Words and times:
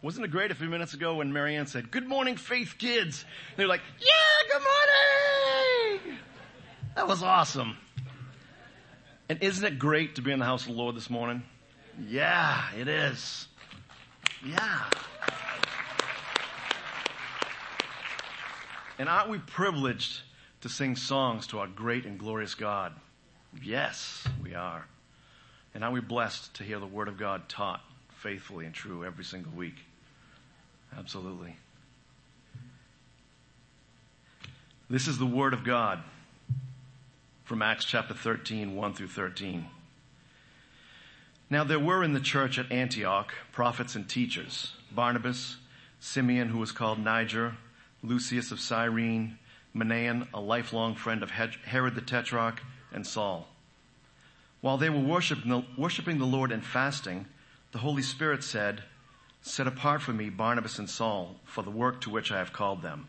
Wasn't 0.00 0.24
it 0.24 0.30
great 0.30 0.52
a 0.52 0.54
few 0.54 0.68
minutes 0.68 0.94
ago 0.94 1.16
when 1.16 1.32
Marianne 1.32 1.66
said, 1.66 1.90
good 1.90 2.06
morning, 2.06 2.36
faith 2.36 2.76
kids? 2.78 3.24
They're 3.56 3.66
like, 3.66 3.80
yeah, 3.98 4.52
good 4.52 4.62
morning! 6.04 6.18
That 6.94 7.08
was 7.08 7.22
awesome. 7.22 7.76
And 9.28 9.42
isn't 9.42 9.64
it 9.64 9.78
great 9.78 10.14
to 10.14 10.22
be 10.22 10.30
in 10.30 10.38
the 10.38 10.44
house 10.44 10.62
of 10.62 10.68
the 10.68 10.78
Lord 10.78 10.94
this 10.94 11.10
morning? 11.10 11.42
Yeah, 12.06 12.62
it 12.78 12.86
is. 12.86 13.48
Yeah. 14.46 14.84
And 19.00 19.08
aren't 19.08 19.30
we 19.30 19.38
privileged 19.38 20.20
to 20.60 20.68
sing 20.68 20.94
songs 20.94 21.48
to 21.48 21.58
our 21.58 21.66
great 21.66 22.06
and 22.06 22.18
glorious 22.18 22.54
God? 22.54 22.92
Yes, 23.62 24.26
we 24.42 24.54
are. 24.54 24.86
And 25.74 25.82
aren't 25.82 25.94
we 25.94 26.00
blessed 26.00 26.54
to 26.54 26.62
hear 26.62 26.78
the 26.78 26.86
Word 26.86 27.08
of 27.08 27.18
God 27.18 27.48
taught 27.48 27.80
faithfully 28.10 28.64
and 28.64 28.74
true 28.74 29.04
every 29.04 29.24
single 29.24 29.52
week? 29.52 29.74
Absolutely. 30.96 31.56
This 34.90 35.06
is 35.06 35.18
the 35.18 35.26
Word 35.26 35.52
of 35.52 35.64
God 35.64 36.02
from 37.44 37.62
Acts 37.62 37.84
chapter 37.84 38.14
13, 38.14 38.74
1 38.74 38.94
through 38.94 39.08
13. 39.08 39.66
Now 41.50 41.64
there 41.64 41.78
were 41.78 42.04
in 42.04 42.12
the 42.12 42.20
church 42.20 42.58
at 42.58 42.70
Antioch 42.70 43.32
prophets 43.52 43.94
and 43.94 44.08
teachers, 44.08 44.72
Barnabas, 44.90 45.56
Simeon 46.00 46.48
who 46.48 46.58
was 46.58 46.72
called 46.72 46.98
Niger, 46.98 47.56
Lucius 48.02 48.52
of 48.52 48.60
Cyrene, 48.60 49.38
Manaen, 49.74 50.26
a 50.32 50.40
lifelong 50.40 50.94
friend 50.94 51.22
of 51.22 51.30
Herod 51.30 51.94
the 51.94 52.00
Tetrarch, 52.00 52.62
and 52.92 53.06
Saul. 53.06 53.48
While 54.60 54.76
they 54.76 54.90
were 54.90 54.98
worshiping 54.98 55.50
the, 55.50 55.64
worshiping 55.76 56.18
the 56.18 56.26
Lord 56.26 56.52
and 56.52 56.64
fasting, 56.64 57.26
the 57.72 57.78
Holy 57.78 58.02
Spirit 58.02 58.42
said, 58.42 58.82
Set 59.48 59.66
apart 59.66 60.02
for 60.02 60.12
me 60.12 60.28
Barnabas 60.28 60.78
and 60.78 60.90
Saul 60.90 61.36
for 61.44 61.62
the 61.62 61.70
work 61.70 62.02
to 62.02 62.10
which 62.10 62.30
I 62.30 62.36
have 62.36 62.52
called 62.52 62.82
them. 62.82 63.08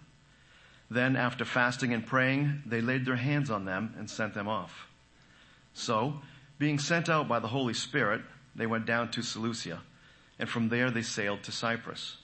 Then 0.89 1.17
after 1.17 1.43
fasting 1.43 1.93
and 1.93 2.05
praying, 2.05 2.63
they 2.65 2.79
laid 2.79 3.05
their 3.05 3.17
hands 3.17 3.51
on 3.51 3.65
them 3.65 3.93
and 3.97 4.09
sent 4.09 4.33
them 4.33 4.47
off. 4.47 4.87
So, 5.73 6.21
being 6.57 6.79
sent 6.79 7.09
out 7.09 7.27
by 7.27 7.39
the 7.39 7.49
Holy 7.49 7.73
Spirit, 7.73 8.21
they 8.55 8.65
went 8.65 8.85
down 8.85 9.11
to 9.11 9.21
Seleucia, 9.21 9.81
and 10.39 10.49
from 10.49 10.69
there 10.69 10.89
they 10.89 11.01
sailed 11.01 11.43
to 11.43 11.51
Cyprus. 11.51 12.17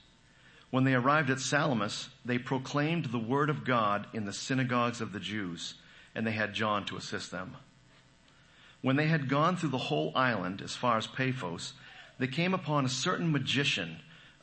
When 0.72 0.86
they 0.86 0.94
arrived 0.94 1.30
at 1.30 1.42
Salamis, 1.42 2.08
they 2.24 2.38
proclaimed 2.38 3.06
the 3.06 3.20
word 3.20 3.50
of 3.50 3.66
God 3.66 4.08
in 4.14 4.24
the 4.24 4.34
synagogues 4.34 5.02
of 5.02 5.12
the 5.12 5.20
Jews, 5.20 5.76
and 6.16 6.26
they 6.26 6.32
had 6.32 6.54
John 6.54 6.86
to 6.86 6.96
assist 6.96 7.32
them. 7.32 7.58
When 8.82 8.96
they 8.96 9.08
had 9.08 9.28
gone 9.28 9.58
through 9.58 9.70
the 9.70 9.78
whole 9.78 10.14
island 10.16 10.62
as 10.62 10.74
far 10.76 10.98
as 10.98 11.06
Paphos, 11.06 11.74
they 12.18 12.28
came 12.28 12.54
upon 12.54 12.86
a 12.86 12.90
certain 12.90 13.32
magician, 13.32 14.00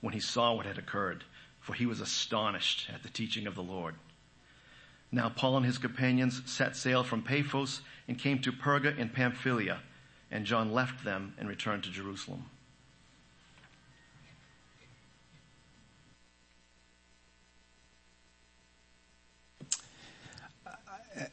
when 0.00 0.14
he 0.14 0.20
saw 0.20 0.54
what 0.54 0.66
had 0.66 0.78
occurred, 0.78 1.24
for 1.60 1.74
he 1.74 1.86
was 1.86 2.00
astonished 2.00 2.88
at 2.92 3.02
the 3.02 3.08
teaching 3.08 3.46
of 3.46 3.54
the 3.54 3.62
Lord. 3.62 3.94
Now 5.10 5.28
Paul 5.28 5.56
and 5.56 5.66
his 5.66 5.78
companions 5.78 6.42
set 6.46 6.76
sail 6.76 7.02
from 7.02 7.22
Paphos 7.22 7.80
and 8.06 8.18
came 8.18 8.40
to 8.40 8.52
Perga 8.52 8.96
in 8.96 9.08
Pamphylia, 9.08 9.80
and 10.30 10.44
John 10.44 10.72
left 10.72 11.04
them 11.04 11.34
and 11.38 11.48
returned 11.48 11.84
to 11.84 11.90
Jerusalem. 11.90 12.44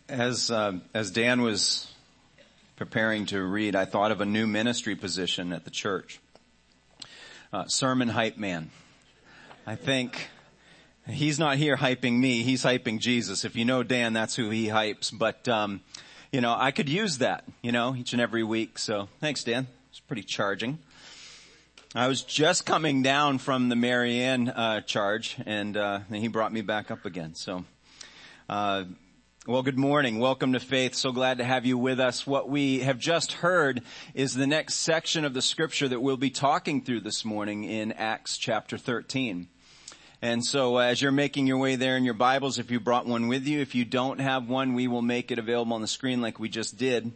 As 0.07 0.49
uh, 0.49 0.79
as 0.93 1.11
Dan 1.11 1.41
was 1.41 1.91
preparing 2.75 3.27
to 3.27 3.43
read, 3.43 3.75
I 3.75 3.85
thought 3.85 4.11
of 4.11 4.21
a 4.21 4.25
new 4.25 4.47
ministry 4.47 4.95
position 4.95 5.53
at 5.53 5.63
the 5.63 5.69
church 5.69 6.19
uh, 7.55 7.65
sermon 7.67 8.09
hype 8.09 8.35
man. 8.37 8.69
I 9.65 9.75
think 9.75 10.27
he's 11.07 11.39
not 11.39 11.55
here 11.55 11.77
hyping 11.77 12.19
me, 12.19 12.43
he's 12.43 12.63
hyping 12.63 12.99
Jesus. 12.99 13.45
If 13.45 13.55
you 13.55 13.63
know 13.63 13.81
Dan, 13.81 14.11
that's 14.11 14.35
who 14.35 14.49
he 14.49 14.67
hypes. 14.67 15.17
But, 15.17 15.47
um, 15.47 15.79
you 16.33 16.41
know, 16.41 16.53
I 16.53 16.71
could 16.71 16.89
use 16.89 17.19
that, 17.19 17.45
you 17.61 17.71
know, 17.71 17.95
each 17.95 18.11
and 18.11 18.21
every 18.21 18.43
week. 18.43 18.77
So 18.77 19.07
thanks, 19.21 19.45
Dan. 19.45 19.67
It's 19.89 20.01
pretty 20.01 20.23
charging. 20.23 20.79
I 21.95 22.09
was 22.09 22.23
just 22.23 22.65
coming 22.65 23.03
down 23.03 23.37
from 23.37 23.69
the 23.69 23.77
Marianne 23.77 24.49
uh, 24.49 24.81
charge, 24.81 25.37
and, 25.45 25.77
uh, 25.77 26.01
and 26.09 26.17
he 26.17 26.27
brought 26.27 26.51
me 26.51 26.59
back 26.59 26.91
up 26.91 27.05
again. 27.05 27.35
So, 27.35 27.63
uh, 28.49 28.83
well, 29.47 29.61
good 29.61 29.77
morning. 29.77 30.17
Welcome 30.17 30.53
to 30.53 30.59
Faith. 30.59 30.95
So 30.95 31.11
glad 31.11 31.37
to 31.37 31.43
have 31.43 31.67
you 31.67 31.77
with 31.77 31.99
us. 31.99 32.25
What 32.25 32.49
we 32.49 32.79
have 32.79 32.97
just 32.97 33.31
heard 33.31 33.83
is 34.15 34.33
the 34.33 34.47
next 34.47 34.75
section 34.75 35.23
of 35.23 35.35
the 35.35 35.41
scripture 35.41 35.87
that 35.87 35.99
we'll 35.99 36.17
be 36.17 36.31
talking 36.31 36.81
through 36.81 37.01
this 37.01 37.23
morning 37.23 37.63
in 37.63 37.91
Acts 37.91 38.37
chapter 38.37 38.75
13. 38.75 39.47
And 40.19 40.43
so 40.43 40.77
uh, 40.77 40.85
as 40.85 40.99
you're 40.99 41.11
making 41.11 41.45
your 41.45 41.59
way 41.59 41.75
there 41.75 41.95
in 41.95 42.05
your 42.05 42.15
Bibles, 42.15 42.57
if 42.57 42.71
you 42.71 42.79
brought 42.79 43.05
one 43.05 43.27
with 43.27 43.45
you, 43.45 43.59
if 43.59 43.75
you 43.75 43.85
don't 43.85 44.19
have 44.19 44.49
one, 44.49 44.73
we 44.73 44.87
will 44.87 45.03
make 45.03 45.29
it 45.29 45.37
available 45.37 45.73
on 45.73 45.81
the 45.81 45.87
screen 45.87 46.21
like 46.21 46.39
we 46.39 46.49
just 46.49 46.75
did. 46.77 47.13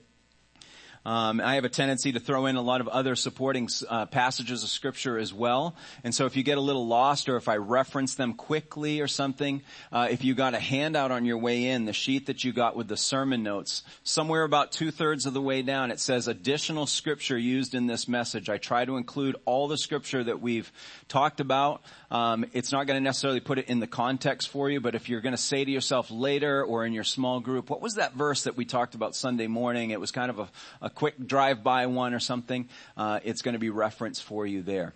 Um, 1.05 1.39
I 1.39 1.55
have 1.55 1.65
a 1.65 1.69
tendency 1.69 2.11
to 2.11 2.19
throw 2.19 2.45
in 2.45 2.55
a 2.55 2.61
lot 2.61 2.81
of 2.81 2.87
other 2.87 3.15
supporting 3.15 3.69
uh, 3.87 4.05
passages 4.07 4.63
of 4.63 4.69
scripture 4.69 5.17
as 5.17 5.33
well. 5.33 5.75
And 6.03 6.13
so 6.13 6.25
if 6.25 6.35
you 6.35 6.43
get 6.43 6.57
a 6.57 6.61
little 6.61 6.87
lost 6.87 7.29
or 7.29 7.37
if 7.37 7.47
I 7.47 7.55
reference 7.55 8.15
them 8.15 8.33
quickly 8.33 8.99
or 8.99 9.07
something, 9.07 9.61
uh, 9.91 10.07
if 10.11 10.23
you 10.23 10.35
got 10.35 10.53
a 10.53 10.59
handout 10.59 11.11
on 11.11 11.25
your 11.25 11.37
way 11.37 11.65
in, 11.67 11.85
the 11.85 11.93
sheet 11.93 12.25
that 12.27 12.43
you 12.43 12.51
got 12.51 12.75
with 12.75 12.87
the 12.87 12.97
sermon 12.97 13.43
notes, 13.43 13.83
somewhere 14.03 14.43
about 14.43 14.71
two 14.71 14.91
thirds 14.91 15.25
of 15.25 15.33
the 15.33 15.41
way 15.41 15.61
down, 15.61 15.91
it 15.91 15.99
says 15.99 16.27
additional 16.27 16.85
scripture 16.85 17.37
used 17.37 17.75
in 17.75 17.87
this 17.87 18.07
message. 18.07 18.49
I 18.49 18.57
try 18.57 18.85
to 18.85 18.97
include 18.97 19.37
all 19.45 19.67
the 19.67 19.77
scripture 19.77 20.23
that 20.23 20.41
we've 20.41 20.71
talked 21.07 21.39
about. 21.39 21.81
Um, 22.11 22.45
it's 22.53 22.71
not 22.71 22.87
going 22.87 22.97
to 22.99 23.03
necessarily 23.03 23.39
put 23.39 23.57
it 23.57 23.69
in 23.69 23.79
the 23.79 23.87
context 23.87 24.49
for 24.49 24.69
you, 24.69 24.81
but 24.81 24.95
if 24.95 25.09
you're 25.09 25.21
going 25.21 25.35
to 25.35 25.37
say 25.37 25.63
to 25.63 25.71
yourself 25.71 26.11
later 26.11 26.63
or 26.63 26.85
in 26.85 26.93
your 26.93 27.03
small 27.03 27.39
group, 27.39 27.69
what 27.69 27.81
was 27.81 27.95
that 27.95 28.13
verse 28.13 28.43
that 28.43 28.57
we 28.57 28.65
talked 28.65 28.95
about 28.95 29.15
Sunday 29.15 29.47
morning? 29.47 29.91
It 29.91 29.99
was 29.99 30.11
kind 30.11 30.29
of 30.29 30.39
a, 30.39 30.49
a 30.81 30.88
a 30.89 30.91
quick 30.91 31.27
drive-by 31.27 31.85
one 31.85 32.15
or 32.15 32.19
something, 32.19 32.67
uh, 32.97 33.19
it's 33.23 33.43
going 33.43 33.53
to 33.53 33.59
be 33.59 33.69
referenced 33.69 34.23
for 34.23 34.47
you 34.47 34.63
there. 34.63 34.93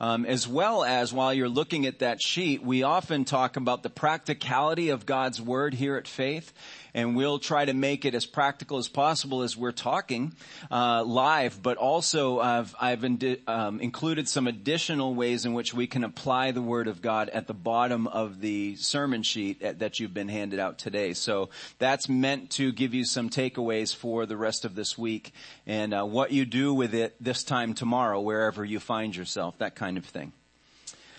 Um, 0.00 0.24
as 0.24 0.46
well 0.46 0.84
as 0.84 1.12
while 1.12 1.34
you're 1.34 1.48
looking 1.48 1.84
at 1.86 1.98
that 1.98 2.22
sheet, 2.22 2.62
we 2.62 2.84
often 2.84 3.24
talk 3.24 3.56
about 3.56 3.82
the 3.82 3.90
practicality 3.90 4.90
of 4.90 5.04
God's 5.04 5.40
word 5.40 5.74
here 5.74 5.96
at 5.96 6.06
Faith 6.06 6.52
and 6.94 7.16
we'll 7.16 7.38
try 7.38 7.64
to 7.64 7.72
make 7.72 8.04
it 8.04 8.14
as 8.14 8.26
practical 8.26 8.78
as 8.78 8.88
possible 8.88 9.42
as 9.42 9.56
we're 9.56 9.72
talking 9.72 10.34
uh, 10.70 11.02
live. 11.04 11.62
But 11.62 11.78
also, 11.78 12.40
I've, 12.40 12.74
I've 12.80 13.04
indi- 13.04 13.42
um, 13.46 13.80
included 13.80 14.28
some 14.28 14.46
additional 14.46 15.14
ways 15.14 15.44
in 15.46 15.54
which 15.54 15.72
we 15.72 15.86
can 15.86 16.04
apply 16.04 16.50
the 16.50 16.62
Word 16.62 16.88
of 16.88 17.00
God 17.00 17.28
at 17.30 17.46
the 17.46 17.54
bottom 17.54 18.06
of 18.06 18.40
the 18.40 18.76
sermon 18.76 19.22
sheet 19.22 19.62
at, 19.62 19.78
that 19.78 20.00
you've 20.00 20.14
been 20.14 20.28
handed 20.28 20.60
out 20.60 20.78
today. 20.78 21.14
So 21.14 21.48
that's 21.78 22.08
meant 22.08 22.50
to 22.52 22.72
give 22.72 22.94
you 22.94 23.04
some 23.04 23.30
takeaways 23.30 23.94
for 23.94 24.26
the 24.26 24.36
rest 24.36 24.64
of 24.64 24.74
this 24.74 24.98
week 24.98 25.32
and 25.66 25.94
uh, 25.94 26.04
what 26.04 26.30
you 26.30 26.44
do 26.44 26.74
with 26.74 26.94
it 26.94 27.14
this 27.20 27.42
time 27.42 27.74
tomorrow, 27.74 28.20
wherever 28.20 28.64
you 28.64 28.80
find 28.80 29.16
yourself, 29.16 29.56
that 29.58 29.74
kind 29.74 29.96
of 29.96 30.04
thing. 30.04 30.32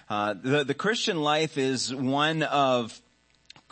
Uh, 0.10 0.36
the, 0.40 0.64
the 0.64 0.74
Christian 0.74 1.22
life 1.22 1.58
is 1.58 1.94
one 1.96 2.44
of 2.44 3.02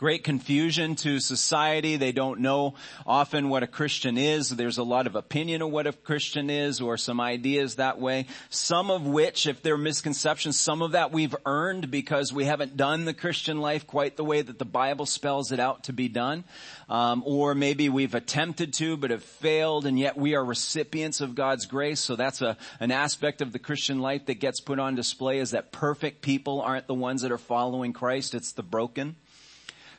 great 0.02 0.24
confusion 0.24 0.96
to 0.96 1.20
society. 1.20 1.96
They 1.96 2.12
don't 2.12 2.40
know 2.40 2.74
often 3.06 3.50
what 3.50 3.62
a 3.62 3.68
Christian 3.68 4.18
is. 4.18 4.50
There's 4.50 4.80
a 4.80 4.84
lot 4.84 5.06
of 5.06 5.16
opinion 5.16 5.62
of 5.62 5.70
what 5.70 5.86
a 5.86 5.94
Christian 5.94 6.50
is 6.50 6.82
or 6.82 6.98
some 6.98 7.22
ideas 7.22 7.76
that 7.76 8.00
way. 8.00 8.26
Some 8.50 8.90
of 8.90 9.06
which, 9.06 9.46
if 9.46 9.62
they're 9.62 9.78
misconceptions, 9.78 10.60
some 10.60 10.82
of 10.82 10.94
that 10.94 11.12
we've 11.12 11.36
earned 11.46 11.92
because 11.92 12.34
we 12.34 12.46
haven't 12.46 12.76
done 12.76 13.06
the 13.06 13.14
Christian 13.14 13.62
life 13.62 13.86
quite 13.86 14.18
the 14.18 14.24
way 14.24 14.42
that 14.42 14.58
the 14.58 14.66
Bible 14.66 15.06
spells 15.06 15.52
it 15.52 15.60
out 15.60 15.84
to 15.84 15.94
be 15.94 16.08
done. 16.08 16.46
Um, 16.90 17.22
or 17.24 17.54
maybe 17.54 17.88
we've 17.88 18.16
attempted 18.16 18.74
to 18.74 18.98
but 18.98 19.12
have 19.12 19.24
failed 19.24 19.86
and 19.86 20.00
yet 20.00 20.18
we 20.18 20.34
are 20.34 20.44
recipients 20.44 21.22
of 21.22 21.36
God's 21.36 21.68
grace. 21.68 22.00
So 22.00 22.16
that's 22.16 22.42
a, 22.42 22.58
an 22.80 22.90
aspect 22.90 23.40
of 23.40 23.52
the 23.52 23.60
Christian 23.60 24.00
life 24.00 24.26
that 24.26 24.40
gets 24.40 24.62
put 24.62 24.80
on 24.80 24.96
display 24.96 25.38
is 25.38 25.52
that 25.52 25.72
perfect 25.72 26.24
people 26.24 26.60
aren't 26.60 26.88
the 26.88 26.96
ones 26.96 27.22
that 27.22 27.32
are 27.32 27.38
following 27.38 27.94
Christ. 27.94 28.34
It's 28.34 28.54
the 28.54 28.64
broken. 28.64 29.16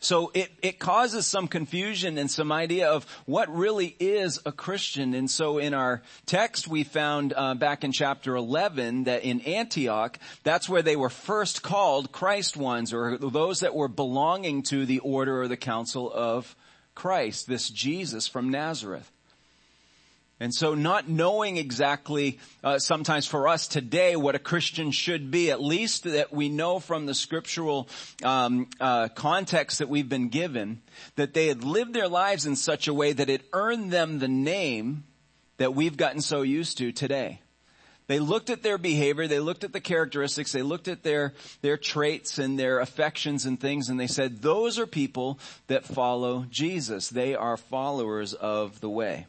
So 0.02 0.32
it, 0.34 0.50
it 0.62 0.78
causes 0.80 1.28
some 1.28 1.46
confusion 1.46 2.18
and 2.18 2.28
some 2.28 2.50
idea 2.50 2.90
of 2.90 3.06
what 3.24 3.54
really 3.54 3.94
is 4.00 4.40
a 4.44 4.50
Christian. 4.50 5.14
And 5.14 5.30
so 5.30 5.58
in 5.58 5.74
our 5.74 6.02
text 6.26 6.66
we 6.66 6.82
found 6.82 7.32
uh, 7.36 7.54
back 7.54 7.84
in 7.84 7.92
chapter 7.92 8.34
11 8.34 9.04
that 9.04 9.22
in 9.22 9.40
Antioch, 9.42 10.18
that's 10.42 10.68
where 10.68 10.82
they 10.82 10.96
were 10.96 11.08
first 11.08 11.62
called 11.62 12.10
Christ 12.10 12.56
ones 12.56 12.92
or 12.92 13.16
those 13.16 13.60
that 13.60 13.76
were 13.76 13.86
belonging 13.86 14.64
to 14.64 14.84
the 14.86 14.98
order 14.98 15.40
or 15.40 15.46
the 15.46 15.56
council 15.56 16.12
of 16.12 16.56
Christ, 16.96 17.46
this 17.46 17.70
Jesus 17.70 18.26
from 18.26 18.50
Nazareth. 18.50 19.10
And 20.42 20.52
so 20.52 20.74
not 20.74 21.08
knowing 21.08 21.56
exactly, 21.56 22.40
uh, 22.64 22.80
sometimes 22.80 23.28
for 23.28 23.46
us 23.46 23.68
today 23.68 24.16
what 24.16 24.34
a 24.34 24.40
Christian 24.40 24.90
should 24.90 25.30
be, 25.30 25.52
at 25.52 25.62
least 25.62 26.02
that 26.02 26.32
we 26.32 26.48
know 26.48 26.80
from 26.80 27.06
the 27.06 27.14
scriptural 27.14 27.88
um, 28.24 28.68
uh, 28.80 29.06
context 29.06 29.78
that 29.78 29.88
we've 29.88 30.08
been 30.08 30.30
given, 30.30 30.82
that 31.14 31.32
they 31.32 31.46
had 31.46 31.62
lived 31.62 31.94
their 31.94 32.08
lives 32.08 32.44
in 32.44 32.56
such 32.56 32.88
a 32.88 32.92
way 32.92 33.12
that 33.12 33.30
it 33.30 33.42
earned 33.52 33.92
them 33.92 34.18
the 34.18 34.26
name 34.26 35.04
that 35.58 35.76
we've 35.76 35.96
gotten 35.96 36.20
so 36.20 36.42
used 36.42 36.76
to 36.78 36.90
today. 36.90 37.40
They 38.08 38.18
looked 38.18 38.50
at 38.50 38.64
their 38.64 38.78
behavior, 38.78 39.28
they 39.28 39.38
looked 39.38 39.62
at 39.62 39.72
the 39.72 39.80
characteristics, 39.80 40.50
they 40.50 40.62
looked 40.62 40.88
at 40.88 41.04
their, 41.04 41.34
their 41.60 41.76
traits 41.76 42.40
and 42.40 42.58
their 42.58 42.80
affections 42.80 43.46
and 43.46 43.60
things, 43.60 43.88
and 43.88 44.00
they 44.00 44.08
said, 44.08 44.42
those 44.42 44.80
are 44.80 44.88
people 44.88 45.38
that 45.68 45.84
follow 45.84 46.46
Jesus. 46.50 47.10
They 47.10 47.36
are 47.36 47.56
followers 47.56 48.34
of 48.34 48.80
the 48.80 48.90
way. 48.90 49.26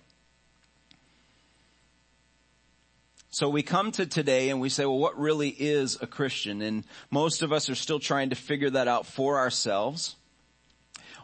So 3.33 3.49
we 3.49 3.63
come 3.63 3.91
to 3.93 4.05
today 4.05 4.51
and 4.51 4.61
we 4.61 4.69
say, 4.69 4.85
well, 4.85 4.99
what 4.99 5.17
really 5.17 5.49
is 5.49 5.97
a 5.99 6.05
Christian? 6.05 6.61
And 6.61 6.83
most 7.09 7.41
of 7.41 7.51
us 7.51 7.67
are 7.67 7.73
still 7.73 7.99
trying 7.99 8.29
to 8.29 8.35
figure 8.35 8.69
that 8.69 8.87
out 8.87 9.07
for 9.07 9.39
ourselves. 9.39 10.15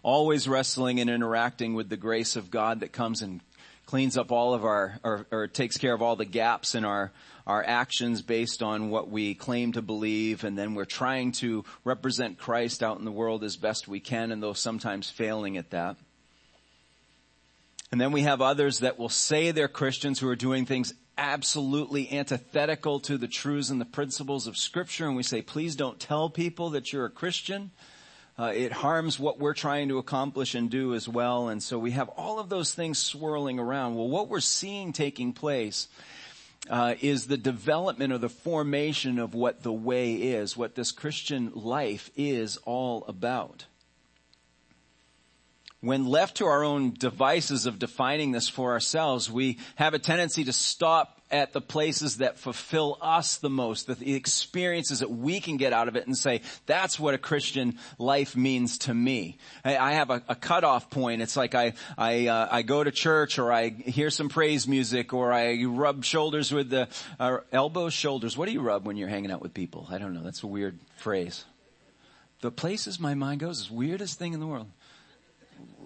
Always 0.01 0.47
wrestling 0.47 0.99
and 0.99 1.07
interacting 1.07 1.75
with 1.75 1.87
the 1.87 1.97
grace 1.97 2.35
of 2.35 2.49
God 2.49 2.79
that 2.79 2.91
comes 2.91 3.21
and 3.21 3.41
cleans 3.85 4.17
up 4.17 4.31
all 4.31 4.55
of 4.55 4.65
our, 4.65 4.99
or, 5.03 5.27
or 5.29 5.47
takes 5.47 5.77
care 5.77 5.93
of 5.93 6.01
all 6.01 6.15
the 6.15 6.25
gaps 6.25 6.73
in 6.73 6.83
our, 6.83 7.11
our 7.45 7.63
actions 7.63 8.23
based 8.23 8.63
on 8.63 8.89
what 8.89 9.11
we 9.11 9.35
claim 9.35 9.73
to 9.73 9.83
believe. 9.83 10.43
And 10.43 10.57
then 10.57 10.73
we're 10.73 10.85
trying 10.85 11.33
to 11.33 11.63
represent 11.83 12.39
Christ 12.39 12.81
out 12.81 12.97
in 12.97 13.05
the 13.05 13.11
world 13.11 13.43
as 13.43 13.55
best 13.55 13.87
we 13.87 13.99
can 13.99 14.31
and 14.31 14.41
though 14.41 14.53
sometimes 14.53 15.11
failing 15.11 15.57
at 15.57 15.69
that. 15.69 15.95
And 17.91 18.01
then 18.01 18.11
we 18.11 18.21
have 18.21 18.41
others 18.41 18.79
that 18.79 18.97
will 18.97 19.09
say 19.09 19.51
they're 19.51 19.67
Christians 19.67 20.19
who 20.19 20.27
are 20.27 20.35
doing 20.35 20.65
things 20.65 20.91
absolutely 21.19 22.09
antithetical 22.11 23.01
to 23.01 23.17
the 23.17 23.27
truths 23.27 23.69
and 23.69 23.79
the 23.79 23.85
principles 23.85 24.47
of 24.47 24.57
scripture 24.57 25.05
and 25.05 25.17
we 25.17 25.23
say, 25.23 25.41
please 25.41 25.75
don't 25.75 25.99
tell 25.99 26.29
people 26.29 26.71
that 26.71 26.93
you're 26.93 27.05
a 27.05 27.09
Christian. 27.09 27.71
Uh, 28.37 28.53
it 28.55 28.71
harms 28.71 29.19
what 29.19 29.37
we're 29.37 29.53
trying 29.53 29.89
to 29.89 29.97
accomplish 29.97 30.55
and 30.55 30.69
do 30.69 30.95
as 30.95 31.09
well. 31.09 31.49
And 31.49 31.61
so 31.61 31.77
we 31.77 31.91
have 31.91 32.07
all 32.09 32.39
of 32.39 32.47
those 32.47 32.73
things 32.73 32.97
swirling 32.97 33.59
around. 33.59 33.95
Well, 33.95 34.07
what 34.07 34.29
we're 34.29 34.39
seeing 34.39 34.93
taking 34.93 35.33
place 35.33 35.89
uh, 36.69 36.95
is 37.01 37.27
the 37.27 37.37
development 37.37 38.13
or 38.13 38.17
the 38.17 38.29
formation 38.29 39.19
of 39.19 39.33
what 39.33 39.61
the 39.61 39.73
way 39.73 40.13
is, 40.13 40.55
what 40.55 40.75
this 40.75 40.93
Christian 40.93 41.51
life 41.53 42.09
is 42.15 42.55
all 42.63 43.03
about 43.09 43.65
when 45.81 46.05
left 46.05 46.37
to 46.37 46.45
our 46.45 46.63
own 46.63 46.91
devices 46.91 47.65
of 47.65 47.79
defining 47.79 48.31
this 48.31 48.49
for 48.49 48.73
ourselves, 48.73 49.31
we 49.31 49.59
have 49.75 49.93
a 49.93 49.99
tendency 49.99 50.43
to 50.43 50.53
stop 50.53 51.19
at 51.31 51.53
the 51.53 51.61
places 51.61 52.17
that 52.17 52.39
fulfill 52.39 52.97
us 53.01 53.37
the 53.37 53.49
most, 53.49 53.87
the 53.87 54.15
experiences 54.15 54.99
that 54.99 55.11
we 55.11 55.39
can 55.39 55.57
get 55.57 55.73
out 55.73 55.87
of 55.87 55.95
it 55.95 56.07
and 56.07 56.17
say, 56.17 56.41
that's 56.65 56.99
what 56.99 57.13
a 57.13 57.17
Christian 57.17 57.77
life 57.99 58.35
means 58.35 58.79
to 58.79 58.93
me. 58.93 59.37
I, 59.63 59.93
have 59.93 60.09
a, 60.09 60.23
a 60.27 60.35
cutoff 60.35 60.89
point. 60.89 61.21
It's 61.21 61.37
like 61.37 61.53
I, 61.53 61.73
I, 61.97 62.27
uh, 62.27 62.47
I 62.51 62.61
go 62.63 62.83
to 62.83 62.91
church 62.91 63.37
or 63.37 63.51
I 63.53 63.69
hear 63.69 64.09
some 64.09 64.27
praise 64.27 64.67
music 64.67 65.13
or 65.13 65.31
I 65.31 65.63
rub 65.63 66.03
shoulders 66.03 66.51
with 66.51 66.71
the, 66.71 66.87
uh, 67.19 67.37
elbows, 67.51 67.93
shoulders. 67.93 68.35
What 68.35 68.47
do 68.47 68.51
you 68.51 68.61
rub 68.61 68.87
when 68.87 68.97
you're 68.97 69.07
hanging 69.07 69.31
out 69.31 69.41
with 69.41 69.53
people? 69.53 69.87
I 69.89 69.99
don't 69.99 70.13
know. 70.13 70.23
That's 70.23 70.41
a 70.41 70.47
weird 70.47 70.79
phrase. 70.97 71.45
The 72.41 72.51
places 72.51 72.99
my 72.99 73.13
mind 73.13 73.41
goes 73.41 73.59
is 73.59 73.69
weirdest 73.69 74.17
thing 74.17 74.33
in 74.33 74.39
the 74.39 74.47
world 74.47 74.67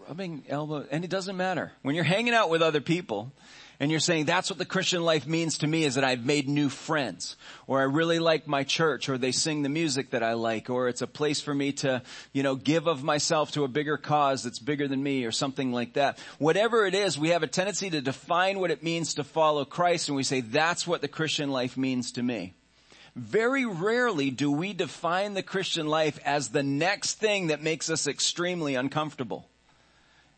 rubbing 0.08 0.44
elbow, 0.50 0.86
and 0.92 1.04
it 1.04 1.10
doesn't 1.10 1.38
matter. 1.38 1.72
When 1.82 1.96
you're 1.96 2.04
hanging 2.04 2.34
out 2.34 2.50
with 2.50 2.62
other 2.62 2.82
people, 2.82 3.32
and 3.80 3.90
you're 3.90 4.00
saying 4.00 4.26
that's 4.26 4.50
what 4.50 4.60
the 4.60 4.66
Christian 4.66 5.04
life 5.04 5.26
means 5.28 5.60
to 5.60 5.68
me 5.68 5.84
is 5.84 5.96
that 5.96 6.04
I've 6.04 6.26
made 6.26 6.48
new 6.48 6.70
friends, 6.70 7.36
or 7.68 7.80
I 7.80 7.84
really 7.84 8.20
like 8.20 8.48
my 8.48 8.64
church, 8.64 9.10
or 9.10 9.18
they 9.18 9.32
sing 9.32 9.62
the 9.62 9.70
music 9.70 10.12
that 10.12 10.24
I 10.24 10.34
like, 10.34 10.70
or 10.70 10.88
it's 10.88 11.02
a 11.02 11.08
place 11.08 11.42
for 11.42 11.54
me 11.54 11.72
to, 11.74 12.02
you 12.32 12.44
know, 12.44 12.56
give 12.56 12.88
of 12.88 13.04
myself 13.04 13.52
to 13.54 13.64
a 13.64 13.68
bigger 13.68 13.98
cause 13.98 14.44
that's 14.44 14.60
bigger 14.60 14.88
than 14.88 15.02
me, 15.02 15.26
or 15.26 15.32
something 15.32 15.72
like 15.72 15.94
that. 15.94 16.18
Whatever 16.38 16.86
it 16.86 16.96
is, 16.96 17.18
we 17.18 17.30
have 17.30 17.44
a 17.44 17.48
tendency 17.48 17.90
to 17.90 18.02
define 18.02 18.60
what 18.60 18.72
it 18.72 18.84
means 18.84 19.16
to 19.16 19.24
follow 19.24 19.66
Christ, 19.66 20.10
and 20.10 20.16
we 20.16 20.24
say 20.24 20.42
that's 20.42 20.88
what 20.88 21.02
the 21.02 21.08
Christian 21.08 21.50
life 21.50 21.78
means 21.78 22.14
to 22.14 22.24
me. 22.24 22.54
Very 23.16 23.66
rarely 23.66 24.32
do 24.32 24.52
we 24.52 24.74
define 24.74 25.34
the 25.34 25.44
Christian 25.44 25.88
life 25.88 26.20
as 26.26 26.50
the 26.50 26.64
next 26.64 27.16
thing 27.16 27.48
that 27.48 27.62
makes 27.62 27.90
us 27.90 28.08
extremely 28.08 28.76
uncomfortable. 28.76 29.48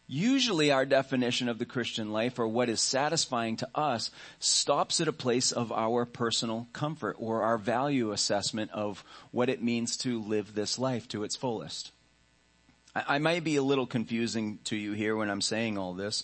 Usually 0.07 0.71
our 0.71 0.85
definition 0.85 1.49
of 1.49 1.57
the 1.57 1.65
Christian 1.65 2.11
life 2.11 2.37
or 2.37 2.47
what 2.47 2.69
is 2.69 2.79
satisfying 2.79 3.57
to 3.57 3.69
us 3.73 4.11
stops 4.39 5.01
at 5.01 5.07
a 5.07 5.13
place 5.13 5.51
of 5.51 5.71
our 5.71 6.05
personal 6.05 6.67
comfort 6.73 7.15
or 7.19 7.41
our 7.41 7.57
value 7.57 8.11
assessment 8.11 8.69
of 8.71 9.03
what 9.31 9.49
it 9.49 9.63
means 9.63 9.97
to 9.97 10.21
live 10.21 10.53
this 10.53 10.77
life 10.77 11.07
to 11.07 11.23
its 11.23 11.35
fullest. 11.35 11.91
I, 12.95 13.15
I 13.15 13.17
might 13.17 13.43
be 13.43 13.55
a 13.55 13.63
little 13.63 13.87
confusing 13.87 14.59
to 14.65 14.75
you 14.75 14.93
here 14.93 15.15
when 15.15 15.31
I'm 15.31 15.41
saying 15.41 15.79
all 15.79 15.93
this, 15.93 16.23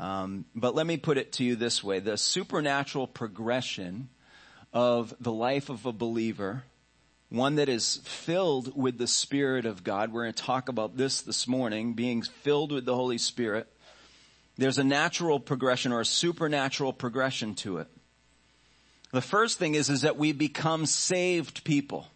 um, 0.00 0.44
but 0.56 0.74
let 0.74 0.86
me 0.86 0.96
put 0.96 1.16
it 1.16 1.32
to 1.34 1.44
you 1.44 1.54
this 1.54 1.84
way. 1.84 2.00
The 2.00 2.16
supernatural 2.16 3.06
progression 3.06 4.08
of 4.72 5.14
the 5.20 5.32
life 5.32 5.68
of 5.68 5.86
a 5.86 5.92
believer 5.92 6.64
one 7.30 7.54
that 7.54 7.68
is 7.68 8.00
filled 8.04 8.76
with 8.76 8.98
the 8.98 9.06
Spirit 9.06 9.64
of 9.64 9.84
God. 9.84 10.12
We're 10.12 10.24
going 10.24 10.34
to 10.34 10.42
talk 10.42 10.68
about 10.68 10.96
this 10.96 11.22
this 11.22 11.46
morning, 11.46 11.94
being 11.94 12.22
filled 12.22 12.72
with 12.72 12.84
the 12.84 12.94
Holy 12.94 13.18
Spirit. 13.18 13.68
There's 14.58 14.78
a 14.78 14.84
natural 14.84 15.38
progression 15.38 15.92
or 15.92 16.00
a 16.00 16.04
supernatural 16.04 16.92
progression 16.92 17.54
to 17.56 17.78
it. 17.78 17.88
The 19.12 19.20
first 19.20 19.58
thing 19.58 19.76
is, 19.76 19.88
is 19.90 20.02
that 20.02 20.16
we 20.16 20.32
become 20.32 20.86
saved 20.86 21.64
people. 21.64 22.08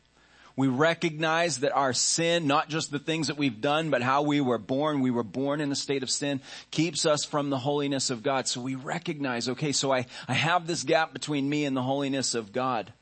We 0.56 0.68
recognize 0.68 1.60
that 1.60 1.72
our 1.72 1.92
sin, 1.92 2.46
not 2.46 2.68
just 2.68 2.90
the 2.90 2.98
things 3.00 3.28
that 3.28 3.36
we've 3.36 3.60
done, 3.60 3.90
but 3.90 4.02
how 4.02 4.22
we 4.22 4.40
were 4.40 4.58
born, 4.58 5.00
we 5.00 5.10
were 5.10 5.24
born 5.24 5.60
in 5.60 5.72
a 5.72 5.76
state 5.76 6.02
of 6.02 6.10
sin, 6.10 6.40
keeps 6.70 7.06
us 7.06 7.24
from 7.24 7.50
the 7.50 7.58
holiness 7.58 8.10
of 8.10 8.22
God. 8.22 8.46
So 8.46 8.60
we 8.60 8.74
recognize, 8.74 9.48
okay, 9.48 9.72
so 9.72 9.92
I, 9.92 10.06
I 10.28 10.34
have 10.34 10.66
this 10.66 10.82
gap 10.84 11.12
between 11.12 11.48
me 11.48 11.64
and 11.64 11.76
the 11.76 11.82
holiness 11.82 12.34
of 12.34 12.52
God. 12.52 12.92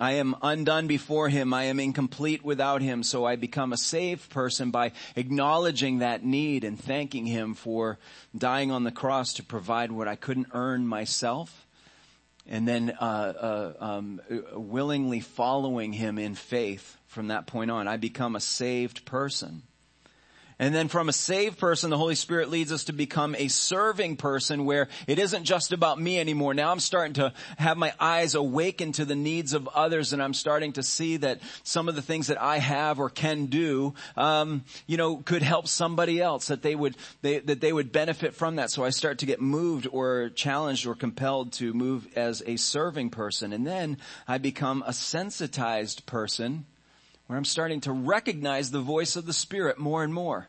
I 0.00 0.12
am 0.14 0.34
undone 0.42 0.88
before 0.88 1.28
Him. 1.28 1.54
I 1.54 1.64
am 1.64 1.78
incomplete 1.78 2.44
without 2.44 2.82
Him. 2.82 3.04
So 3.04 3.24
I 3.24 3.36
become 3.36 3.72
a 3.72 3.76
saved 3.76 4.28
person 4.30 4.70
by 4.72 4.92
acknowledging 5.14 5.98
that 5.98 6.24
need 6.24 6.64
and 6.64 6.78
thanking 6.78 7.26
Him 7.26 7.54
for 7.54 7.98
dying 8.36 8.72
on 8.72 8.82
the 8.82 8.90
cross 8.90 9.34
to 9.34 9.44
provide 9.44 9.92
what 9.92 10.08
I 10.08 10.16
couldn't 10.16 10.48
earn 10.52 10.86
myself. 10.86 11.66
And 12.46 12.66
then 12.66 12.90
uh, 13.00 13.74
uh, 13.80 13.84
um, 13.84 14.20
willingly 14.52 15.20
following 15.20 15.92
Him 15.92 16.18
in 16.18 16.34
faith 16.34 16.96
from 17.06 17.28
that 17.28 17.46
point 17.46 17.70
on. 17.70 17.86
I 17.86 17.96
become 17.96 18.34
a 18.34 18.40
saved 18.40 19.04
person. 19.04 19.62
And 20.58 20.74
then 20.74 20.88
from 20.88 21.08
a 21.08 21.12
saved 21.12 21.58
person, 21.58 21.90
the 21.90 21.98
Holy 21.98 22.14
Spirit 22.14 22.48
leads 22.48 22.70
us 22.70 22.84
to 22.84 22.92
become 22.92 23.34
a 23.34 23.48
serving 23.48 24.16
person 24.16 24.64
where 24.64 24.88
it 25.08 25.18
isn't 25.18 25.44
just 25.44 25.72
about 25.72 26.00
me 26.00 26.20
anymore. 26.20 26.54
Now 26.54 26.70
I'm 26.70 26.80
starting 26.80 27.14
to 27.14 27.32
have 27.58 27.76
my 27.76 27.92
eyes 27.98 28.36
awaken 28.36 28.92
to 28.92 29.04
the 29.04 29.16
needs 29.16 29.52
of 29.52 29.68
others 29.68 30.12
and 30.12 30.22
I'm 30.22 30.34
starting 30.34 30.72
to 30.74 30.82
see 30.82 31.16
that 31.18 31.40
some 31.64 31.88
of 31.88 31.96
the 31.96 32.02
things 32.02 32.28
that 32.28 32.40
I 32.40 32.58
have 32.58 33.00
or 33.00 33.10
can 33.10 33.46
do, 33.46 33.94
um, 34.16 34.64
you 34.86 34.96
know, 34.96 35.16
could 35.16 35.42
help 35.42 35.66
somebody 35.66 36.20
else, 36.20 36.46
that 36.46 36.62
they 36.62 36.76
would, 36.76 36.96
they, 37.22 37.40
that 37.40 37.60
they 37.60 37.72
would 37.72 37.90
benefit 37.90 38.34
from 38.34 38.56
that. 38.56 38.70
So 38.70 38.84
I 38.84 38.90
start 38.90 39.18
to 39.18 39.26
get 39.26 39.40
moved 39.40 39.88
or 39.90 40.30
challenged 40.30 40.86
or 40.86 40.94
compelled 40.94 41.52
to 41.54 41.74
move 41.74 42.06
as 42.16 42.42
a 42.46 42.56
serving 42.56 43.10
person. 43.10 43.52
And 43.52 43.66
then 43.66 43.98
I 44.28 44.38
become 44.38 44.84
a 44.86 44.92
sensitized 44.92 46.06
person 46.06 46.66
where 47.26 47.38
I'm 47.38 47.44
starting 47.44 47.80
to 47.82 47.92
recognize 47.92 48.70
the 48.70 48.80
voice 48.80 49.16
of 49.16 49.26
the 49.26 49.32
Spirit 49.32 49.78
more 49.78 50.04
and 50.04 50.12
more. 50.12 50.48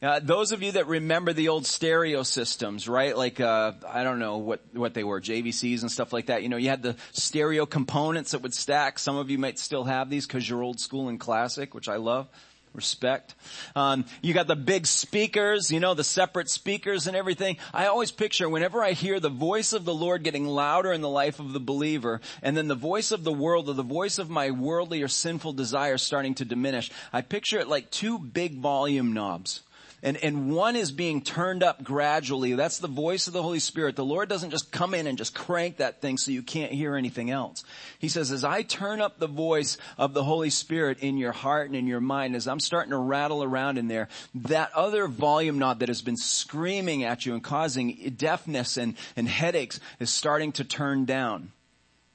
Uh, 0.00 0.20
those 0.22 0.52
of 0.52 0.62
you 0.62 0.72
that 0.72 0.86
remember 0.86 1.32
the 1.32 1.48
old 1.48 1.66
stereo 1.66 2.22
systems, 2.22 2.88
right? 2.88 3.16
Like, 3.16 3.40
uh, 3.40 3.72
I 3.86 4.04
don't 4.04 4.20
know 4.20 4.36
what, 4.36 4.60
what 4.72 4.94
they 4.94 5.02
were, 5.02 5.20
JVCs 5.20 5.80
and 5.82 5.90
stuff 5.90 6.12
like 6.12 6.26
that. 6.26 6.44
You 6.44 6.48
know, 6.48 6.56
you 6.56 6.68
had 6.68 6.84
the 6.84 6.94
stereo 7.10 7.66
components 7.66 8.30
that 8.30 8.42
would 8.42 8.54
stack. 8.54 9.00
Some 9.00 9.16
of 9.16 9.28
you 9.28 9.38
might 9.38 9.58
still 9.58 9.82
have 9.82 10.08
these 10.08 10.24
because 10.24 10.48
you're 10.48 10.62
old 10.62 10.78
school 10.78 11.08
and 11.08 11.18
classic, 11.18 11.74
which 11.74 11.88
I 11.88 11.96
love. 11.96 12.28
Respect. 12.78 13.34
Um, 13.74 14.04
you 14.22 14.32
got 14.32 14.46
the 14.46 14.54
big 14.54 14.86
speakers, 14.86 15.72
you 15.72 15.80
know, 15.80 15.94
the 15.94 16.04
separate 16.04 16.48
speakers 16.48 17.08
and 17.08 17.16
everything. 17.16 17.56
I 17.74 17.86
always 17.86 18.12
picture 18.12 18.48
whenever 18.48 18.84
I 18.84 18.92
hear 18.92 19.18
the 19.18 19.28
voice 19.28 19.72
of 19.72 19.84
the 19.84 19.92
Lord 19.92 20.22
getting 20.22 20.46
louder 20.46 20.92
in 20.92 21.00
the 21.00 21.08
life 21.08 21.40
of 21.40 21.52
the 21.52 21.58
believer, 21.58 22.20
and 22.40 22.56
then 22.56 22.68
the 22.68 22.76
voice 22.76 23.10
of 23.10 23.24
the 23.24 23.32
world 23.32 23.68
or 23.68 23.74
the 23.74 23.82
voice 23.82 24.20
of 24.20 24.30
my 24.30 24.52
worldly 24.52 25.02
or 25.02 25.08
sinful 25.08 25.54
desires 25.54 26.02
starting 26.02 26.36
to 26.36 26.44
diminish, 26.44 26.88
I 27.12 27.22
picture 27.22 27.58
it 27.58 27.66
like 27.66 27.90
two 27.90 28.16
big 28.16 28.60
volume 28.60 29.12
knobs 29.12 29.62
and, 30.02 30.16
and 30.18 30.52
one 30.54 30.76
is 30.76 30.92
being 30.92 31.22
turned 31.22 31.62
up 31.62 31.82
gradually. 31.82 32.54
That's 32.54 32.78
the 32.78 32.88
voice 32.88 33.26
of 33.26 33.32
the 33.32 33.42
Holy 33.42 33.58
Spirit. 33.58 33.96
The 33.96 34.04
Lord 34.04 34.28
doesn't 34.28 34.50
just 34.50 34.70
come 34.70 34.94
in 34.94 35.06
and 35.06 35.18
just 35.18 35.34
crank 35.34 35.78
that 35.78 36.00
thing 36.00 36.18
so 36.18 36.30
you 36.30 36.42
can't 36.42 36.72
hear 36.72 36.94
anything 36.94 37.30
else. 37.30 37.64
He 37.98 38.08
says, 38.08 38.30
as 38.30 38.44
I 38.44 38.62
turn 38.62 39.00
up 39.00 39.18
the 39.18 39.26
voice 39.26 39.76
of 39.96 40.14
the 40.14 40.22
Holy 40.22 40.50
Spirit 40.50 41.00
in 41.00 41.18
your 41.18 41.32
heart 41.32 41.66
and 41.66 41.76
in 41.76 41.86
your 41.86 42.00
mind, 42.00 42.36
as 42.36 42.46
I'm 42.46 42.60
starting 42.60 42.90
to 42.90 42.98
rattle 42.98 43.42
around 43.42 43.76
in 43.78 43.88
there, 43.88 44.08
that 44.34 44.72
other 44.74 45.08
volume 45.08 45.58
knob 45.58 45.80
that 45.80 45.88
has 45.88 46.02
been 46.02 46.16
screaming 46.16 47.02
at 47.02 47.26
you 47.26 47.34
and 47.34 47.42
causing 47.42 48.14
deafness 48.16 48.76
and, 48.76 48.94
and 49.16 49.28
headaches 49.28 49.80
is 49.98 50.10
starting 50.10 50.52
to 50.52 50.64
turn 50.64 51.04
down. 51.04 51.52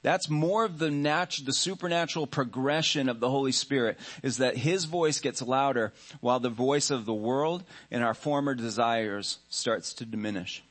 That's 0.03 0.29
more 0.29 0.65
of 0.65 0.79
the 0.79 0.91
natural, 0.91 1.45
the 1.45 1.53
supernatural 1.53 2.27
progression 2.27 3.07
of 3.07 3.22
the 3.22 3.29
Holy 3.29 3.53
Spirit 3.53 3.98
is 4.22 4.38
that 4.38 4.57
His 4.57 4.83
voice 4.83 5.22
gets 5.22 5.41
louder 5.41 5.93
while 6.19 6.41
the 6.41 6.50
voice 6.50 6.91
of 6.91 7.05
the 7.05 7.13
world 7.13 7.63
and 7.89 8.03
our 8.03 8.13
former 8.13 8.53
desires 8.53 9.39
starts 9.50 9.93
to 9.95 10.05
diminish. 10.05 10.62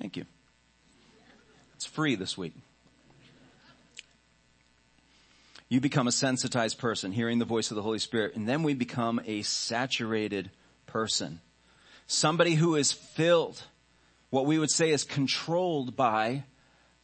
Thank 0.00 0.16
you. 0.16 0.24
It's 1.74 1.84
free 1.84 2.14
this 2.14 2.38
week. 2.38 2.54
You 5.68 5.80
become 5.80 6.06
a 6.06 6.12
sensitized 6.12 6.78
person, 6.78 7.10
hearing 7.10 7.40
the 7.40 7.44
voice 7.44 7.72
of 7.72 7.74
the 7.74 7.82
Holy 7.82 7.98
Spirit, 7.98 8.36
and 8.36 8.48
then 8.48 8.62
we 8.62 8.72
become 8.72 9.20
a 9.26 9.42
saturated 9.42 10.50
person. 10.86 11.40
Somebody 12.06 12.54
who 12.54 12.76
is 12.76 12.92
filled, 12.92 13.64
what 14.30 14.46
we 14.46 14.60
would 14.60 14.70
say 14.70 14.90
is 14.90 15.02
controlled 15.02 15.96
by 15.96 16.44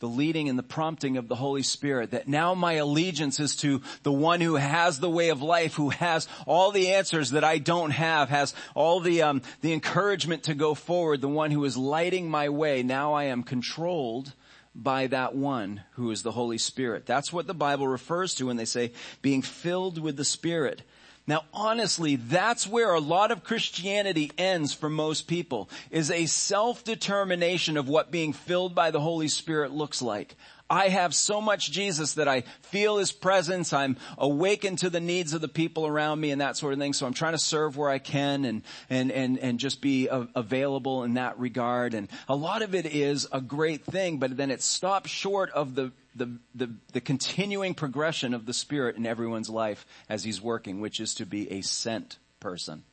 the 0.03 0.09
leading 0.09 0.49
and 0.49 0.59
the 0.59 0.65
prompting 0.65 1.17
of 1.17 1.29
the 1.29 1.37
Holy 1.37 1.63
Spirit, 1.63 2.11
that 2.11 2.27
now 2.27 2.57
my 2.57 2.73
allegiance 2.73 3.39
is 3.39 3.55
to 3.55 3.81
the 4.03 4.11
one 4.11 4.41
who 4.41 4.57
has 4.57 4.99
the 4.99 5.09
way 5.09 5.29
of 5.29 5.43
life, 5.43 5.75
who 5.75 5.91
has 5.91 6.27
all 6.45 6.73
the 6.73 6.91
answers 6.91 7.31
that 7.31 7.45
I 7.45 7.59
don't 7.59 7.93
have, 7.93 8.29
has 8.29 8.53
all 8.75 8.99
the, 8.99 9.23
um, 9.23 9.43
the 9.61 9.73
encouragement 9.73 10.43
to 10.45 10.55
go 10.55 10.75
forward, 10.75 11.21
the 11.21 11.29
one 11.29 11.53
who 11.53 11.65
is 11.65 11.77
lighting 11.77 12.29
my 12.29 12.49
way. 12.49 12.83
Now 12.83 13.13
I 13.13 13.27
am 13.27 13.45
controlled 13.45 14.33
by 14.75 15.07
that 15.07 15.37
one 15.37 15.83
who 15.93 16.11
is 16.11 16.25
the 16.25 16.33
Holy 16.33 16.59
Spirit. 16.59 17.07
That's 17.07 17.33
what 17.33 17.47
the 17.47 17.55
Bible 17.55 17.87
refers 17.87 18.35
to 18.35 18.47
when 18.47 18.57
they 18.57 18.65
say 18.65 18.91
being 19.23 19.41
filled 19.41 20.01
with 20.01 20.17
the 20.17 20.25
Spirit. 20.25 20.83
Now 21.27 21.45
honestly, 21.53 22.17
that's 22.17 22.67
where 22.67 22.93
a 22.95 23.01
lot 23.01 23.31
of 23.31 23.45
Christianity 23.45 24.33
ends 24.37 24.75
for 24.75 24.89
most 24.89 25.29
people, 25.29 25.71
is 25.91 26.11
a 26.11 26.27
self-determination 26.27 27.77
of 27.77 27.89
what 27.89 28.11
being 28.11 28.33
filled 28.33 28.75
by 28.75 28.91
the 28.91 29.01
Holy 29.01 29.29
Spirit 29.29 29.71
looks 29.71 30.03
like. 30.03 30.37
I 30.69 30.89
have 30.89 31.15
so 31.15 31.43
much 31.43 31.71
Jesus 31.71 32.15
that 32.15 32.29
I 32.29 32.45
feel 32.63 32.97
His 32.97 33.13
presence. 33.13 33.75
I'm 33.75 33.99
awakened 34.17 34.79
to 34.79 34.89
the 34.89 35.01
needs 35.01 35.35
of 35.35 35.43
the 35.43 35.49
people 35.49 35.87
around 35.87 36.19
me 36.19 36.31
and 36.31 36.41
that 36.41 36.57
sort 36.57 36.73
of 36.73 36.79
thing. 36.79 36.95
So 36.95 37.07
I'm 37.07 37.13
trying 37.13 37.35
to 37.35 37.39
serve 37.39 37.77
where 37.77 37.91
I 37.91 37.99
can 37.99 38.47
and, 38.47 38.63
and, 38.89 39.13
and, 39.13 39.39
and 39.39 39.59
just 39.61 39.83
be 39.83 40.09
available 40.11 41.05
in 41.05 41.15
that 41.15 41.39
regard. 41.39 41.93
And 41.93 42.09
a 42.27 42.35
lot 42.35 42.63
of 42.63 42.75
it 42.75 42.87
is 42.87 43.29
a 43.33 43.43
great 43.43 43.85
thing, 43.85 44.17
but 44.17 44.35
then 44.35 44.51
it 44.51 44.63
stops 44.63 45.11
short 45.11 45.51
of 45.51 45.75
the, 45.75 45.93
the, 46.15 46.39
the, 46.55 46.71
the 46.93 47.01
continuing 47.01 47.75
progression 47.75 48.35
of 48.35 48.47
the 48.47 48.53
Spirit 48.53 48.97
in 48.97 49.07
everyone's 49.07 49.51
life 49.51 49.87
as 50.09 50.25
He's 50.25 50.41
working, 50.41 50.81
which 50.81 51.01
is 51.01 51.15
to 51.17 51.27
be 51.27 51.51
a 51.51 51.63
sent 51.63 52.19
person. 52.41 52.85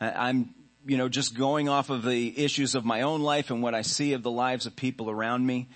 I'm 0.00 0.54
you 0.86 0.96
know, 0.96 1.08
just 1.08 1.36
going 1.36 1.68
off 1.68 1.90
of 1.90 2.04
the 2.04 2.42
issues 2.42 2.74
of 2.74 2.84
my 2.84 3.02
own 3.02 3.20
life 3.20 3.50
and 3.50 3.62
what 3.62 3.74
I 3.74 3.82
see 3.82 4.14
of 4.14 4.22
the 4.22 4.30
lives 4.30 4.66
of 4.66 4.74
people 4.76 5.10
around 5.10 5.46
me, 5.46 5.68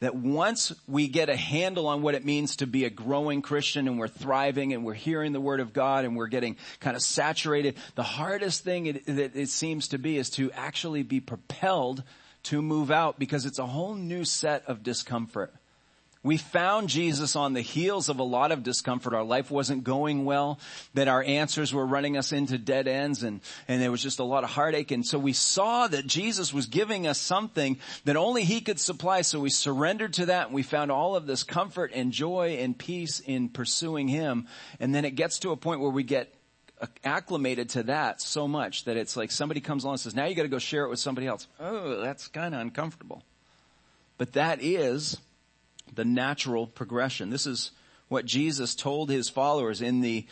that 0.00 0.14
once 0.14 0.72
we 0.86 1.08
get 1.08 1.28
a 1.28 1.34
handle 1.34 1.88
on 1.88 2.02
what 2.02 2.14
it 2.14 2.24
means 2.24 2.56
to 2.56 2.66
be 2.66 2.84
a 2.84 2.90
growing 2.90 3.42
Christian 3.42 3.88
and 3.88 3.98
we're 3.98 4.06
thriving 4.06 4.72
and 4.72 4.84
we're 4.84 4.94
hearing 4.94 5.32
the 5.32 5.40
Word 5.40 5.58
of 5.58 5.72
God 5.72 6.04
and 6.04 6.16
we're 6.16 6.28
getting 6.28 6.56
kind 6.78 6.94
of 6.94 7.02
saturated, 7.02 7.74
the 7.96 8.04
hardest 8.04 8.62
thing 8.62 8.86
it, 8.86 9.06
that 9.06 9.34
it 9.34 9.48
seems 9.48 9.88
to 9.88 9.98
be 9.98 10.16
is 10.16 10.30
to 10.30 10.52
actually 10.52 11.02
be 11.02 11.18
propelled 11.18 12.04
to 12.44 12.62
move 12.62 12.90
out 12.90 13.18
because 13.18 13.46
it's 13.46 13.58
a 13.58 13.66
whole 13.66 13.94
new 13.94 14.24
set 14.24 14.64
of 14.66 14.82
discomfort. 14.82 15.52
We 16.24 16.36
found 16.36 16.88
Jesus 16.88 17.36
on 17.36 17.52
the 17.52 17.60
heels 17.60 18.08
of 18.08 18.18
a 18.18 18.24
lot 18.24 18.50
of 18.50 18.64
discomfort. 18.64 19.14
Our 19.14 19.22
life 19.22 19.52
wasn't 19.52 19.84
going 19.84 20.24
well, 20.24 20.58
that 20.94 21.06
our 21.06 21.22
answers 21.22 21.72
were 21.72 21.86
running 21.86 22.16
us 22.16 22.32
into 22.32 22.58
dead 22.58 22.88
ends 22.88 23.22
and, 23.22 23.40
and 23.68 23.80
there 23.80 23.92
was 23.92 24.02
just 24.02 24.18
a 24.18 24.24
lot 24.24 24.42
of 24.42 24.50
heartache. 24.50 24.90
And 24.90 25.06
so 25.06 25.16
we 25.16 25.32
saw 25.32 25.86
that 25.86 26.06
Jesus 26.08 26.52
was 26.52 26.66
giving 26.66 27.06
us 27.06 27.20
something 27.20 27.78
that 28.04 28.16
only 28.16 28.42
He 28.42 28.60
could 28.60 28.80
supply. 28.80 29.22
So 29.22 29.38
we 29.38 29.50
surrendered 29.50 30.14
to 30.14 30.26
that 30.26 30.46
and 30.46 30.54
we 30.54 30.64
found 30.64 30.90
all 30.90 31.14
of 31.14 31.26
this 31.26 31.44
comfort 31.44 31.92
and 31.94 32.10
joy 32.10 32.58
and 32.60 32.76
peace 32.76 33.20
in 33.20 33.48
pursuing 33.48 34.08
Him. 34.08 34.48
And 34.80 34.92
then 34.92 35.04
it 35.04 35.12
gets 35.12 35.38
to 35.40 35.52
a 35.52 35.56
point 35.56 35.80
where 35.80 35.90
we 35.90 36.02
get 36.02 36.34
acclimated 37.04 37.70
to 37.70 37.84
that 37.84 38.20
so 38.20 38.46
much 38.48 38.84
that 38.84 38.96
it's 38.96 39.16
like 39.16 39.30
somebody 39.30 39.60
comes 39.60 39.84
along 39.84 39.94
and 39.94 40.00
says, 40.00 40.14
now 40.14 40.26
you 40.26 40.34
gotta 40.34 40.48
go 40.48 40.58
share 40.58 40.84
it 40.84 40.88
with 40.88 40.98
somebody 40.98 41.26
else. 41.26 41.46
Oh, 41.58 42.00
that's 42.00 42.28
kind 42.28 42.54
of 42.54 42.60
uncomfortable. 42.60 43.22
But 44.16 44.32
that 44.32 44.62
is 44.62 45.16
the 45.94 46.04
natural 46.04 46.66
progression. 46.66 47.30
This 47.30 47.46
is 47.46 47.70
what 48.08 48.24
Jesus 48.24 48.74
told 48.74 49.10
his 49.10 49.28
followers 49.28 49.80
in 49.80 50.00
the 50.00 50.26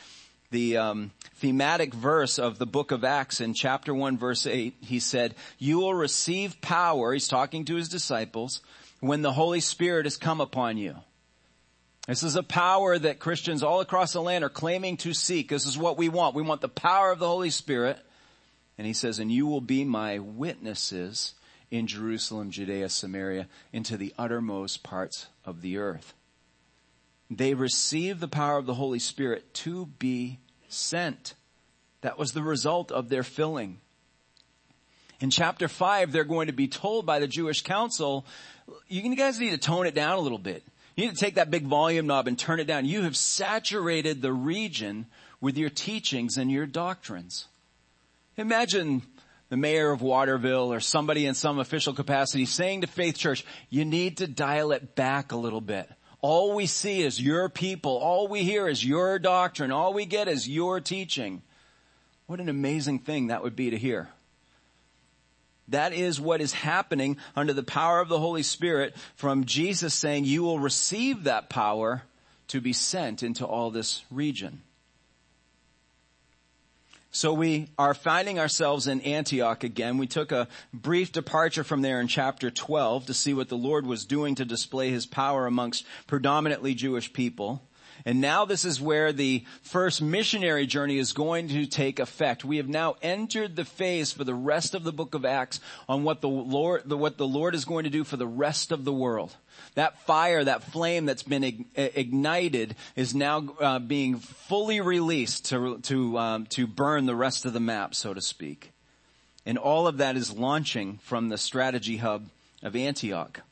the 0.50 0.76
um, 0.76 1.10
thematic 1.34 1.92
verse 1.92 2.38
of 2.38 2.58
the 2.58 2.66
book 2.66 2.92
of 2.92 3.02
Acts 3.02 3.40
in 3.40 3.52
chapter 3.52 3.92
1 3.92 4.16
verse 4.16 4.46
8. 4.46 4.74
He 4.80 5.00
said, 5.00 5.34
you 5.58 5.78
will 5.78 5.94
receive 5.94 6.60
power, 6.60 7.12
he's 7.12 7.26
talking 7.26 7.64
to 7.64 7.74
his 7.74 7.88
disciples, 7.88 8.60
when 9.00 9.22
the 9.22 9.32
Holy 9.32 9.60
Spirit 9.60 10.06
has 10.06 10.16
come 10.16 10.40
upon 10.40 10.76
you. 10.76 10.94
This 12.06 12.22
is 12.22 12.36
a 12.36 12.42
power 12.42 12.96
that 12.96 13.18
Christians 13.18 13.62
all 13.64 13.80
across 13.80 14.12
the 14.12 14.22
land 14.22 14.44
are 14.44 14.48
claiming 14.48 14.96
to 14.98 15.12
seek. 15.12 15.48
This 15.48 15.66
is 15.66 15.76
what 15.76 15.98
we 15.98 16.08
want. 16.08 16.36
We 16.36 16.42
want 16.42 16.60
the 16.60 16.68
power 16.68 17.10
of 17.10 17.18
the 17.18 17.26
Holy 17.26 17.50
Spirit. 17.50 17.98
And 18.78 18.86
he 18.86 18.92
says, 18.92 19.18
and 19.18 19.32
you 19.32 19.46
will 19.46 19.60
be 19.60 19.84
my 19.84 20.18
witnesses 20.20 21.34
in 21.70 21.88
Jerusalem, 21.88 22.50
Judea, 22.50 22.88
Samaria, 22.90 23.48
into 23.72 23.96
the 23.96 24.14
uttermost 24.16 24.84
parts 24.84 25.26
of 25.44 25.62
the 25.62 25.78
earth. 25.78 26.14
They 27.28 27.54
received 27.54 28.20
the 28.20 28.28
power 28.28 28.56
of 28.56 28.66
the 28.66 28.74
Holy 28.74 29.00
Spirit 29.00 29.52
to 29.54 29.86
be 29.98 30.38
sent. 30.68 31.34
That 32.02 32.18
was 32.18 32.32
the 32.32 32.42
result 32.42 32.92
of 32.92 33.08
their 33.08 33.24
filling. 33.24 33.80
In 35.18 35.30
chapter 35.30 35.66
5, 35.66 36.12
they're 36.12 36.22
going 36.22 36.46
to 36.46 36.52
be 36.52 36.68
told 36.68 37.04
by 37.04 37.18
the 37.18 37.26
Jewish 37.26 37.62
council, 37.62 38.26
you 38.86 39.16
guys 39.16 39.40
need 39.40 39.50
to 39.50 39.58
tone 39.58 39.86
it 39.86 39.94
down 39.94 40.18
a 40.18 40.20
little 40.20 40.38
bit. 40.38 40.62
You 40.96 41.04
need 41.04 41.14
to 41.14 41.20
take 41.20 41.34
that 41.34 41.50
big 41.50 41.64
volume 41.64 42.06
knob 42.06 42.26
and 42.26 42.38
turn 42.38 42.58
it 42.58 42.64
down. 42.64 42.86
You 42.86 43.02
have 43.02 43.16
saturated 43.16 44.22
the 44.22 44.32
region 44.32 45.06
with 45.42 45.58
your 45.58 45.68
teachings 45.68 46.38
and 46.38 46.50
your 46.50 46.64
doctrines. 46.64 47.46
Imagine 48.38 49.02
the 49.50 49.58
mayor 49.58 49.90
of 49.90 50.00
Waterville 50.00 50.72
or 50.72 50.80
somebody 50.80 51.26
in 51.26 51.34
some 51.34 51.58
official 51.58 51.92
capacity 51.92 52.46
saying 52.46 52.80
to 52.80 52.86
Faith 52.86 53.18
Church, 53.18 53.44
you 53.68 53.84
need 53.84 54.16
to 54.18 54.26
dial 54.26 54.72
it 54.72 54.94
back 54.94 55.32
a 55.32 55.36
little 55.36 55.60
bit. 55.60 55.88
All 56.22 56.54
we 56.54 56.66
see 56.66 57.02
is 57.02 57.20
your 57.20 57.50
people. 57.50 57.98
All 57.98 58.26
we 58.26 58.42
hear 58.42 58.66
is 58.66 58.84
your 58.84 59.18
doctrine. 59.18 59.70
All 59.70 59.92
we 59.92 60.06
get 60.06 60.28
is 60.28 60.48
your 60.48 60.80
teaching. 60.80 61.42
What 62.26 62.40
an 62.40 62.48
amazing 62.48 63.00
thing 63.00 63.28
that 63.28 63.42
would 63.42 63.54
be 63.54 63.70
to 63.70 63.78
hear. 63.78 64.08
That 65.68 65.92
is 65.92 66.20
what 66.20 66.40
is 66.40 66.52
happening 66.52 67.16
under 67.34 67.52
the 67.52 67.62
power 67.62 68.00
of 68.00 68.08
the 68.08 68.20
Holy 68.20 68.42
Spirit 68.42 68.94
from 69.16 69.44
Jesus 69.44 69.94
saying 69.94 70.24
you 70.24 70.42
will 70.42 70.58
receive 70.58 71.24
that 71.24 71.48
power 71.48 72.02
to 72.48 72.60
be 72.60 72.72
sent 72.72 73.22
into 73.22 73.44
all 73.44 73.70
this 73.70 74.04
region. 74.10 74.62
So 77.10 77.32
we 77.32 77.68
are 77.78 77.94
finding 77.94 78.38
ourselves 78.38 78.86
in 78.86 79.00
Antioch 79.00 79.64
again. 79.64 79.96
We 79.96 80.06
took 80.06 80.32
a 80.32 80.48
brief 80.74 81.12
departure 81.12 81.64
from 81.64 81.80
there 81.80 81.98
in 81.98 82.08
chapter 82.08 82.50
12 82.50 83.06
to 83.06 83.14
see 83.14 83.32
what 83.32 83.48
the 83.48 83.56
Lord 83.56 83.86
was 83.86 84.04
doing 84.04 84.34
to 84.34 84.44
display 84.44 84.90
his 84.90 85.06
power 85.06 85.46
amongst 85.46 85.86
predominantly 86.06 86.74
Jewish 86.74 87.10
people. 87.14 87.65
And 88.06 88.20
now 88.20 88.44
this 88.44 88.64
is 88.64 88.80
where 88.80 89.12
the 89.12 89.44
first 89.62 90.00
missionary 90.00 90.64
journey 90.64 90.96
is 90.96 91.12
going 91.12 91.48
to 91.48 91.66
take 91.66 91.98
effect. 91.98 92.44
We 92.44 92.58
have 92.58 92.68
now 92.68 92.94
entered 93.02 93.56
the 93.56 93.64
phase 93.64 94.12
for 94.12 94.22
the 94.22 94.32
rest 94.32 94.76
of 94.76 94.84
the 94.84 94.92
book 94.92 95.14
of 95.14 95.24
Acts 95.24 95.58
on 95.88 96.04
what 96.04 96.20
the 96.20 96.28
Lord, 96.28 96.88
what 96.88 97.18
the 97.18 97.26
Lord 97.26 97.56
is 97.56 97.64
going 97.64 97.82
to 97.82 97.90
do 97.90 98.04
for 98.04 98.16
the 98.16 98.26
rest 98.26 98.70
of 98.70 98.84
the 98.84 98.92
world. 98.92 99.34
That 99.74 99.98
fire, 100.06 100.44
that 100.44 100.62
flame 100.62 101.04
that's 101.04 101.24
been 101.24 101.66
ignited 101.74 102.76
is 102.94 103.12
now 103.12 103.48
uh, 103.60 103.80
being 103.80 104.18
fully 104.18 104.80
released 104.80 105.46
to, 105.46 105.78
to, 105.78 106.16
um, 106.16 106.46
to 106.46 106.68
burn 106.68 107.06
the 107.06 107.16
rest 107.16 107.44
of 107.44 107.54
the 107.54 107.60
map, 107.60 107.96
so 107.96 108.14
to 108.14 108.20
speak. 108.20 108.72
And 109.44 109.58
all 109.58 109.88
of 109.88 109.98
that 109.98 110.16
is 110.16 110.30
launching 110.30 110.98
from 111.02 111.28
the 111.28 111.38
strategy 111.38 111.96
hub 111.96 112.28
of 112.62 112.76
Antioch. 112.76 113.42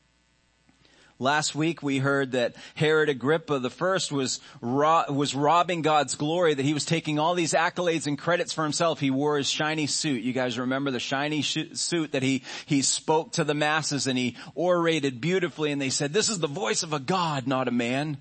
Last 1.17 1.55
week 1.55 1.81
we 1.81 1.99
heard 1.99 2.33
that 2.33 2.55
Herod 2.73 3.07
Agrippa 3.07 3.59
the 3.59 3.69
first 3.69 4.11
was 4.11 4.41
ro- 4.59 5.05
was 5.09 5.33
robbing 5.33 5.81
God's 5.81 6.15
glory, 6.15 6.53
that 6.53 6.65
he 6.65 6.73
was 6.73 6.83
taking 6.83 7.19
all 7.19 7.35
these 7.35 7.53
accolades 7.53 8.05
and 8.05 8.17
credits 8.17 8.51
for 8.51 8.63
himself. 8.63 8.99
He 8.99 9.11
wore 9.11 9.37
his 9.37 9.49
shiny 9.49 9.87
suit. 9.87 10.23
You 10.23 10.33
guys 10.33 10.59
remember 10.59 10.91
the 10.91 10.99
shiny 10.99 11.41
sh- 11.41 11.71
suit 11.73 12.11
that 12.11 12.21
he, 12.21 12.43
he 12.65 12.81
spoke 12.81 13.31
to 13.33 13.45
the 13.45 13.53
masses 13.53 14.07
and 14.07 14.17
he 14.17 14.35
orated 14.55 15.21
beautifully 15.21 15.71
and 15.71 15.81
they 15.81 15.89
said, 15.89 16.11
this 16.11 16.27
is 16.27 16.39
the 16.39 16.47
voice 16.47 16.83
of 16.83 16.91
a 16.91 16.99
God, 16.99 17.47
not 17.47 17.69
a 17.69 17.71
man. 17.71 18.17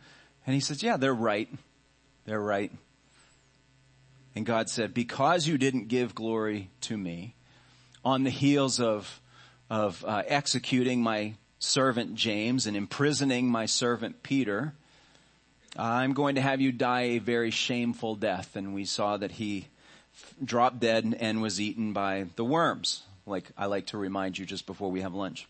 And 0.47 0.55
he 0.55 0.61
says, 0.61 0.81
yeah, 0.81 0.97
they're 0.97 1.13
right. 1.13 1.49
They're 2.27 2.41
right. 2.41 2.71
And 4.37 4.47
God 4.47 4.69
said, 4.69 4.95
because 4.95 5.49
you 5.49 5.59
didn't 5.59 5.89
give 5.89 6.15
glory 6.15 6.71
to 6.83 6.97
me 6.97 7.35
on 8.05 8.23
the 8.23 8.31
heels 8.31 8.79
of, 8.79 9.21
of 9.69 10.05
uh, 10.07 10.23
executing 10.29 11.03
my 11.03 11.35
servant 11.65 12.15
James 12.15 12.67
and 12.67 12.77
imprisoning 12.77 13.49
my 13.49 13.67
servant 13.67 14.23
Peter, 14.23 14.75
I'm 15.77 16.13
going 16.13 16.37
to 16.37 16.41
have 16.41 16.61
you 16.61 16.71
die 16.71 17.03
a 17.03 17.19
very 17.19 17.51
shameful 17.51 18.15
death. 18.15 18.55
And 18.55 18.75
we 18.75 18.85
saw 18.85 19.17
that 19.17 19.33
he 19.33 19.69
dropped 20.45 20.81
dead 20.81 21.17
and 21.19 21.43
was 21.43 21.61
eaten 21.61 21.93
by 21.93 22.27
the 22.37 22.45
worms, 22.45 23.03
like 23.27 23.51
I 23.57 23.67
like 23.67 23.87
to 23.87 23.99
remind 23.99 24.39
you 24.39 24.47
just 24.47 24.67
before 24.67 24.91
we 24.91 25.01
have 25.01 25.15
lunch. 25.15 25.49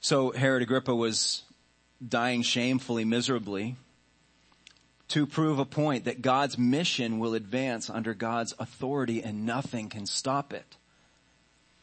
So 0.00 0.30
Herod 0.30 0.62
Agrippa 0.62 0.94
was 0.94 1.42
dying 2.06 2.42
shamefully, 2.42 3.04
miserably, 3.04 3.76
to 5.08 5.26
prove 5.26 5.58
a 5.58 5.64
point 5.64 6.04
that 6.04 6.22
God's 6.22 6.58
mission 6.58 7.18
will 7.18 7.34
advance 7.34 7.88
under 7.88 8.14
God's 8.14 8.54
authority 8.58 9.22
and 9.22 9.46
nothing 9.46 9.88
can 9.88 10.06
stop 10.06 10.52
it. 10.52 10.76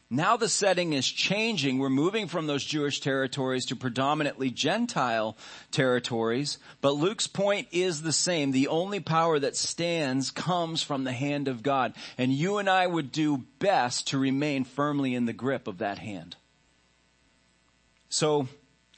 Now 0.08 0.36
the 0.36 0.48
setting 0.48 0.92
is 0.92 1.06
changing. 1.06 1.78
We're 1.78 1.88
moving 1.88 2.28
from 2.28 2.46
those 2.46 2.64
Jewish 2.64 3.00
territories 3.00 3.66
to 3.66 3.76
predominantly 3.76 4.50
Gentile 4.50 5.36
territories. 5.72 6.58
But 6.80 6.92
Luke's 6.94 7.26
point 7.26 7.66
is 7.72 8.02
the 8.02 8.12
same. 8.12 8.52
The 8.52 8.68
only 8.68 9.00
power 9.00 9.40
that 9.40 9.56
stands 9.56 10.30
comes 10.30 10.80
from 10.80 11.02
the 11.02 11.12
hand 11.12 11.48
of 11.48 11.64
God. 11.64 11.94
And 12.16 12.32
you 12.32 12.58
and 12.58 12.70
I 12.70 12.86
would 12.86 13.10
do 13.10 13.44
best 13.58 14.08
to 14.08 14.18
remain 14.18 14.64
firmly 14.64 15.12
in 15.14 15.24
the 15.24 15.32
grip 15.32 15.66
of 15.66 15.78
that 15.78 15.98
hand. 15.98 16.36
So 18.08 18.46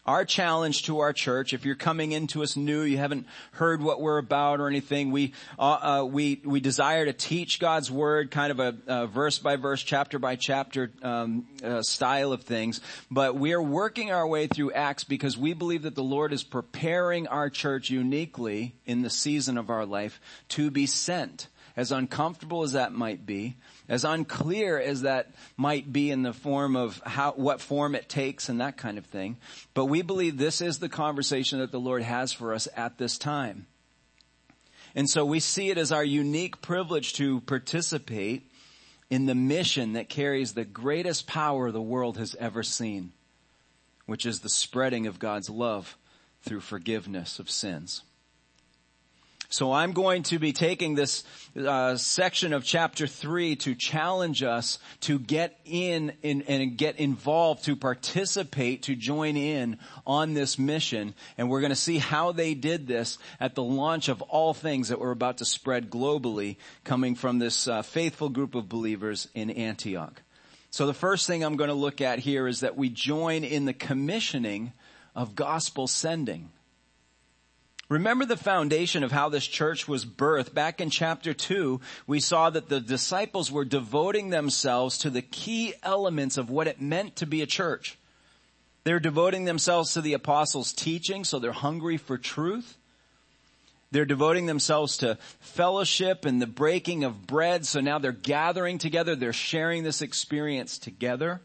our 0.09 0.25
challenge 0.25 0.85
to 0.85 1.01
our 1.01 1.13
church, 1.13 1.53
if 1.53 1.67
you're 1.67 1.75
coming 1.75 2.13
into 2.13 2.43
us 2.43 2.57
new, 2.57 2.81
you 2.81 2.97
haven't 2.97 3.27
heard 3.53 3.83
what 3.83 4.01
we're 4.01 4.17
about 4.17 4.59
or 4.59 4.67
anything, 4.67 5.11
we, 5.11 5.35
uh, 5.59 6.01
uh, 6.01 6.05
we, 6.07 6.41
we 6.47 6.61
desire 6.61 7.05
to 7.05 7.13
teach 7.13 7.61
God's 7.61 7.91
Word, 7.91 8.31
kind 8.31 8.51
of 8.51 8.59
a, 8.59 8.75
a 8.87 9.07
verse 9.07 9.39
by 9.39 9.57
verse, 9.57 9.83
chapter 9.83 10.19
by 10.19 10.37
chapter, 10.37 10.91
um, 11.03 11.47
uh, 11.63 11.83
style 11.83 12.33
of 12.33 12.43
things. 12.45 12.81
But 13.11 13.37
we 13.37 13.53
are 13.53 13.63
working 13.63 14.11
our 14.11 14.27
way 14.27 14.47
through 14.47 14.73
Acts 14.73 15.05
because 15.05 15.37
we 15.37 15.53
believe 15.53 15.83
that 15.83 15.95
the 15.95 16.03
Lord 16.03 16.33
is 16.33 16.43
preparing 16.43 17.27
our 17.27 17.51
church 17.51 17.91
uniquely 17.91 18.77
in 18.87 19.03
the 19.03 19.11
season 19.11 19.59
of 19.59 19.69
our 19.69 19.85
life 19.85 20.23
to 20.49 20.71
be 20.71 20.87
sent 20.87 21.49
as 21.79 21.93
uncomfortable 21.93 22.65
as 22.65 22.73
that 22.73 22.93
might 22.93 23.25
be, 23.25 23.55
as 23.89 24.05
unclear 24.05 24.81
as 24.81 25.03
that 25.03 25.31
might 25.57 25.93
be 25.93 26.11
in 26.11 26.23
the 26.25 26.33
form 26.33 26.75
of 26.75 27.01
how, 27.07 27.31
what 27.37 27.61
form 27.61 27.95
it 27.95 28.09
takes 28.09 28.49
and 28.49 28.61
that 28.61 28.77
kind 28.77 28.99
of 28.99 29.07
thing. 29.07 29.37
But 29.75 29.85
we 29.85 30.03
believe 30.03 30.37
this 30.37 30.61
is 30.61 30.81
the 30.81 30.89
conversation 30.89 31.61
that 31.61 31.71
the 31.71 31.79
Lord 31.79 32.03
has 32.03 32.33
for 32.33 32.53
us 32.53 32.67
at 32.77 32.99
this 32.99 33.17
time. 33.17 33.69
And 34.97 35.09
so 35.09 35.25
we 35.25 35.39
see 35.39 35.71
it 35.71 35.79
as 35.79 35.93
our 35.93 36.03
unique 36.03 36.61
privilege 36.61 37.13
to 37.13 37.43
participate 37.43 38.51
in 39.09 39.27
the 39.27 39.37
mission 39.37 39.93
that 39.93 40.09
carries 40.09 40.55
the 40.55 40.65
greatest 40.65 41.29
power 41.29 41.71
the 41.71 41.81
world 41.81 42.19
has 42.19 42.35
ever 42.41 42.65
seen, 42.65 43.13
which 44.05 44.27
is 44.27 44.41
the 44.41 44.51
spreading 44.51 45.07
of 45.07 45.21
God's 45.21 45.49
love 45.49 45.97
through 46.43 46.61
forgiveness 46.61 47.39
of 47.39 47.49
sins. 47.49 48.03
So 49.51 49.73
I'm 49.73 49.93
going 49.93 50.25
to 50.25 50.39
be 50.39 50.53
taking 50.53 50.95
this 50.95 51.25
uh, 51.57 51.97
section 51.97 52.53
of 52.53 52.65
chapter 52.65 53.07
three 53.07 53.57
to 53.57 53.75
challenge 53.75 54.43
us 54.43 54.79
to 55.01 55.19
get 55.19 55.59
in, 55.65 56.13
and 56.23 56.77
get 56.77 56.97
involved, 56.97 57.65
to 57.65 57.75
participate, 57.75 58.83
to 58.83 58.95
join 58.95 59.39
in 59.39 59.79
on 60.07 60.35
this 60.35 60.59
mission. 60.59 61.15
And 61.39 61.49
we're 61.49 61.63
going 61.63 61.71
to 61.71 61.77
see 61.77 61.97
how 61.97 62.33
they 62.33 62.53
did 62.53 62.87
this 62.87 63.17
at 63.41 63.55
the 63.55 63.63
launch 63.63 64.11
of 64.11 64.21
all 64.21 64.53
things 64.53 64.89
that 64.89 65.01
were 65.01 65.13
about 65.13 65.39
to 65.39 65.47
spread 65.47 65.89
globally, 65.89 66.57
coming 66.85 67.15
from 67.15 67.39
this 67.39 67.67
uh, 67.67 67.81
faithful 67.81 68.29
group 68.29 68.55
of 68.55 68.69
believers 68.69 69.29
in 69.35 69.49
Antioch. 69.49 70.21
So 70.71 70.87
the 70.87 70.93
first 70.93 71.27
thing 71.27 71.43
I'm 71.43 71.57
going 71.57 71.69
to 71.69 71.75
look 71.75 72.03
at 72.03 72.19
here 72.19 72.47
is 72.47 72.61
that 72.61 72.77
we 72.77 72.91
join 72.91 73.45
in 73.45 73.65
the 73.65 73.73
commissioning 73.73 74.75
of 75.15 75.35
gospel 75.35 75.87
sending. 75.87 76.51
Remember 77.89 78.27
the 78.27 78.37
foundation 78.37 79.03
of 79.03 79.13
how 79.13 79.31
this 79.31 79.47
church 79.47 79.89
was 79.89 80.05
birthed. 80.05 80.53
Back 80.53 80.81
in 80.81 80.91
chapter 80.91 81.33
2, 81.33 81.81
we 82.07 82.21
saw 82.21 82.51
that 82.51 82.69
the 82.69 82.81
disciples 82.81 83.51
were 83.51 83.65
devoting 83.65 84.29
themselves 84.29 84.99
to 84.99 85.11
the 85.11 85.23
key 85.23 85.73
elements 85.83 86.37
of 86.37 86.51
what 86.51 86.67
it 86.67 86.83
meant 86.83 87.17
to 87.17 87.27
be 87.27 87.41
a 87.41 87.47
church. 87.47 87.97
They're 88.85 89.01
devoting 89.01 89.47
themselves 89.47 89.95
to 89.95 90.03
the 90.03 90.13
apostles' 90.13 90.73
teaching, 90.73 91.25
so 91.25 91.39
they're 91.39 91.53
hungry 91.53 91.97
for 91.97 92.19
truth. 92.19 92.77
They're 93.91 94.05
devoting 94.05 94.45
themselves 94.45 94.99
to 94.99 95.17
fellowship 95.41 96.27
and 96.27 96.43
the 96.43 96.47
breaking 96.47 97.05
of 97.05 97.27
bread, 97.27 97.65
so 97.67 97.81
now 97.81 97.99
they're 97.99 98.13
gathering 98.13 98.77
together, 98.77 99.17
they're 99.17 99.33
sharing 99.33 99.83
this 99.83 100.03
experience 100.03 100.77
together. 100.77 101.41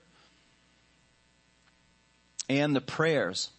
And 2.50 2.76
the 2.76 2.82
prayers. 2.82 3.50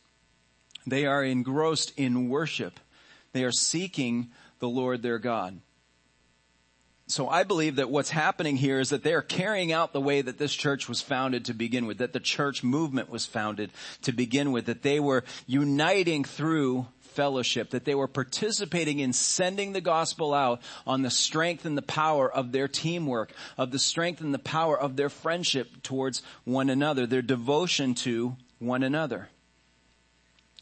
They 0.87 1.07
are 1.07 1.25
engrossed 1.25 1.92
in 1.97 2.29
worship. 2.29 2.79
They 3.33 3.44
are 3.44 3.53
seeking 3.53 4.31
the 4.59 4.68
Lord 4.68 5.03
their 5.03 5.18
God. 5.18 5.61
So 7.07 7.29
I 7.29 7.44
believe 7.44 7.77
that 7.77 7.90
what's 7.90 8.11
happening 8.11 8.57
here 8.57 8.81
is 8.81 8.88
that 8.88 9.03
they 9.03 9.12
are 9.12 9.23
carrying 9.23 9.73
out 9.73 9.92
the 9.92 10.01
way 10.01 10.23
that 10.23 10.38
this 10.38 10.55
church 10.55 10.88
was 10.88 11.03
founded 11.03 11.44
to 11.47 11.55
begin 11.55 11.87
with, 11.87 11.99
that 11.99 12.14
the 12.14 12.20
church 12.20 12.62
movement 12.62 13.11
was 13.11 13.27
founded 13.27 13.70
to 14.03 14.12
begin 14.12 14.53
with, 14.53 14.66
that 14.66 14.83
they 14.83 15.01
were 15.01 15.25
uniting 15.47 16.25
through 16.25 16.87
fellowship, 17.01 17.70
that 17.70 17.85
they 17.85 17.94
were 17.94 18.09
participating 18.09 19.01
in 19.01 19.12
sending 19.12 19.73
the 19.73 19.83
gospel 19.83 20.33
out 20.33 20.62
on 20.87 21.03
the 21.03 21.11
strength 21.11 21.66
and 21.66 21.77
the 21.77 21.83
power 21.83 22.31
of 22.31 22.53
their 22.53 22.68
teamwork, 22.68 23.33
of 23.59 23.70
the 23.70 23.79
strength 23.79 24.23
and 24.23 24.33
the 24.33 24.38
power 24.38 24.79
of 24.79 24.97
their 24.97 25.11
friendship 25.11 25.83
towards 25.83 26.23
one 26.44 26.70
another, 26.70 27.07
their 27.07 27.23
devotion 27.23 27.94
to 27.94 28.35
one 28.59 28.83
another. 28.83 29.29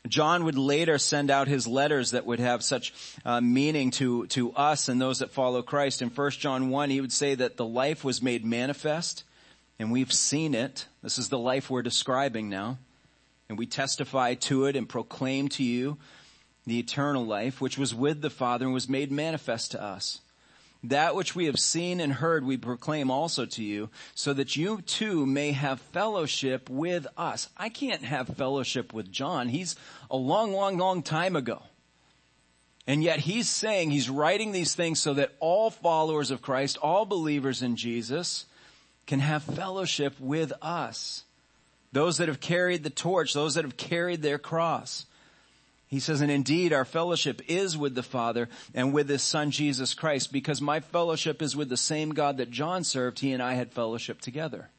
John 0.09 0.45
would 0.45 0.59
later 0.59 0.99
send 0.99 1.31
out 1.31 1.47
his 1.47 1.67
letters 1.67 2.11
that 2.11 2.27
would 2.27 2.41
have 2.41 2.65
such 2.65 2.93
uh, 3.25 3.41
meaning 3.41 3.93
to, 3.93 4.27
to 4.29 4.53
us 4.53 4.89
and 4.89 5.01
those 5.01 5.21
that 5.21 5.31
follow 5.31 5.63
Christ. 5.63 6.03
In 6.03 6.11
1 6.11 6.31
John 6.33 6.71
1, 6.71 6.91
he 6.91 7.01
would 7.01 7.13
say 7.13 7.37
that 7.37 7.57
the 7.57 7.65
life 7.65 8.03
was 8.03 8.21
made 8.21 8.45
manifest 8.45 9.23
and 9.79 9.93
we've 9.93 10.13
seen 10.13 10.55
it. 10.55 10.87
This 11.03 11.19
is 11.19 11.29
the 11.29 11.39
life 11.39 11.71
we're 11.71 11.83
describing 11.83 12.49
now. 12.49 12.79
And 13.49 13.59
we 13.59 13.67
testify 13.67 14.35
to 14.35 14.67
it 14.67 14.77
and 14.77 14.89
proclaim 14.89 15.49
to 15.51 15.63
you 15.63 15.99
the 16.67 16.79
eternal 16.79 17.25
life, 17.25 17.61
which 17.61 17.79
was 17.79 17.95
with 17.95 18.23
the 18.23 18.31
Father 18.31 18.65
and 18.65 18.75
was 18.75 18.89
made 18.89 19.13
manifest 19.13 19.73
to 19.73 19.83
us. 19.83 20.21
That 20.85 21.15
which 21.15 21.37
we 21.37 21.47
have 21.47 21.59
seen 21.59 22.01
and 22.01 22.13
heard 22.13 22.45
we 22.45 22.57
proclaim 22.57 23.11
also 23.11 23.47
to 23.47 23.63
you, 23.63 23.89
so 24.15 24.33
that 24.33 24.57
you 24.57 24.83
too 24.83 25.25
may 25.27 25.53
have 25.53 25.81
fellowship 25.81 26.69
with 26.69 27.07
us. 27.17 27.49
I 27.57 27.69
can't 27.69 28.03
have 28.03 28.37
fellowship 28.37 28.93
with 28.93 29.13
John. 29.13 29.49
He's 29.49 29.77
a 30.11 30.17
long, 30.17 30.53
long, 30.53 30.79
long 30.79 31.03
time 31.03 31.37
ago. 31.37 31.63
And 32.85 33.05
yet 33.05 33.21
he's 33.21 33.49
saying, 33.49 33.93
he's 33.93 34.11
writing 34.11 34.51
these 34.51 34.75
things 34.75 34.99
so 34.99 35.15
that 35.15 35.33
all 35.39 35.71
followers 35.71 36.33
of 36.33 36.43
Christ, 36.43 36.79
all 36.83 37.05
believers 37.05 37.63
in 37.63 37.77
Jesus, 37.77 38.47
can 39.07 39.21
have 39.21 39.45
fellowship 39.45 40.19
with 40.19 40.53
us. 40.61 41.23
Those 41.93 42.17
that 42.17 42.27
have 42.27 42.41
carried 42.41 42.83
the 42.83 42.91
torch, 42.91 43.35
those 43.35 43.55
that 43.55 43.65
have 43.65 43.77
carried 43.77 44.23
their 44.23 44.39
cross. 44.39 45.07
He 45.93 46.01
says, 46.01 46.23
and 46.23 46.31
indeed 46.31 46.73
our 46.73 46.87
fellowship 46.87 47.43
is 47.49 47.77
with 47.77 47.95
the 47.95 48.03
Father 48.03 48.49
and 48.75 48.95
with 48.95 49.11
His 49.11 49.23
Son 49.23 49.51
Jesus 49.51 49.93
Christ 49.93 50.33
because 50.33 50.63
my 50.63 50.81
fellowship 50.81 51.43
is 51.43 51.55
with 51.55 51.69
the 51.69 51.77
same 51.77 52.15
God 52.15 52.39
that 52.39 52.51
John 52.51 52.83
served. 52.83 53.19
He 53.19 53.31
and 53.31 53.43
I 53.43 53.53
had 53.53 53.75
fellowship 53.75 54.23
together. 54.23 54.71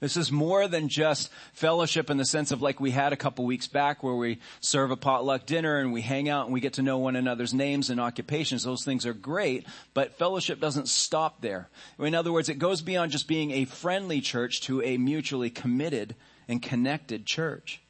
This 0.00 0.16
is 0.16 0.32
more 0.32 0.66
than 0.66 0.88
just 0.88 1.30
fellowship 1.52 2.10
in 2.10 2.16
the 2.16 2.24
sense 2.24 2.50
of 2.50 2.60
like 2.60 2.80
we 2.80 2.90
had 2.90 3.12
a 3.12 3.16
couple 3.16 3.44
weeks 3.44 3.68
back 3.68 4.02
where 4.02 4.16
we 4.16 4.40
serve 4.58 4.90
a 4.90 4.96
potluck 4.96 5.46
dinner 5.46 5.76
and 5.76 5.92
we 5.92 6.02
hang 6.02 6.28
out 6.28 6.46
and 6.46 6.52
we 6.52 6.58
get 6.58 6.72
to 6.72 6.82
know 6.82 6.98
one 6.98 7.14
another's 7.14 7.54
names 7.54 7.90
and 7.90 8.00
occupations. 8.00 8.64
Those 8.64 8.84
things 8.84 9.06
are 9.06 9.14
great, 9.14 9.68
but 9.94 10.18
fellowship 10.18 10.58
doesn't 10.58 10.88
stop 10.88 11.42
there. 11.42 11.68
In 12.00 12.16
other 12.16 12.32
words, 12.32 12.48
it 12.48 12.58
goes 12.58 12.82
beyond 12.82 13.12
just 13.12 13.28
being 13.28 13.52
a 13.52 13.66
friendly 13.66 14.20
church 14.20 14.62
to 14.62 14.82
a 14.82 14.96
mutually 14.96 15.48
committed 15.48 16.16
and 16.48 16.60
connected 16.60 17.24
church. 17.24 17.80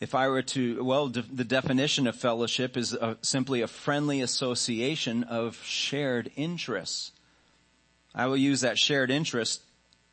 If 0.00 0.14
I 0.14 0.28
were 0.28 0.42
to, 0.42 0.84
well, 0.84 1.08
de- 1.08 1.22
the 1.22 1.44
definition 1.44 2.06
of 2.06 2.14
fellowship 2.14 2.76
is 2.76 2.92
a, 2.92 3.18
simply 3.22 3.62
a 3.62 3.66
friendly 3.66 4.20
association 4.20 5.24
of 5.24 5.56
shared 5.64 6.30
interests. 6.36 7.12
I 8.14 8.26
will 8.26 8.36
use 8.36 8.60
that 8.60 8.78
shared 8.78 9.10
interest 9.10 9.62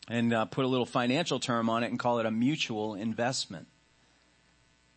and 0.08 0.34
uh, 0.34 0.46
put 0.46 0.66
a 0.66 0.68
little 0.68 0.86
financial 0.86 1.40
term 1.40 1.70
on 1.70 1.84
it 1.84 1.90
and 1.92 2.00
call 2.00 2.20
it 2.20 2.26
a 2.26 2.32
mutual 2.32 2.96
investment. 2.96 3.68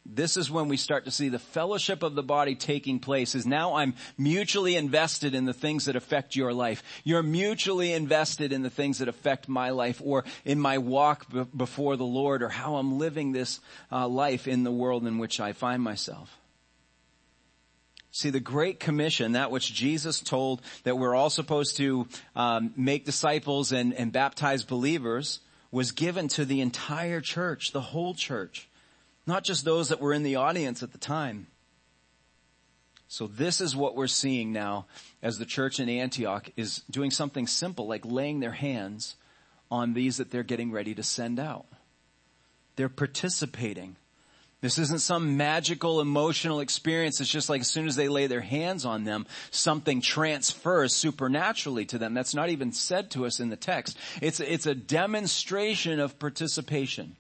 This 0.07 0.37
is 0.37 0.51
when 0.51 0.69
we 0.69 0.79
start 0.79 1.05
to 1.05 1.11
see 1.11 1.29
the 1.29 1.39
fellowship 1.39 2.03
of 2.03 2.15
the 2.15 2.23
body 2.23 2.55
taking 2.55 2.99
place 2.99 3.35
is 3.35 3.47
now 3.47 3.75
I'm 3.75 3.95
mutually 4.17 4.75
invested 4.75 5.35
in 5.35 5.45
the 5.45 5.53
things 5.53 5.85
that 5.85 5.97
affect 5.97 6.35
your 6.35 6.53
life. 6.55 6.83
You're 7.05 7.23
mutually 7.23 7.93
invested 7.93 8.53
in 8.53 8.63
the 8.63 8.71
things 8.71 8.99
that 8.99 9.09
affect 9.09 9.49
my 9.49 9.71
life 9.71 10.01
or 10.03 10.25
in 10.47 10.61
my 10.61 10.79
walk 10.79 11.31
b- 11.31 11.45
before 11.55 11.97
the 11.97 12.07
Lord 12.07 12.43
or 12.43 12.49
how 12.49 12.77
I'm 12.77 12.99
living 12.99 13.33
this 13.33 13.61
uh, 13.93 14.09
life 14.09 14.49
in 14.49 14.65
the 14.65 14.73
world 14.73 15.07
in 15.07 15.19
which 15.19 15.41
I 15.41 15.53
find 15.53 15.83
myself. 15.83 16.39
See, 18.11 18.31
the 18.31 18.41
Great 18.41 18.81
Commission, 18.81 19.33
that 19.33 19.51
which 19.51 19.73
Jesus 19.73 20.21
told 20.21 20.63
that 20.85 20.97
we're 20.97 21.15
all 21.15 21.31
supposed 21.31 21.77
to 21.77 22.09
um, 22.35 22.73
make 22.77 23.05
disciples 23.05 23.73
and, 23.73 23.93
and 23.93 24.11
baptize 24.11 24.65
believers, 24.65 25.41
was 25.71 25.93
given 25.93 26.29
to 26.29 26.45
the 26.45 26.61
entire 26.61 27.21
church, 27.21 27.73
the 27.73 27.81
whole 27.81 28.15
church, 28.15 28.68
not 29.29 29.45
just 29.45 29.65
those 29.65 29.91
that 29.91 30.01
were 30.01 30.13
in 30.13 30.25
the 30.25 30.37
audience 30.37 30.83
at 30.83 30.93
the 30.93 30.99
time. 30.99 31.47
So 33.07 33.27
this 33.27 33.61
is 33.61 33.77
what 33.77 33.95
we're 33.95 34.07
seeing 34.07 34.53
now 34.53 34.87
as 35.23 35.39
the 35.39 35.47
church 35.47 35.79
in 35.81 35.89
Antioch 35.89 36.51
is 36.57 36.83
doing 36.91 37.11
something 37.11 37.47
simple 37.47 37.87
like 37.87 38.05
laying 38.05 38.41
their 38.41 38.53
hands 38.53 39.17
on 39.71 39.95
these 39.95 40.17
that 40.17 40.31
they're 40.31 40.43
getting 40.43 40.73
ready 40.73 40.95
to 40.95 41.03
send 41.03 41.39
out. 41.39 41.67
They're 42.77 42.89
participating 42.89 43.97
this 44.61 44.79
isn't 44.79 45.01
some 45.01 45.37
magical 45.37 46.01
emotional 46.01 46.59
experience. 46.59 47.21
It's 47.21 47.31
just 47.31 47.49
like 47.49 47.61
as 47.61 47.71
soon 47.71 47.87
as 47.87 47.95
they 47.95 48.09
lay 48.09 48.27
their 48.27 48.41
hands 48.41 48.85
on 48.85 49.05
them, 49.05 49.27
something 49.53 50.01
transfers 50.01 50.95
supernaturally 50.95 51.85
to 51.87 51.99
them. 51.99 52.13
That's 52.13 52.35
not 52.35 52.49
even 52.49 52.73
said 52.73 53.13
to 53.13 53.25
us 53.25 53.39
in 53.39 53.51
the 53.51 53.57
text. 53.57 53.97
It's, 54.21 54.41
it's 54.41 54.67
a 54.67 54.75
demonstration 54.75 56.01
of 56.01 56.19
participation. 56.19 57.17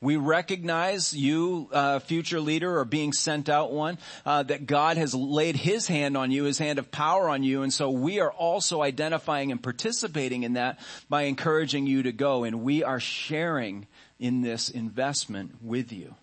We 0.00 0.16
recognize 0.16 1.12
you, 1.12 1.68
uh, 1.72 1.98
future 2.00 2.40
leader, 2.40 2.78
or 2.78 2.84
being 2.84 3.12
sent 3.12 3.48
out 3.48 3.72
one, 3.72 3.98
uh, 4.24 4.42
that 4.44 4.66
God 4.66 4.96
has 4.96 5.14
laid 5.14 5.56
His 5.56 5.86
hand 5.86 6.16
on 6.16 6.30
you, 6.30 6.44
His 6.44 6.58
hand 6.58 6.78
of 6.78 6.90
power 6.90 7.28
on 7.28 7.42
you, 7.42 7.62
and 7.62 7.72
so 7.72 7.90
we 7.90 8.20
are 8.20 8.30
also 8.30 8.82
identifying 8.82 9.52
and 9.52 9.62
participating 9.62 10.42
in 10.42 10.54
that 10.54 10.78
by 11.08 11.22
encouraging 11.22 11.86
you 11.86 12.02
to 12.02 12.12
go, 12.12 12.44
and 12.44 12.62
we 12.62 12.84
are 12.84 13.00
sharing 13.00 13.86
in 14.18 14.42
this 14.42 14.68
investment 14.68 15.62
with 15.62 15.92
you. 15.92 16.14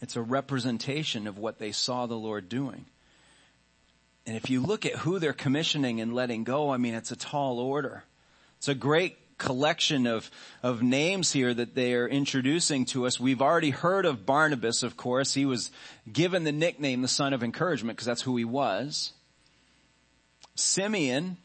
It's 0.00 0.16
a 0.16 0.22
representation 0.22 1.26
of 1.26 1.38
what 1.38 1.58
they 1.58 1.72
saw 1.72 2.06
the 2.06 2.14
Lord 2.14 2.48
doing. 2.48 2.86
And 4.26 4.36
if 4.36 4.50
you 4.50 4.60
look 4.60 4.86
at 4.86 4.92
who 4.92 5.18
they're 5.18 5.32
commissioning 5.32 6.00
and 6.00 6.14
letting 6.14 6.44
go, 6.44 6.70
I 6.70 6.76
mean, 6.76 6.94
it's 6.94 7.10
a 7.10 7.16
tall 7.16 7.58
order. 7.58 8.04
It's 8.58 8.68
a 8.68 8.74
great 8.74 9.16
collection 9.38 10.06
of, 10.06 10.30
of 10.62 10.82
names 10.82 11.32
here 11.32 11.54
that 11.54 11.74
they 11.74 11.94
are 11.94 12.08
introducing 12.08 12.84
to 12.86 13.06
us. 13.06 13.18
We've 13.18 13.40
already 13.40 13.70
heard 13.70 14.04
of 14.04 14.26
Barnabas, 14.26 14.82
of 14.82 14.96
course. 14.96 15.32
He 15.32 15.46
was 15.46 15.70
given 16.12 16.44
the 16.44 16.52
nickname 16.52 17.02
the 17.02 17.08
son 17.08 17.32
of 17.32 17.42
encouragement 17.42 17.96
because 17.96 18.06
that's 18.06 18.22
who 18.22 18.36
he 18.36 18.44
was. 18.44 19.12
Simeon, 20.54 21.36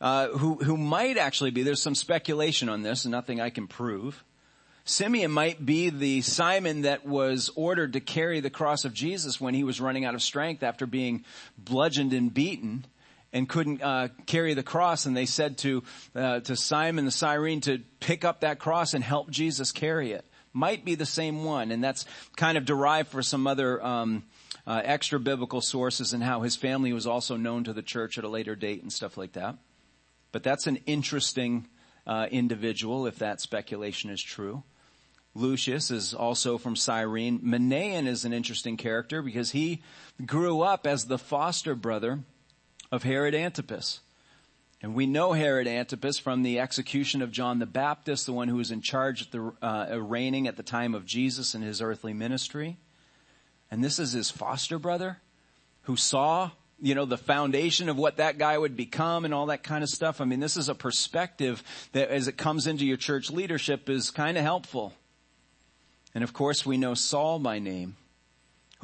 uh, 0.00 0.28
who, 0.28 0.56
who 0.56 0.76
might 0.76 1.16
actually 1.16 1.50
be, 1.50 1.62
there's 1.62 1.82
some 1.82 1.94
speculation 1.94 2.68
on 2.68 2.82
this, 2.82 3.04
and 3.04 3.12
nothing 3.12 3.40
I 3.40 3.50
can 3.50 3.66
prove. 3.66 4.22
Simeon 4.84 5.30
might 5.30 5.64
be 5.64 5.88
the 5.88 6.20
Simon 6.20 6.82
that 6.82 7.06
was 7.06 7.50
ordered 7.56 7.94
to 7.94 8.00
carry 8.00 8.40
the 8.40 8.50
cross 8.50 8.84
of 8.84 8.92
Jesus 8.92 9.40
when 9.40 9.54
he 9.54 9.64
was 9.64 9.80
running 9.80 10.04
out 10.04 10.14
of 10.14 10.22
strength 10.22 10.62
after 10.62 10.86
being 10.86 11.24
bludgeoned 11.56 12.12
and 12.12 12.32
beaten 12.32 12.84
and 13.34 13.48
couldn't 13.48 13.82
uh, 13.82 14.08
carry 14.24 14.54
the 14.54 14.62
cross. 14.62 15.04
And 15.04 15.14
they 15.14 15.26
said 15.26 15.58
to 15.58 15.82
uh, 16.14 16.40
to 16.40 16.56
Simon 16.56 17.04
the 17.04 17.10
Cyrene 17.10 17.60
to 17.62 17.80
pick 18.00 18.24
up 18.24 18.40
that 18.40 18.58
cross 18.58 18.94
and 18.94 19.04
help 19.04 19.28
Jesus 19.28 19.72
carry 19.72 20.12
it. 20.12 20.24
Might 20.54 20.84
be 20.84 20.94
the 20.94 21.04
same 21.04 21.44
one, 21.44 21.72
and 21.72 21.82
that's 21.82 22.06
kind 22.36 22.56
of 22.56 22.64
derived 22.64 23.10
for 23.10 23.22
some 23.22 23.48
other 23.48 23.84
um, 23.84 24.22
uh, 24.66 24.80
extra 24.84 25.18
biblical 25.18 25.60
sources 25.60 26.12
and 26.12 26.22
how 26.22 26.42
his 26.42 26.54
family 26.54 26.92
was 26.92 27.08
also 27.08 27.36
known 27.36 27.64
to 27.64 27.72
the 27.72 27.82
church 27.82 28.16
at 28.18 28.24
a 28.24 28.28
later 28.28 28.54
date 28.54 28.80
and 28.80 28.92
stuff 28.92 29.16
like 29.16 29.32
that. 29.32 29.56
But 30.30 30.44
that's 30.44 30.68
an 30.68 30.76
interesting 30.86 31.66
uh, 32.06 32.28
individual 32.30 33.06
if 33.08 33.18
that 33.18 33.40
speculation 33.40 34.10
is 34.10 34.22
true. 34.22 34.62
Lucius 35.34 35.90
is 35.90 36.14
also 36.14 36.58
from 36.58 36.76
Cyrene. 36.76 37.40
Manaen 37.40 38.06
is 38.06 38.24
an 38.24 38.32
interesting 38.32 38.76
character 38.76 39.20
because 39.22 39.50
he 39.50 39.82
grew 40.24 40.60
up 40.60 40.86
as 40.86 41.06
the 41.06 41.18
foster 41.18 41.74
brother 41.74 42.20
of 42.94 43.02
Herod 43.02 43.34
Antipas. 43.34 44.00
And 44.80 44.94
we 44.94 45.06
know 45.06 45.32
Herod 45.32 45.66
Antipas 45.66 46.18
from 46.18 46.44
the 46.44 46.60
execution 46.60 47.22
of 47.22 47.32
John 47.32 47.58
the 47.58 47.66
Baptist, 47.66 48.26
the 48.26 48.32
one 48.32 48.46
who 48.46 48.56
was 48.56 48.70
in 48.70 48.82
charge 48.82 49.22
at 49.22 49.32
the 49.32 49.52
uh, 49.60 49.98
reigning 50.00 50.46
at 50.46 50.56
the 50.56 50.62
time 50.62 50.94
of 50.94 51.04
Jesus 51.04 51.54
and 51.54 51.64
his 51.64 51.82
earthly 51.82 52.12
ministry. 52.12 52.76
And 53.68 53.82
this 53.82 53.98
is 53.98 54.12
his 54.12 54.30
foster 54.30 54.78
brother 54.78 55.18
who 55.82 55.96
saw, 55.96 56.52
you 56.80 56.94
know, 56.94 57.04
the 57.04 57.18
foundation 57.18 57.88
of 57.88 57.98
what 57.98 58.18
that 58.18 58.38
guy 58.38 58.56
would 58.56 58.76
become 58.76 59.24
and 59.24 59.34
all 59.34 59.46
that 59.46 59.64
kind 59.64 59.82
of 59.82 59.90
stuff. 59.90 60.20
I 60.20 60.24
mean, 60.24 60.38
this 60.38 60.56
is 60.56 60.68
a 60.68 60.74
perspective 60.74 61.64
that 61.92 62.10
as 62.10 62.28
it 62.28 62.36
comes 62.36 62.68
into 62.68 62.86
your 62.86 62.96
church 62.96 63.28
leadership 63.28 63.90
is 63.90 64.12
kind 64.12 64.38
of 64.38 64.44
helpful. 64.44 64.92
And 66.14 66.22
of 66.22 66.32
course 66.32 66.64
we 66.64 66.76
know 66.76 66.94
Saul 66.94 67.40
by 67.40 67.58
name, 67.58 67.96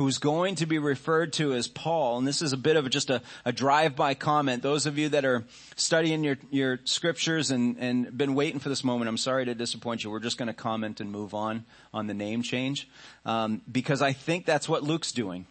who's 0.00 0.16
going 0.16 0.54
to 0.54 0.64
be 0.64 0.78
referred 0.78 1.30
to 1.30 1.52
as 1.52 1.68
Paul. 1.68 2.16
And 2.16 2.26
this 2.26 2.40
is 2.40 2.54
a 2.54 2.56
bit 2.56 2.76
of 2.76 2.88
just 2.88 3.10
a, 3.10 3.20
a 3.44 3.52
drive-by 3.52 4.14
comment. 4.14 4.62
Those 4.62 4.86
of 4.86 4.96
you 4.96 5.10
that 5.10 5.26
are 5.26 5.44
studying 5.76 6.24
your, 6.24 6.38
your 6.50 6.80
scriptures 6.84 7.50
and, 7.50 7.76
and 7.78 8.16
been 8.16 8.34
waiting 8.34 8.60
for 8.60 8.70
this 8.70 8.82
moment, 8.82 9.10
I'm 9.10 9.18
sorry 9.18 9.44
to 9.44 9.54
disappoint 9.54 10.02
you. 10.02 10.10
We're 10.10 10.20
just 10.20 10.38
going 10.38 10.46
to 10.46 10.54
comment 10.54 11.02
and 11.02 11.12
move 11.12 11.34
on 11.34 11.66
on 11.92 12.06
the 12.06 12.14
name 12.14 12.40
change. 12.40 12.88
Um, 13.26 13.60
because 13.70 14.00
I 14.00 14.14
think 14.14 14.46
that's 14.46 14.70
what 14.70 14.82
Luke's 14.82 15.12
doing. 15.12 15.44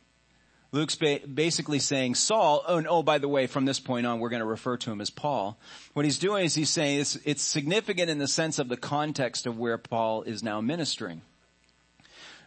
Luke's 0.71 0.95
ba- 0.95 1.19
basically 1.31 1.77
saying 1.77 2.15
Saul, 2.15 2.63
oh, 2.67 2.77
and 2.77 2.87
oh, 2.87 3.03
by 3.03 3.19
the 3.19 3.27
way, 3.27 3.45
from 3.45 3.65
this 3.65 3.79
point 3.79 4.07
on, 4.07 4.19
we're 4.19 4.29
going 4.29 4.39
to 4.39 4.47
refer 4.47 4.77
to 4.77 4.91
him 4.91 4.99
as 4.99 5.11
Paul. 5.11 5.59
What 5.93 6.05
he's 6.05 6.17
doing 6.17 6.45
is 6.45 6.55
he's 6.55 6.71
saying 6.71 7.01
it's, 7.01 7.17
it's 7.17 7.43
significant 7.43 8.09
in 8.09 8.17
the 8.17 8.27
sense 8.27 8.57
of 8.57 8.67
the 8.67 8.77
context 8.77 9.45
of 9.45 9.59
where 9.59 9.77
Paul 9.77 10.23
is 10.23 10.41
now 10.41 10.59
ministering. 10.59 11.21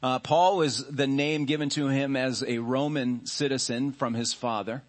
Uh, 0.02 0.18
Paul 0.18 0.56
was 0.56 0.84
the 0.86 1.06
name 1.06 1.44
given 1.44 1.68
to 1.70 1.86
him 1.86 2.16
as 2.16 2.42
a 2.42 2.58
Roman 2.58 3.24
citizen 3.24 3.92
from 3.92 4.14
his 4.14 4.32
father. 4.32 4.82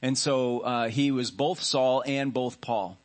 And 0.00 0.16
so 0.16 0.60
uh, 0.60 0.88
he 0.88 1.10
was 1.10 1.30
both 1.30 1.60
Saul 1.60 2.02
and 2.06 2.32
both 2.32 2.60
Paul. 2.60 2.96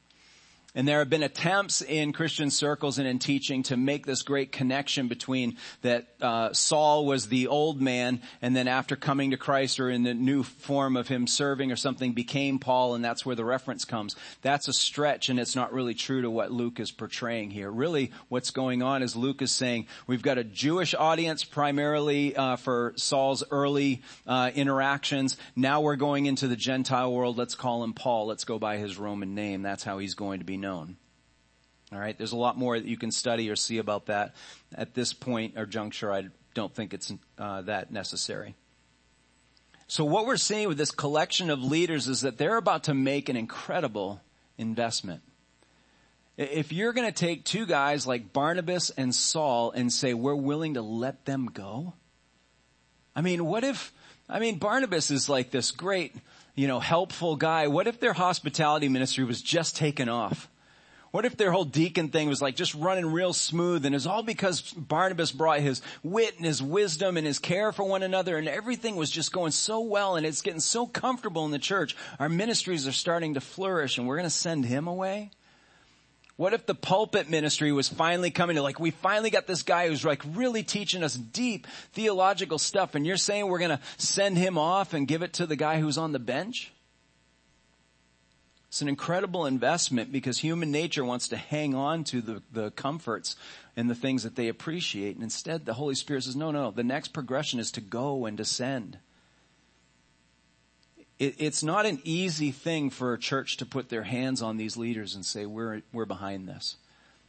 And 0.76 0.86
there 0.86 1.00
have 1.00 1.10
been 1.10 1.24
attempts 1.24 1.82
in 1.82 2.12
Christian 2.12 2.52
circles 2.52 3.00
and 3.00 3.08
in 3.08 3.18
teaching 3.18 3.64
to 3.64 3.78
make 3.78 4.06
this 4.06 4.22
great 4.22 4.52
connection 4.52 5.08
between 5.08 5.56
that 5.82 6.08
uh, 6.22 6.52
Saul 6.52 7.06
was 7.06 7.28
the 7.28 7.48
old 7.48 7.82
man, 7.82 8.22
and 8.42 8.54
then 8.56 8.68
after 8.68 8.98
coming 8.98 9.32
to 9.32 9.38
Christ 9.38 9.80
or 9.80 9.90
in 9.90 10.04
the 10.04 10.14
new 10.14 10.44
form 10.44 10.98
of 10.98 11.08
him 11.08 11.28
serving 11.28 11.72
or 11.72 11.78
something, 11.78 12.12
became 12.12 12.60
Paul, 12.60 12.94
and 12.94 13.04
that's 13.04 13.26
where 13.26 13.36
the 13.36 13.46
reference 13.46 13.86
comes. 13.86 14.18
That's 14.42 14.68
a 14.68 14.74
stretch, 14.74 15.30
and 15.30 15.40
it's 15.40 15.56
not 15.56 15.72
really 15.72 15.94
true 15.94 16.22
to 16.22 16.30
what 16.30 16.52
Luke 16.52 16.80
is 16.82 16.92
portraying 16.92 17.52
here. 17.52 17.72
Really, 17.72 18.12
what's 18.28 18.52
going 18.52 18.84
on 18.84 19.02
is 19.02 19.16
Luke 19.16 19.42
is 19.42 19.52
saying 19.52 19.88
we've 20.08 20.22
got 20.22 20.38
a 20.38 20.44
Jewish 20.44 20.94
audience 20.94 21.46
primarily 21.46 22.36
uh, 22.36 22.58
for 22.58 22.94
Saul's 22.98 23.44
early 23.50 24.02
uh, 24.28 24.52
interactions. 24.54 25.38
Now 25.56 25.80
we're 25.80 25.96
going 25.96 26.26
into 26.26 26.50
the 26.50 26.58
Gentile 26.58 27.14
world. 27.14 27.38
Let's 27.38 27.56
call 27.56 27.84
him 27.84 27.94
Paul. 27.94 28.26
Let's 28.28 28.44
go 28.44 28.60
by 28.60 28.78
his 28.78 28.98
Roman 28.98 29.36
name. 29.36 29.62
That's 29.62 29.84
how 29.84 30.00
he's 30.00 30.16
going 30.16 30.40
to 30.40 30.46
be 30.46 30.58
All 31.92 32.00
right, 32.00 32.18
there's 32.18 32.32
a 32.32 32.38
lot 32.38 32.58
more 32.58 32.80
that 32.80 32.88
you 32.88 32.98
can 32.98 33.12
study 33.12 33.50
or 33.50 33.56
see 33.56 33.78
about 33.78 34.08
that. 34.08 34.36
At 34.74 34.94
this 34.94 35.14
point 35.14 35.58
or 35.58 35.66
juncture, 35.66 36.12
I 36.12 36.26
don't 36.54 36.74
think 36.74 36.94
it's 36.94 37.14
uh, 37.38 37.62
that 37.64 37.92
necessary. 37.92 38.56
So 39.88 40.04
what 40.04 40.26
we're 40.26 40.38
seeing 40.38 40.68
with 40.68 40.78
this 40.78 40.92
collection 40.92 41.50
of 41.50 41.64
leaders 41.64 42.08
is 42.08 42.22
that 42.22 42.38
they're 42.38 42.58
about 42.58 42.86
to 42.86 42.94
make 42.94 43.30
an 43.30 43.36
incredible 43.36 44.20
investment. 44.58 45.22
If 46.38 46.74
you're 46.74 46.92
going 46.92 47.08
to 47.08 47.14
take 47.14 47.46
two 47.46 47.66
guys 47.66 48.08
like 48.08 48.34
Barnabas 48.34 48.90
and 48.90 49.14
Saul 49.14 49.72
and 49.72 49.94
say 49.94 50.14
we're 50.14 50.36
willing 50.36 50.74
to 50.74 50.82
let 50.82 51.26
them 51.26 51.46
go, 51.46 51.94
I 53.16 53.22
mean, 53.22 53.46
what 53.46 53.64
if? 53.64 53.94
I 54.28 54.40
mean, 54.40 54.58
Barnabas 54.58 55.12
is 55.12 55.30
like 55.30 55.52
this 55.52 55.72
great 55.72 56.16
you 56.56 56.68
know, 56.68 56.80
helpful 56.80 57.36
guy. 57.36 57.68
What 57.68 57.88
if 57.88 58.00
their 58.00 58.14
hospitality 58.14 58.88
ministry 58.88 59.26
was 59.26 59.42
just 59.42 59.76
taken 59.76 60.10
off? 60.10 60.50
What 61.16 61.24
if 61.24 61.38
their 61.38 61.54
whole 61.54 61.64
deacon 61.64 62.10
thing 62.10 62.28
was 62.28 62.42
like 62.42 62.58
just 62.58 62.76
running 62.76 63.06
real 63.06 63.32
smooth 63.32 63.86
and 63.86 63.96
it's 63.96 64.06
all 64.06 64.22
because 64.22 64.74
Barnabas 64.74 65.32
brought 65.32 65.62
his 65.62 65.82
wit 66.04 66.36
and 66.36 66.46
his 66.46 66.62
wisdom 66.62 67.16
and 67.16 67.26
his 67.26 67.40
care 67.40 67.72
for 67.72 67.86
one 67.86 68.04
another 68.04 68.36
and 68.36 68.50
everything 68.50 68.98
was 68.98 69.10
just 69.10 69.32
going 69.32 69.54
so 69.54 69.80
well 69.80 70.18
and 70.18 70.26
it's 70.26 70.42
getting 70.42 70.60
so 70.60 70.86
comfortable 70.86 71.46
in 71.46 71.52
the 71.52 71.58
church. 71.58 71.96
Our 72.20 72.28
ministries 72.28 72.86
are 72.86 72.92
starting 72.92 73.36
to 73.36 73.40
flourish 73.40 73.98
and 73.98 74.06
we're 74.06 74.18
going 74.18 74.26
to 74.26 74.30
send 74.30 74.66
him 74.66 74.88
away? 74.88 75.32
What 76.36 76.54
if 76.54 76.66
the 76.66 76.76
pulpit 76.76 77.30
ministry 77.30 77.72
was 77.72 77.88
finally 77.88 78.30
coming 78.30 78.58
to 78.58 78.62
like, 78.62 78.82
we 78.82 78.92
finally 78.92 79.30
got 79.30 79.48
this 79.48 79.64
guy 79.64 79.88
who's 79.88 80.04
like 80.04 80.22
really 80.34 80.64
teaching 80.64 81.02
us 81.02 81.16
deep 81.16 81.66
theological 81.94 82.60
stuff 82.60 82.94
and 82.94 83.08
you're 83.08 83.16
saying 83.16 83.48
we're 83.48 83.60
gonna 83.60 83.80
send 83.96 84.38
him 84.38 84.58
off 84.58 84.94
and 84.94 85.08
give 85.08 85.22
it 85.22 85.32
to 85.36 85.46
the 85.46 85.56
guy 85.56 85.80
who's 85.80 85.98
on 85.98 86.12
the 86.12 86.20
bench? 86.20 86.74
It's 88.76 88.82
an 88.82 88.90
incredible 88.90 89.46
investment 89.46 90.12
because 90.12 90.38
human 90.38 90.70
nature 90.70 91.06
wants 91.06 91.30
to 91.30 91.38
hang 91.38 91.76
on 91.76 92.04
to 92.04 92.20
the, 92.20 92.42
the 92.52 92.72
comforts 92.72 93.38
and 93.78 93.90
the 93.90 93.96
things 93.96 94.24
that 94.24 94.36
they 94.36 94.50
appreciate. 94.50 95.16
And 95.16 95.24
instead 95.24 95.66
the 95.66 95.76
Holy 95.76 95.96
Spirit 95.96 96.26
says, 96.26 96.36
no, 96.36 96.52
no, 96.52 96.72
the 96.72 96.84
next 96.84 97.14
progression 97.14 97.58
is 97.58 97.72
to 97.72 97.80
go 97.82 98.26
and 98.26 98.36
descend 98.36 98.98
it, 101.20 101.36
it's 101.38 101.64
not 101.64 101.86
an 101.86 102.02
easy 102.04 102.52
thing 102.52 102.90
for 102.90 103.14
a 103.14 103.18
church 103.18 103.58
to 103.58 103.66
put 103.66 103.88
their 103.90 104.04
hands 104.04 104.42
on 104.42 104.58
these 104.58 104.76
leaders 104.78 105.16
and 105.16 105.26
say, 105.26 105.46
we're, 105.46 105.82
we're 105.94 106.06
behind 106.06 106.48
this. 106.48 106.76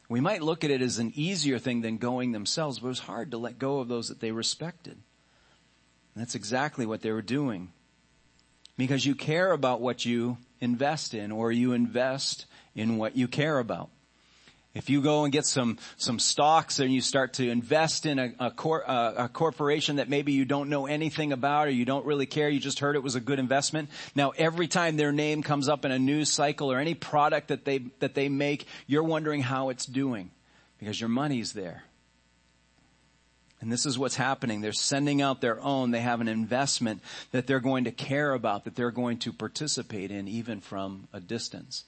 We 0.08 0.20
might 0.20 0.42
look 0.42 0.64
at 0.64 0.70
it 0.70 0.82
as 0.82 0.98
an 0.98 1.12
easier 1.14 1.58
thing 1.58 1.80
than 1.80 1.98
going 1.98 2.32
themselves, 2.32 2.78
but 2.78 2.86
it 2.86 2.88
was 2.88 2.98
hard 3.00 3.30
to 3.30 3.38
let 3.38 3.58
go 3.58 3.80
of 3.80 3.88
those 3.88 4.08
that 4.08 4.20
they 4.20 4.32
respected. 4.32 4.94
And 6.14 6.22
that's 6.22 6.34
exactly 6.34 6.86
what 6.86 7.02
they 7.02 7.12
were 7.12 7.22
doing. 7.22 7.72
Because 8.76 9.06
you 9.06 9.14
care 9.14 9.52
about 9.52 9.80
what 9.80 10.04
you 10.04 10.38
invest 10.60 11.14
in 11.14 11.32
or 11.32 11.52
you 11.52 11.72
invest 11.72 12.46
in 12.74 12.98
what 12.98 13.16
you 13.16 13.28
care 13.28 13.58
about. 13.58 13.90
If 14.74 14.90
you 14.90 15.00
go 15.00 15.24
and 15.24 15.32
get 15.32 15.46
some, 15.46 15.78
some 15.96 16.18
stocks 16.18 16.80
and 16.80 16.92
you 16.92 17.00
start 17.00 17.32
to 17.34 17.48
invest 17.48 18.04
in 18.04 18.18
a, 18.18 18.34
a, 18.38 18.50
cor, 18.50 18.82
a, 18.86 19.14
a, 19.24 19.28
corporation 19.30 19.96
that 19.96 20.10
maybe 20.10 20.32
you 20.32 20.44
don't 20.44 20.68
know 20.68 20.84
anything 20.84 21.32
about 21.32 21.68
or 21.68 21.70
you 21.70 21.86
don't 21.86 22.04
really 22.04 22.26
care, 22.26 22.50
you 22.50 22.60
just 22.60 22.80
heard 22.80 22.94
it 22.94 23.02
was 23.02 23.14
a 23.14 23.20
good 23.20 23.38
investment. 23.38 23.88
Now 24.14 24.34
every 24.36 24.68
time 24.68 24.98
their 24.98 25.12
name 25.12 25.42
comes 25.42 25.70
up 25.70 25.86
in 25.86 25.92
a 25.92 25.98
news 25.98 26.30
cycle 26.30 26.70
or 26.70 26.78
any 26.78 26.92
product 26.92 27.48
that 27.48 27.64
they, 27.64 27.78
that 28.00 28.14
they 28.14 28.28
make, 28.28 28.66
you're 28.86 29.02
wondering 29.02 29.40
how 29.40 29.70
it's 29.70 29.86
doing 29.86 30.30
because 30.78 31.00
your 31.00 31.08
money's 31.08 31.54
there. 31.54 31.84
And 33.66 33.72
this 33.72 33.84
is 33.84 33.98
what's 33.98 34.14
happening. 34.14 34.60
They're 34.60 34.72
sending 34.72 35.20
out 35.20 35.40
their 35.40 35.60
own. 35.60 35.90
They 35.90 35.98
have 35.98 36.20
an 36.20 36.28
investment 36.28 37.02
that 37.32 37.48
they're 37.48 37.58
going 37.58 37.82
to 37.82 37.90
care 37.90 38.32
about, 38.32 38.62
that 38.62 38.76
they're 38.76 38.92
going 38.92 39.18
to 39.18 39.32
participate 39.32 40.12
in 40.12 40.28
even 40.28 40.60
from 40.60 41.08
a 41.12 41.18
distance. 41.18 41.82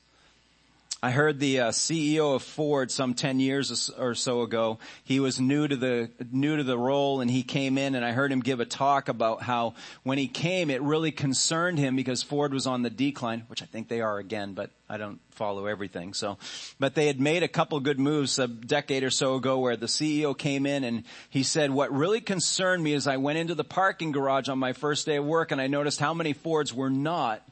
I 1.00 1.12
heard 1.12 1.38
the 1.38 1.61
uh, 1.61 1.68
CEO 1.68 2.34
of 2.34 2.42
Ford 2.42 2.90
some 2.90 3.14
10 3.14 3.38
years 3.38 3.88
or 3.90 4.16
so 4.16 4.42
ago. 4.42 4.80
He 5.04 5.20
was 5.20 5.38
new 5.38 5.68
to 5.68 5.76
the, 5.76 6.11
new 6.32 6.56
to 6.56 6.64
the 6.64 6.76
role 6.76 7.20
and 7.20 7.30
he 7.30 7.44
came 7.44 7.78
in 7.78 7.94
and 7.94 8.04
I 8.04 8.11
heard 8.11 8.32
him 8.32 8.40
give 8.40 8.58
a 8.58 8.64
talk 8.64 9.08
about 9.08 9.40
how 9.40 9.74
when 10.02 10.18
he 10.18 10.26
came 10.26 10.70
it 10.70 10.82
really 10.82 11.12
concerned 11.12 11.78
him 11.78 11.94
because 11.94 12.24
Ford 12.24 12.52
was 12.52 12.66
on 12.66 12.82
the 12.82 12.90
decline, 12.90 13.44
which 13.46 13.62
I 13.62 13.66
think 13.66 13.87
they 13.87 14.00
are 14.00 14.18
again, 14.18 14.54
but 14.54 14.70
I 14.88 14.96
don't 14.96 15.20
follow 15.30 15.66
everything. 15.66 16.14
So, 16.14 16.37
but 16.80 16.96
they 16.96 17.06
had 17.06 17.20
made 17.20 17.44
a 17.44 17.48
couple 17.48 17.78
good 17.78 18.00
moves 18.00 18.40
a 18.40 18.48
decade 18.48 19.04
or 19.04 19.11
so 19.11 19.37
ago 19.37 19.61
where 19.61 19.76
the 19.76 19.87
CEO 19.87 20.37
came 20.37 20.66
in 20.66 20.82
and 20.82 21.04
he 21.30 21.44
said, 21.44 21.70
what 21.70 21.92
really 21.92 22.20
concerned 22.20 22.82
me 22.82 22.92
is 22.92 23.06
I 23.06 23.18
went 23.18 23.38
into 23.38 23.54
the 23.54 23.62
parking 23.62 24.11
garage 24.11 24.48
on 24.48 24.58
my 24.58 24.72
first 24.72 25.06
day 25.06 25.18
of 25.18 25.24
work 25.24 25.52
and 25.52 25.61
I 25.61 25.68
noticed 25.68 26.00
how 26.00 26.12
many 26.12 26.32
Fords 26.32 26.74
were 26.74 26.90
not 26.90 27.48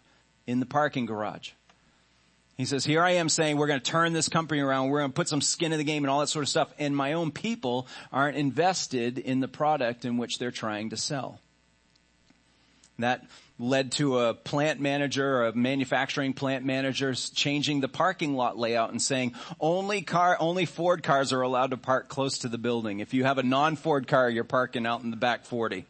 in 0.49 0.59
the 0.59 0.67
parking 0.67 1.07
garage. 1.07 1.53
He 2.57 2.65
says, 2.65 2.87
here 2.87 3.03
I 3.03 3.13
am 3.13 3.29
saying 3.29 3.59
we're 3.59 3.67
going 3.67 3.81
to 3.81 3.91
turn 3.91 4.15
this 4.15 4.31
company 4.31 4.61
around. 4.61 4.89
We're 4.89 5.01
going 5.01 5.11
to 5.11 5.15
put 5.15 5.29
some 5.29 5.43
skin 5.43 5.73
in 5.73 5.79
the 5.79 5.85
game 5.85 6.05
and 6.05 6.11
all 6.11 6.21
that 6.21 6.29
sort 6.29 6.43
of 6.43 6.49
stuff. 6.49 6.73
And 6.79 6.97
my 6.97 7.13
own 7.13 7.31
people 7.31 7.87
aren't 8.11 8.39
invested 8.39 9.19
in 9.19 9.41
the 9.41 9.49
product 9.49 10.07
in 10.07 10.17
which 10.17 10.39
they're 10.39 10.51
trying 10.51 10.91
to 10.91 10.97
sell. 10.97 11.41
That 12.99 13.27
led 13.59 13.93
to 13.93 14.21
a 14.21 14.33
plant 14.33 14.81
manager, 14.81 15.45
a 15.45 15.55
manufacturing 15.55 16.33
plant 16.33 16.65
manager 16.65 17.13
changing 17.13 17.81
the 17.81 17.89
parking 17.89 18.35
lot 18.35 18.57
layout 18.57 18.91
and 18.91 19.03
saying 19.03 19.35
only 19.61 20.01
car, 20.01 20.39
only 20.41 20.65
Ford 20.65 21.03
cars 21.03 21.35
are 21.35 21.43
allowed 21.43 21.73
to 21.73 21.77
park 21.77 22.09
close 22.09 22.39
to 22.39 22.49
the 22.49 22.57
building. 22.57 23.01
If 23.01 23.13
you 23.13 23.25
have 23.25 23.37
a 23.37 23.43
non-Ford 23.43 24.09
car, 24.09 24.31
you're 24.31 24.45
parking 24.45 24.87
out 24.87 25.03
in 25.03 25.11
the 25.11 25.17
back 25.19 25.45
40. 25.45 25.85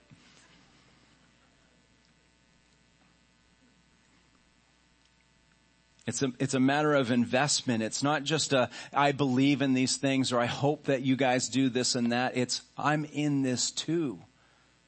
It's 6.07 6.23
a, 6.23 6.33
it's 6.39 6.55
a 6.55 6.61
matter 6.61 6.95
of 6.95 7.11
investment. 7.11 7.83
It's 7.83 8.03
not 8.03 8.23
just 8.23 8.53
a, 8.53 8.71
I 8.93 9.11
believe 9.11 9.61
in 9.61 9.75
these 9.75 9.97
things 9.97 10.33
or 10.33 10.39
I 10.39 10.47
hope 10.47 10.85
that 10.85 11.03
you 11.03 11.17
guys 11.17 11.49
do 11.49 11.69
this 11.69 11.97
and 11.97 12.13
that. 12.13 12.37
It's, 12.37 12.63
I'm 12.79 13.05
in 13.07 13.43
this 13.43 13.73
too. 13.73 14.21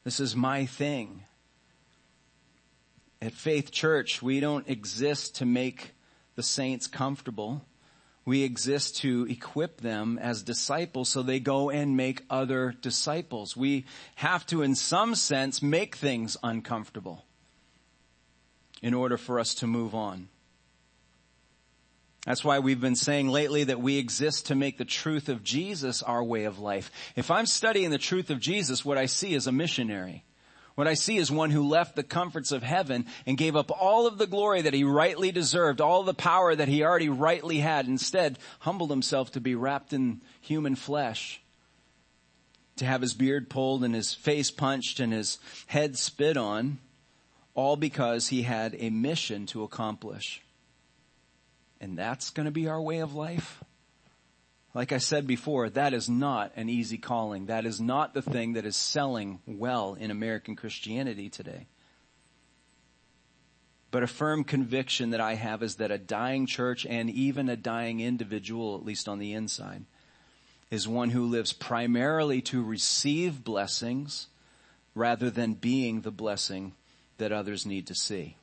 This 0.04 0.20
is 0.20 0.36
my 0.36 0.66
thing. 0.66 1.24
At 3.20 3.32
Faith 3.32 3.72
Church, 3.72 4.22
we 4.22 4.38
don't 4.38 4.68
exist 4.68 5.36
to 5.36 5.44
make 5.44 5.90
the 6.36 6.42
saints 6.44 6.86
comfortable. 6.86 7.64
We 8.24 8.44
exist 8.44 8.98
to 8.98 9.26
equip 9.28 9.80
them 9.80 10.20
as 10.22 10.44
disciples 10.44 11.08
so 11.08 11.22
they 11.22 11.40
go 11.40 11.68
and 11.68 11.96
make 11.96 12.22
other 12.30 12.76
disciples. 12.80 13.56
We 13.56 13.86
have 14.14 14.46
to, 14.46 14.62
in 14.62 14.76
some 14.76 15.16
sense, 15.16 15.62
make 15.62 15.96
things 15.96 16.36
uncomfortable 16.44 17.24
in 18.82 18.94
order 18.94 19.16
for 19.16 19.40
us 19.40 19.52
to 19.56 19.66
move 19.66 19.96
on. 19.96 20.28
That's 22.26 22.44
why 22.44 22.58
we've 22.58 22.80
been 22.80 22.96
saying 22.96 23.28
lately 23.28 23.64
that 23.64 23.80
we 23.80 23.96
exist 23.96 24.46
to 24.46 24.54
make 24.54 24.76
the 24.76 24.84
truth 24.84 25.28
of 25.28 25.44
Jesus 25.44 26.02
our 26.02 26.22
way 26.22 26.44
of 26.44 26.58
life. 26.58 26.90
If 27.16 27.30
I'm 27.30 27.46
studying 27.46 27.90
the 27.90 27.98
truth 27.98 28.30
of 28.30 28.40
Jesus, 28.40 28.84
what 28.84 28.98
I 28.98 29.06
see 29.06 29.34
is 29.34 29.46
a 29.46 29.52
missionary. 29.52 30.24
What 30.74 30.86
I 30.86 30.94
see 30.94 31.16
is 31.16 31.28
one 31.28 31.50
who 31.50 31.66
left 31.66 31.96
the 31.96 32.04
comforts 32.04 32.52
of 32.52 32.62
heaven 32.62 33.06
and 33.26 33.36
gave 33.36 33.56
up 33.56 33.70
all 33.70 34.06
of 34.06 34.16
the 34.16 34.28
glory 34.28 34.62
that 34.62 34.74
he 34.74 34.84
rightly 34.84 35.32
deserved, 35.32 35.80
all 35.80 36.04
the 36.04 36.14
power 36.14 36.54
that 36.54 36.68
he 36.68 36.84
already 36.84 37.08
rightly 37.08 37.58
had, 37.58 37.88
instead 37.88 38.38
humbled 38.60 38.90
himself 38.90 39.32
to 39.32 39.40
be 39.40 39.56
wrapped 39.56 39.92
in 39.92 40.20
human 40.40 40.76
flesh, 40.76 41.40
to 42.76 42.84
have 42.84 43.00
his 43.00 43.12
beard 43.12 43.50
pulled 43.50 43.82
and 43.82 43.92
his 43.92 44.14
face 44.14 44.52
punched 44.52 45.00
and 45.00 45.12
his 45.12 45.38
head 45.66 45.98
spit 45.98 46.36
on, 46.36 46.78
all 47.54 47.74
because 47.74 48.28
he 48.28 48.42
had 48.42 48.76
a 48.78 48.90
mission 48.90 49.46
to 49.46 49.64
accomplish. 49.64 50.42
And 51.80 51.96
that's 51.96 52.30
going 52.30 52.46
to 52.46 52.52
be 52.52 52.68
our 52.68 52.80
way 52.80 52.98
of 52.98 53.14
life? 53.14 53.62
Like 54.74 54.92
I 54.92 54.98
said 54.98 55.26
before, 55.26 55.70
that 55.70 55.94
is 55.94 56.08
not 56.08 56.52
an 56.56 56.68
easy 56.68 56.98
calling. 56.98 57.46
That 57.46 57.64
is 57.64 57.80
not 57.80 58.14
the 58.14 58.22
thing 58.22 58.52
that 58.52 58.66
is 58.66 58.76
selling 58.76 59.40
well 59.46 59.94
in 59.94 60.10
American 60.10 60.56
Christianity 60.56 61.30
today. 61.30 61.66
But 63.90 64.02
a 64.02 64.06
firm 64.06 64.44
conviction 64.44 65.10
that 65.10 65.20
I 65.20 65.34
have 65.34 65.62
is 65.62 65.76
that 65.76 65.90
a 65.90 65.98
dying 65.98 66.46
church 66.46 66.84
and 66.84 67.08
even 67.08 67.48
a 67.48 67.56
dying 67.56 68.00
individual, 68.00 68.76
at 68.76 68.84
least 68.84 69.08
on 69.08 69.18
the 69.18 69.32
inside, 69.32 69.84
is 70.70 70.86
one 70.86 71.10
who 71.10 71.24
lives 71.24 71.54
primarily 71.54 72.42
to 72.42 72.62
receive 72.62 73.42
blessings 73.42 74.26
rather 74.94 75.30
than 75.30 75.54
being 75.54 76.02
the 76.02 76.10
blessing 76.10 76.74
that 77.16 77.32
others 77.32 77.64
need 77.64 77.86
to 77.86 77.94
see. 77.94 78.36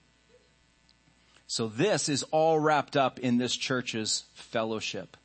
So 1.47 1.67
this 1.67 2.09
is 2.09 2.23
all 2.23 2.59
wrapped 2.59 2.97
up 2.97 3.19
in 3.19 3.37
this 3.37 3.55
church's 3.55 4.23
fellowship. 4.33 5.15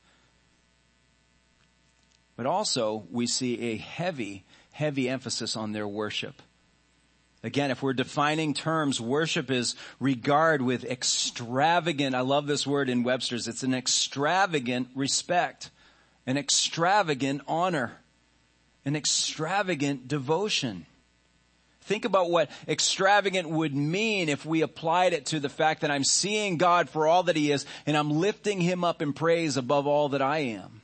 But 2.37 2.46
also 2.46 3.06
we 3.11 3.26
see 3.26 3.61
a 3.61 3.76
heavy, 3.76 4.44
heavy 4.72 5.09
emphasis 5.09 5.56
on 5.56 5.72
their 5.72 5.88
worship. 5.88 6.42
Again, 7.42 7.70
if 7.70 7.83
we're 7.83 7.94
defining 7.94 8.52
terms, 8.52 9.00
worship 9.00 9.50
is 9.50 9.74
regard 9.98 10.61
with 10.61 10.85
extravagant, 10.85 12.14
I 12.14 12.20
love 12.20 12.46
this 12.46 12.66
word 12.66 12.90
in 12.90 13.02
Webster's, 13.02 13.48
it's 13.48 13.62
an 13.62 13.72
extravagant 13.72 14.88
respect, 14.94 15.70
an 16.26 16.37
extravagant 16.37 17.40
honor, 17.48 17.92
an 18.85 18.94
extravagant 18.94 20.06
devotion. 20.06 20.85
Think 21.90 22.05
about 22.05 22.31
what 22.31 22.53
extravagant 22.68 23.50
would 23.50 23.74
mean 23.74 24.29
if 24.29 24.46
we 24.46 24.62
applied 24.62 25.12
it 25.12 25.26
to 25.26 25.40
the 25.40 25.48
fact 25.48 25.81
that 25.81 25.90
I'm 25.90 26.05
seeing 26.05 26.57
God 26.57 26.88
for 26.88 27.09
all 27.09 27.24
that 27.24 27.35
He 27.35 27.50
is 27.50 27.66
and 27.85 27.96
I'm 27.96 28.12
lifting 28.12 28.61
Him 28.61 28.85
up 28.85 29.03
in 29.03 29.12
praise 29.12 29.57
above 29.57 29.88
all 29.88 30.11
that 30.11 30.22
I 30.22 30.38
am. 30.38 30.83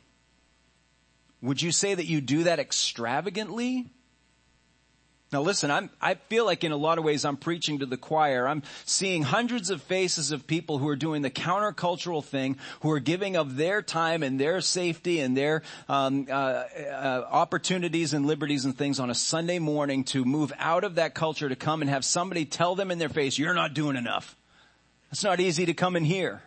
Would 1.40 1.62
you 1.62 1.70
say 1.70 1.94
that 1.94 2.06
you 2.06 2.20
do 2.20 2.42
that 2.42 2.58
extravagantly? 2.58 3.86
Now 5.32 5.42
listen, 5.42 5.72
I'm, 5.72 5.90
I 6.00 6.14
feel 6.14 6.46
like 6.46 6.62
in 6.62 6.70
a 6.70 6.76
lot 6.76 6.98
of 6.98 7.04
ways 7.04 7.24
I'm 7.24 7.36
preaching 7.36 7.80
to 7.80 7.86
the 7.86 7.96
choir. 7.96 8.46
I'm 8.46 8.62
seeing 8.84 9.24
hundreds 9.24 9.70
of 9.70 9.82
faces 9.82 10.30
of 10.30 10.46
people 10.46 10.78
who 10.78 10.86
are 10.86 10.96
doing 10.96 11.22
the 11.22 11.30
countercultural 11.30 12.24
thing, 12.24 12.56
who 12.80 12.92
are 12.92 13.00
giving 13.00 13.36
of 13.36 13.56
their 13.56 13.82
time 13.82 14.22
and 14.22 14.38
their 14.38 14.60
safety 14.60 15.18
and 15.18 15.36
their 15.36 15.62
um, 15.88 16.28
uh, 16.30 16.32
uh, 16.32 17.26
opportunities 17.28 18.14
and 18.14 18.24
liberties 18.24 18.64
and 18.64 18.78
things 18.78 19.00
on 19.00 19.10
a 19.10 19.14
Sunday 19.14 19.58
morning 19.58 20.04
to 20.04 20.24
move 20.24 20.52
out 20.58 20.84
of 20.84 20.94
that 20.94 21.14
culture 21.14 21.48
to 21.48 21.56
come 21.56 21.80
and 21.80 21.90
have 21.90 22.04
somebody 22.04 22.44
tell 22.44 22.76
them 22.76 22.92
in 22.92 22.98
their 22.98 23.08
face, 23.08 23.36
"You're 23.36 23.54
not 23.54 23.74
doing 23.74 23.96
enough." 23.96 24.36
It's 25.10 25.24
not 25.24 25.40
easy 25.40 25.66
to 25.66 25.74
come 25.74 25.96
in 25.96 26.04
here. 26.04 26.42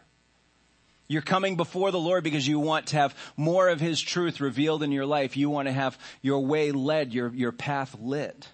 You're 1.10 1.22
coming 1.22 1.58
before 1.58 1.92
the 1.92 2.00
Lord 2.00 2.24
because 2.24 2.48
you 2.48 2.60
want 2.60 2.88
to 2.88 2.98
have 2.98 3.16
more 3.36 3.68
of 3.68 3.82
His 3.82 4.00
truth 4.00 4.40
revealed 4.40 4.84
in 4.84 4.92
your 4.92 5.06
life. 5.06 5.36
You 5.36 5.50
want 5.50 5.68
to 5.68 5.74
have 5.74 5.98
your 6.22 6.46
way 6.46 6.72
led, 6.72 7.14
your, 7.14 7.34
your 7.34 7.52
path 7.52 7.98
lit. 8.00 8.48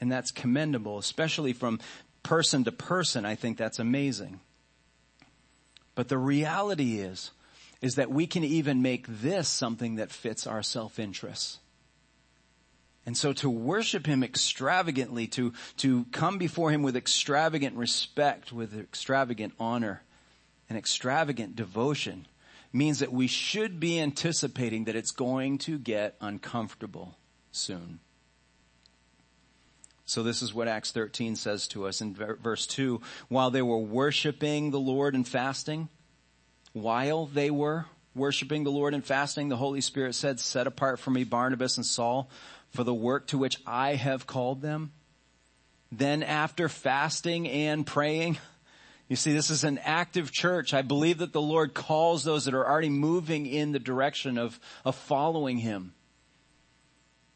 And 0.00 0.10
that's 0.10 0.30
commendable, 0.30 0.98
especially 0.98 1.52
from 1.52 1.80
person 2.22 2.64
to 2.64 2.72
person. 2.72 3.24
I 3.24 3.34
think 3.34 3.58
that's 3.58 3.78
amazing. 3.78 4.40
But 5.94 6.08
the 6.08 6.18
reality 6.18 6.98
is, 7.00 7.30
is 7.82 7.96
that 7.96 8.10
we 8.10 8.26
can 8.26 8.44
even 8.44 8.82
make 8.82 9.06
this 9.06 9.48
something 9.48 9.96
that 9.96 10.10
fits 10.10 10.46
our 10.46 10.62
self-interests. 10.62 11.58
And 13.06 13.16
so 13.16 13.32
to 13.34 13.48
worship 13.48 14.06
Him 14.06 14.22
extravagantly, 14.22 15.26
to, 15.28 15.52
to 15.78 16.04
come 16.12 16.38
before 16.38 16.70
Him 16.70 16.82
with 16.82 16.96
extravagant 16.96 17.76
respect, 17.76 18.52
with 18.52 18.78
extravagant 18.78 19.54
honor, 19.58 20.02
and 20.68 20.78
extravagant 20.78 21.56
devotion 21.56 22.26
means 22.72 23.00
that 23.00 23.12
we 23.12 23.26
should 23.26 23.80
be 23.80 23.98
anticipating 23.98 24.84
that 24.84 24.94
it's 24.94 25.10
going 25.10 25.58
to 25.58 25.78
get 25.78 26.16
uncomfortable 26.20 27.16
soon. 27.50 27.98
So 30.10 30.24
this 30.24 30.42
is 30.42 30.52
what 30.52 30.66
Acts 30.66 30.90
13 30.90 31.36
says 31.36 31.68
to 31.68 31.86
us 31.86 32.00
in 32.00 32.14
verse 32.14 32.66
2. 32.66 33.00
While 33.28 33.52
they 33.52 33.62
were 33.62 33.78
worshiping 33.78 34.72
the 34.72 34.80
Lord 34.80 35.14
and 35.14 35.26
fasting, 35.26 35.88
while 36.72 37.26
they 37.26 37.48
were 37.48 37.86
worshiping 38.16 38.64
the 38.64 38.72
Lord 38.72 38.92
and 38.92 39.04
fasting, 39.04 39.48
the 39.48 39.56
Holy 39.56 39.80
Spirit 39.80 40.16
said, 40.16 40.40
set 40.40 40.66
apart 40.66 40.98
for 40.98 41.12
me 41.12 41.22
Barnabas 41.22 41.76
and 41.76 41.86
Saul 41.86 42.28
for 42.70 42.82
the 42.82 42.92
work 42.92 43.28
to 43.28 43.38
which 43.38 43.58
I 43.64 43.94
have 43.94 44.26
called 44.26 44.62
them. 44.62 44.90
Then 45.92 46.24
after 46.24 46.68
fasting 46.68 47.48
and 47.48 47.86
praying, 47.86 48.36
you 49.08 49.14
see, 49.14 49.32
this 49.32 49.48
is 49.48 49.62
an 49.62 49.78
active 49.78 50.32
church. 50.32 50.74
I 50.74 50.82
believe 50.82 51.18
that 51.18 51.32
the 51.32 51.40
Lord 51.40 51.72
calls 51.72 52.24
those 52.24 52.46
that 52.46 52.54
are 52.54 52.68
already 52.68 52.90
moving 52.90 53.46
in 53.46 53.70
the 53.70 53.78
direction 53.78 54.38
of, 54.38 54.58
of 54.84 54.96
following 54.96 55.58
Him. 55.58 55.94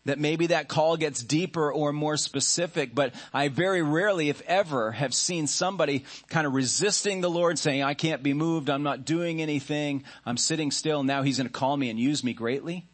That 0.07 0.19
maybe 0.19 0.49
that 0.49 0.69
call 0.69 0.99
gets 0.99 1.23
deeper 1.23 1.73
or 1.73 1.93
more 1.93 2.19
specific, 2.19 2.95
but 2.95 3.15
I 3.33 3.49
very 3.49 3.81
rarely, 3.81 4.29
if 4.29 4.43
ever, 4.43 4.93
have 4.93 5.15
seen 5.15 5.47
somebody 5.47 6.05
kind 6.29 6.47
of 6.47 6.53
resisting 6.53 7.23
the 7.23 7.31
Lord 7.31 7.59
saying, 7.59 7.83
I 7.83 7.95
can't 7.95 8.23
be 8.23 8.35
moved, 8.35 8.69
I'm 8.69 8.83
not 8.83 9.07
doing 9.07 9.41
anything, 9.41 10.05
I'm 10.27 10.37
sitting 10.37 10.71
still, 10.71 11.03
now 11.03 11.23
He's 11.23 11.39
going 11.39 11.47
to 11.47 11.53
call 11.53 11.77
me 11.77 11.89
and 11.89 11.99
use 11.99 12.23
me 12.23 12.35
greatly. 12.35 12.85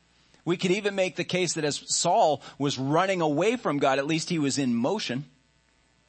We 0.45 0.57
could 0.57 0.71
even 0.71 0.95
make 0.95 1.17
the 1.17 1.25
case 1.25 1.55
that 1.55 1.65
as 1.65 1.83
Saul 1.87 2.43
was 2.59 2.79
running 2.79 3.21
away 3.21 3.57
from 3.57 3.79
God, 3.79 3.99
at 3.99 4.07
least 4.07 4.29
he 4.29 4.39
was 4.39 4.57
in 4.57 4.75
motion 4.75 5.25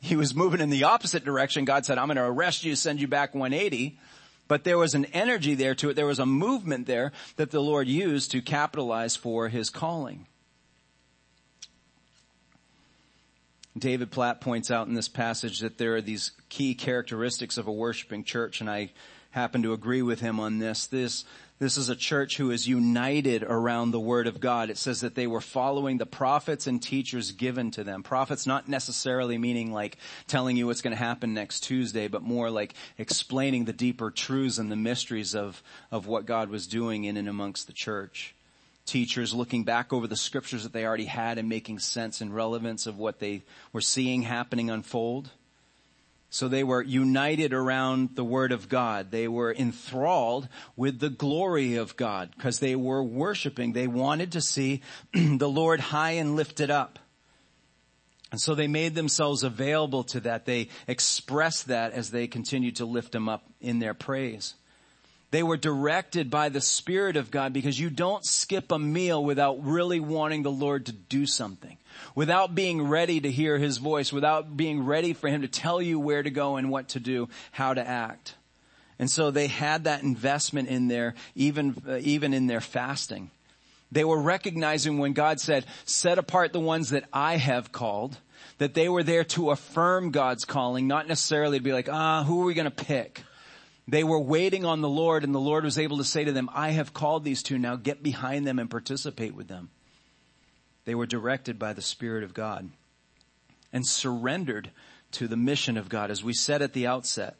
he 0.02 0.16
was 0.16 0.34
moving 0.34 0.62
in 0.62 0.72
the 0.72 0.84
opposite 0.84 1.24
direction. 1.24 1.64
God 1.64 1.86
said, 1.86 2.00
I'm 2.00 2.08
going 2.08 2.18
to 2.18 2.24
arrest 2.24 2.64
you, 2.64 2.76
send 2.76 3.00
you 3.00 3.08
back 3.08 3.36
180. 3.36 4.00
But 4.48 4.64
there 4.64 4.78
was 4.78 4.96
an 4.96 5.06
energy 5.06 5.54
there 5.54 5.76
to 5.76 5.92
it. 5.92 5.94
There 5.94 6.08
was 6.08 6.20
a 6.20 6.26
movement 6.26 6.88
there 6.88 7.12
that 7.36 7.52
the 7.52 7.62
Lord 7.62 7.88
used 7.88 8.32
to 8.32 8.42
capitalize 8.42 9.16
for 9.16 9.48
his 9.48 9.70
calling. 9.70 10.26
David 13.78 14.12
Platt 14.12 14.42
points 14.42 14.70
out 14.70 14.88
in 14.88 14.94
this 14.94 15.08
passage 15.08 15.60
that 15.60 15.78
there 15.78 15.96
are 15.96 16.02
these 16.02 16.32
key 16.50 16.76
characteristics 16.76 17.58
of 17.58 17.68
a 17.68 17.72
worshiping 17.72 18.24
church, 18.24 18.60
and 18.60 18.70
I 18.70 18.92
happen 19.32 19.64
to 19.64 19.74
agree 19.74 20.02
with 20.02 20.20
him 20.20 20.40
on 20.40 20.60
this. 20.60 20.88
This 20.88 21.26
this 21.62 21.78
is 21.78 21.90
a 21.90 21.96
church 21.96 22.38
who 22.38 22.50
is 22.50 22.68
united 22.68 23.44
around 23.44 23.92
the 23.92 24.00
Word 24.00 24.26
of 24.26 24.40
God. 24.40 24.72
It 24.72 24.80
says 24.80 25.02
that 25.02 25.14
they 25.14 25.28
were 25.28 25.40
following 25.40 26.00
the 26.00 26.08
prophets 26.08 26.66
and 26.66 26.82
teachers 26.82 27.34
given 27.34 27.70
to 27.72 27.84
them. 27.84 28.02
Prophets 28.02 28.48
not 28.48 28.68
necessarily 28.68 29.38
meaning 29.38 29.72
like 29.72 29.98
telling 30.26 30.58
you 30.58 30.66
what's 30.66 30.82
going 30.82 30.98
to 30.98 30.98
happen 30.98 31.36
next 31.36 31.60
Tuesday, 31.60 32.08
but 32.08 32.24
more 32.24 32.50
like 32.50 32.74
explaining 32.98 33.66
the 33.66 33.74
deeper 33.74 34.10
truths 34.10 34.58
and 34.58 34.72
the 34.72 34.76
mysteries 34.76 35.36
of, 35.36 35.62
of 35.92 36.08
what 36.08 36.26
God 36.26 36.50
was 36.50 36.66
doing 36.66 37.04
in 37.04 37.16
and 37.16 37.30
amongst 37.30 37.68
the 37.68 37.74
church. 37.74 38.34
Teachers 38.86 39.34
looking 39.34 39.64
back 39.64 39.94
over 39.94 40.08
the 40.08 40.16
scriptures 40.16 40.64
that 40.64 40.74
they 40.74 40.86
already 40.86 41.06
had 41.06 41.38
and 41.38 41.48
making 41.48 41.80
sense 41.80 42.22
and 42.22 42.34
relevance 42.34 42.88
of 42.88 42.98
what 42.98 43.20
they 43.20 43.44
were 43.72 43.82
seeing 43.82 44.24
happening 44.24 44.70
unfold. 44.70 45.30
So 46.34 46.48
they 46.48 46.64
were 46.64 46.82
united 46.82 47.52
around 47.54 48.16
the 48.16 48.24
Word 48.24 48.54
of 48.54 48.70
God. 48.70 49.12
They 49.12 49.28
were 49.28 49.54
enthralled 49.54 50.48
with 50.78 51.00
the 51.00 51.10
glory 51.10 51.76
of 51.76 51.98
God 51.98 52.32
because 52.36 52.60
they 52.60 52.74
were 52.74 53.04
worshiping. 53.04 53.74
They 53.74 53.88
wanted 53.88 54.32
to 54.32 54.42
see 54.42 54.82
the 55.14 55.50
Lord 55.50 55.82
high 55.82 56.12
and 56.12 56.38
lifted 56.38 56.72
up. 56.72 57.00
And 58.32 58.40
so 58.40 58.56
they 58.56 58.68
made 58.68 58.96
themselves 58.96 59.44
available 59.44 60.06
to 60.06 60.22
that. 60.22 60.46
They 60.46 60.70
expressed 60.88 61.68
that 61.68 61.92
as 61.92 62.12
they 62.12 62.28
continued 62.28 62.78
to 62.78 62.86
lift 62.86 63.14
him 63.14 63.28
up 63.28 63.44
in 63.60 63.80
their 63.80 63.94
praise. 63.94 64.54
They 65.32 65.44
were 65.44 65.58
directed 65.58 66.30
by 66.30 66.50
the 66.50 66.62
Spirit 66.62 67.16
of 67.16 67.32
God 67.32 67.54
because 67.54 67.80
you 67.80 67.90
don't 67.90 68.26
skip 68.26 68.72
a 68.72 68.80
meal 68.80 69.24
without 69.24 69.64
really 69.66 70.00
wanting 70.00 70.44
the 70.44 70.52
Lord 70.52 70.86
to 70.88 70.92
do 70.92 71.26
something 71.26 71.78
without 72.16 72.56
being 72.56 72.88
ready 72.88 73.20
to 73.22 73.32
hear 73.32 73.58
his 73.58 73.78
voice, 73.78 74.12
without 74.12 74.56
being 74.56 74.86
ready 74.86 75.14
for 75.14 75.28
him 75.28 75.42
to 75.42 75.48
tell 75.48 75.82
you 75.82 76.00
where 76.00 76.24
to 76.24 76.30
go 76.30 76.58
and 76.58 76.70
what 76.70 76.90
to 76.90 77.00
do, 77.00 77.30
how 77.52 77.74
to 77.74 77.86
act. 77.86 78.36
And 79.00 79.10
so 79.10 79.32
they 79.32 79.48
had 79.48 79.86
that 79.86 80.04
investment 80.04 80.70
in 80.70 80.88
there, 80.88 81.16
even, 81.36 81.82
uh, 81.88 81.98
even 82.02 82.34
in 82.34 82.48
their 82.48 82.62
fasting. 82.62 83.32
They 83.92 84.04
were 84.04 84.22
recognizing 84.22 85.00
when 85.00 85.14
God 85.14 85.40
said, 85.40 85.66
set 85.86 86.18
apart 86.18 86.54
the 86.54 86.60
ones 86.60 86.92
that 86.92 87.06
I 87.12 87.38
have 87.38 87.72
called, 87.72 88.18
that 88.58 88.74
they 88.74 88.88
were 88.88 89.04
there 89.04 89.24
to 89.26 89.52
affirm 89.52 90.12
God's 90.12 90.46
calling, 90.46 90.88
not 90.88 91.08
necessarily 91.08 91.58
to 91.58 91.64
be 91.64 91.74
like, 91.74 91.90
ah, 91.90 92.24
who 92.24 92.42
are 92.42 92.46
we 92.46 92.54
going 92.54 92.66
to 92.66 92.72
pick? 92.72 93.24
They 93.88 94.04
were 94.04 94.20
waiting 94.20 94.64
on 94.64 94.82
the 94.82 94.90
Lord 94.90 95.24
and 95.24 95.34
the 95.34 95.40
Lord 95.40 95.64
was 95.64 95.78
able 95.78 95.98
to 95.98 96.04
say 96.04 96.24
to 96.24 96.32
them, 96.32 96.50
I 96.54 96.70
have 96.72 96.94
called 96.94 97.24
these 97.24 97.44
two, 97.44 97.58
now 97.58 97.76
get 97.76 98.02
behind 98.02 98.48
them 98.48 98.60
and 98.60 98.70
participate 98.70 99.36
with 99.36 99.48
them. 99.48 99.70
They 100.86 100.96
were 100.96 101.06
directed 101.06 101.60
by 101.60 101.74
the 101.74 101.82
Spirit 101.82 102.24
of 102.24 102.34
God 102.34 102.70
and 103.74 103.86
surrendered 103.86 104.72
to 105.12 105.28
the 105.28 105.38
mission 105.38 105.78
of 105.78 105.90
God. 105.90 106.10
As 106.10 106.24
we 106.24 106.34
said 106.34 106.62
at 106.62 106.74
the 106.74 106.88
outset, 106.88 107.36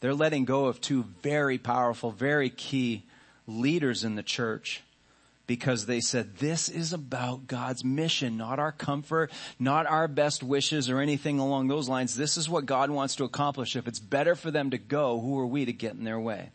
they're 0.00 0.14
letting 0.14 0.44
go 0.44 0.66
of 0.66 0.80
two 0.80 1.04
very 1.22 1.58
powerful, 1.58 2.12
very 2.12 2.50
key 2.50 3.04
leaders 3.46 4.04
in 4.04 4.14
the 4.14 4.22
church 4.22 4.82
because 5.46 5.86
they 5.86 6.00
said, 6.00 6.36
this 6.36 6.68
is 6.68 6.92
about 6.92 7.46
God's 7.46 7.84
mission, 7.84 8.36
not 8.36 8.58
our 8.58 8.72
comfort, 8.72 9.30
not 9.58 9.86
our 9.86 10.08
best 10.08 10.42
wishes 10.42 10.88
or 10.88 11.00
anything 11.00 11.38
along 11.38 11.68
those 11.68 11.88
lines. 11.88 12.14
This 12.14 12.36
is 12.36 12.48
what 12.48 12.66
God 12.66 12.90
wants 12.90 13.16
to 13.16 13.24
accomplish. 13.24 13.76
If 13.76 13.86
it's 13.86 13.98
better 13.98 14.34
for 14.34 14.50
them 14.50 14.70
to 14.70 14.78
go, 14.78 15.20
who 15.20 15.38
are 15.38 15.46
we 15.46 15.64
to 15.64 15.72
get 15.72 15.94
in 15.94 16.04
their 16.04 16.20
way? 16.20 16.50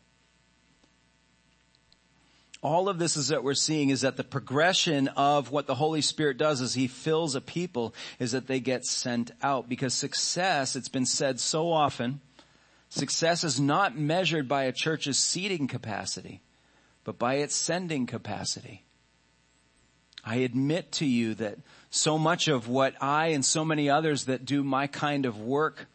all 2.62 2.89
of 2.89 2.99
this 2.99 3.15
is 3.15 3.30
that 3.30 3.43
we're 3.43 3.54
seeing 3.54 3.89
is 3.89 4.02
that 4.02 4.17
the 4.17 4.23
progression 4.23 5.08
of 5.10 5.52
what 5.52 5.65
the 5.65 5.75
Holy 5.75 6.02
Spirit 6.02 6.38
does 6.38 6.62
as 6.62 6.73
He 6.73 6.88
fills 6.88 7.36
a 7.36 7.41
people 7.41 7.93
is 8.19 8.34
that 8.34 8.47
they 8.47 8.60
get 8.60 8.86
sent 8.86 9.32
out 9.41 9.69
because 9.69 9.93
success, 9.93 10.75
it's 10.75 10.89
been 10.89 11.06
said 11.06 11.39
so 11.39 11.71
often, 11.71 12.19
success 12.89 13.43
is 13.43 13.60
not 13.60 13.97
measured 13.97 14.47
by 14.47 14.63
a 14.63 14.73
church's 14.73 15.17
seating 15.17 15.67
capacity, 15.67 16.41
but 17.10 17.17
by 17.17 17.38
its 17.38 17.56
sending 17.56 18.06
capacity. 18.06 18.86
I 20.24 20.36
admit 20.36 20.91
to 20.91 21.08
you 21.08 21.34
that 21.34 21.58
so 21.89 22.19
much 22.19 22.48
of 22.48 22.67
what 22.67 22.93
I 23.02 23.30
and 23.30 23.43
so 23.43 23.65
many 23.65 23.89
others 23.89 24.26
that 24.26 24.45
do 24.45 24.63
my 24.63 24.86
kind 24.86 25.26
of 25.26 25.41
work 25.41 25.88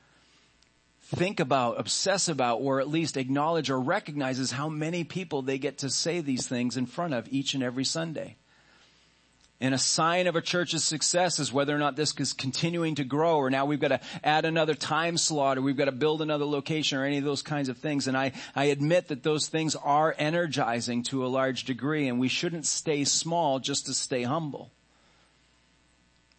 think 1.02 1.38
about, 1.38 1.78
obsess 1.78 2.26
about, 2.26 2.62
or 2.62 2.80
at 2.80 2.88
least 2.88 3.16
acknowledge 3.16 3.70
or 3.70 3.78
recognize 3.78 4.40
is 4.40 4.50
how 4.50 4.68
many 4.68 5.04
people 5.04 5.40
they 5.40 5.56
get 5.56 5.78
to 5.78 5.88
say 5.88 6.20
these 6.20 6.48
things 6.48 6.76
in 6.76 6.86
front 6.86 7.14
of 7.14 7.28
each 7.32 7.54
and 7.54 7.62
every 7.62 7.84
Sunday. 7.84 8.34
And 9.60 9.72
a 9.72 9.78
sign 9.78 10.26
of 10.26 10.36
a 10.36 10.42
church's 10.42 10.84
success 10.84 11.38
is 11.38 11.52
whether 11.52 11.74
or 11.74 11.78
not 11.78 11.96
this 11.96 12.12
is 12.18 12.32
continuing 12.32 12.96
to 12.96 13.04
grow 13.04 13.36
or 13.36 13.50
now 13.50 13.66
we've 13.66 13.80
got 13.80 13.88
to 13.88 14.00
add 14.22 14.44
another 14.44 14.74
time 14.74 15.16
slot 15.16 15.56
or 15.56 15.62
we've 15.62 15.76
got 15.76 15.84
to 15.84 15.92
build 15.92 16.20
another 16.20 16.44
location 16.44 16.98
or 16.98 17.04
any 17.04 17.18
of 17.18 17.24
those 17.24 17.42
kinds 17.42 17.68
of 17.68 17.78
things. 17.78 18.08
And 18.08 18.16
I, 18.16 18.32
I 18.54 18.64
admit 18.64 19.08
that 19.08 19.22
those 19.22 19.46
things 19.46 19.76
are 19.76 20.14
energizing 20.18 21.04
to 21.04 21.24
a 21.24 21.28
large 21.28 21.64
degree 21.64 22.08
and 22.08 22.18
we 22.18 22.28
shouldn't 22.28 22.66
stay 22.66 23.04
small 23.04 23.60
just 23.60 23.86
to 23.86 23.94
stay 23.94 24.24
humble. 24.24 24.70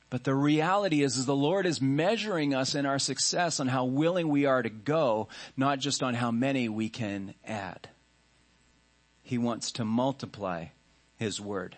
But 0.10 0.23
the 0.23 0.36
reality 0.36 1.01
is, 1.01 1.17
is 1.17 1.25
the 1.25 1.36
Lord 1.36 1.65
is 1.65 1.82
measuring 1.82 2.54
us 2.54 2.75
in 2.75 2.86
our 2.86 2.99
success 2.99 3.60
on 3.60 3.67
how 3.67 3.86
willing 3.86 4.30
we 4.30 4.45
are 4.45 4.62
to 4.62 4.69
go, 4.69 5.30
not 5.58 5.80
just 5.80 6.04
on 6.04 6.13
how 6.13 6.32
many 6.32 6.69
we 6.69 6.89
can 6.89 7.34
add. 7.45 7.89
He 9.23 9.38
wants 9.38 9.71
to 9.73 9.86
multiply 9.86 10.67
His 11.17 11.41
word. 11.41 11.78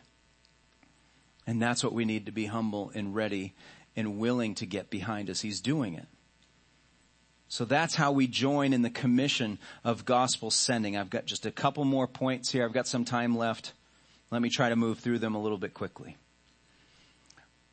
And 1.47 1.61
that's 1.61 1.83
what 1.83 1.93
we 1.93 2.05
need 2.05 2.27
to 2.27 2.31
be 2.31 2.45
humble 2.45 2.91
and 2.93 3.15
ready 3.15 3.55
and 3.95 4.19
willing 4.19 4.53
to 4.55 4.65
get 4.65 4.89
behind 4.91 5.29
us. 5.29 5.41
He's 5.41 5.61
doing 5.61 5.95
it. 5.95 6.07
So 7.47 7.63
that's 7.63 7.95
how 7.95 8.11
we 8.11 8.27
join 8.27 8.73
in 8.73 8.81
the 8.81 8.89
commission 8.89 9.57
of 9.83 10.05
gospel 10.05 10.51
sending. 10.51 10.97
I've 10.97 11.09
got 11.09 11.25
just 11.25 11.45
a 11.45 11.51
couple 11.51 11.85
more 11.85 12.05
points 12.05 12.51
here. 12.51 12.65
I've 12.65 12.73
got 12.73 12.87
some 12.87 13.05
time 13.05 13.37
left. 13.37 13.71
Let 14.29 14.41
me 14.41 14.49
try 14.49 14.67
to 14.67 14.75
move 14.75 14.99
through 14.99 15.19
them 15.19 15.33
a 15.33 15.41
little 15.41 15.57
bit 15.57 15.73
quickly 15.73 16.17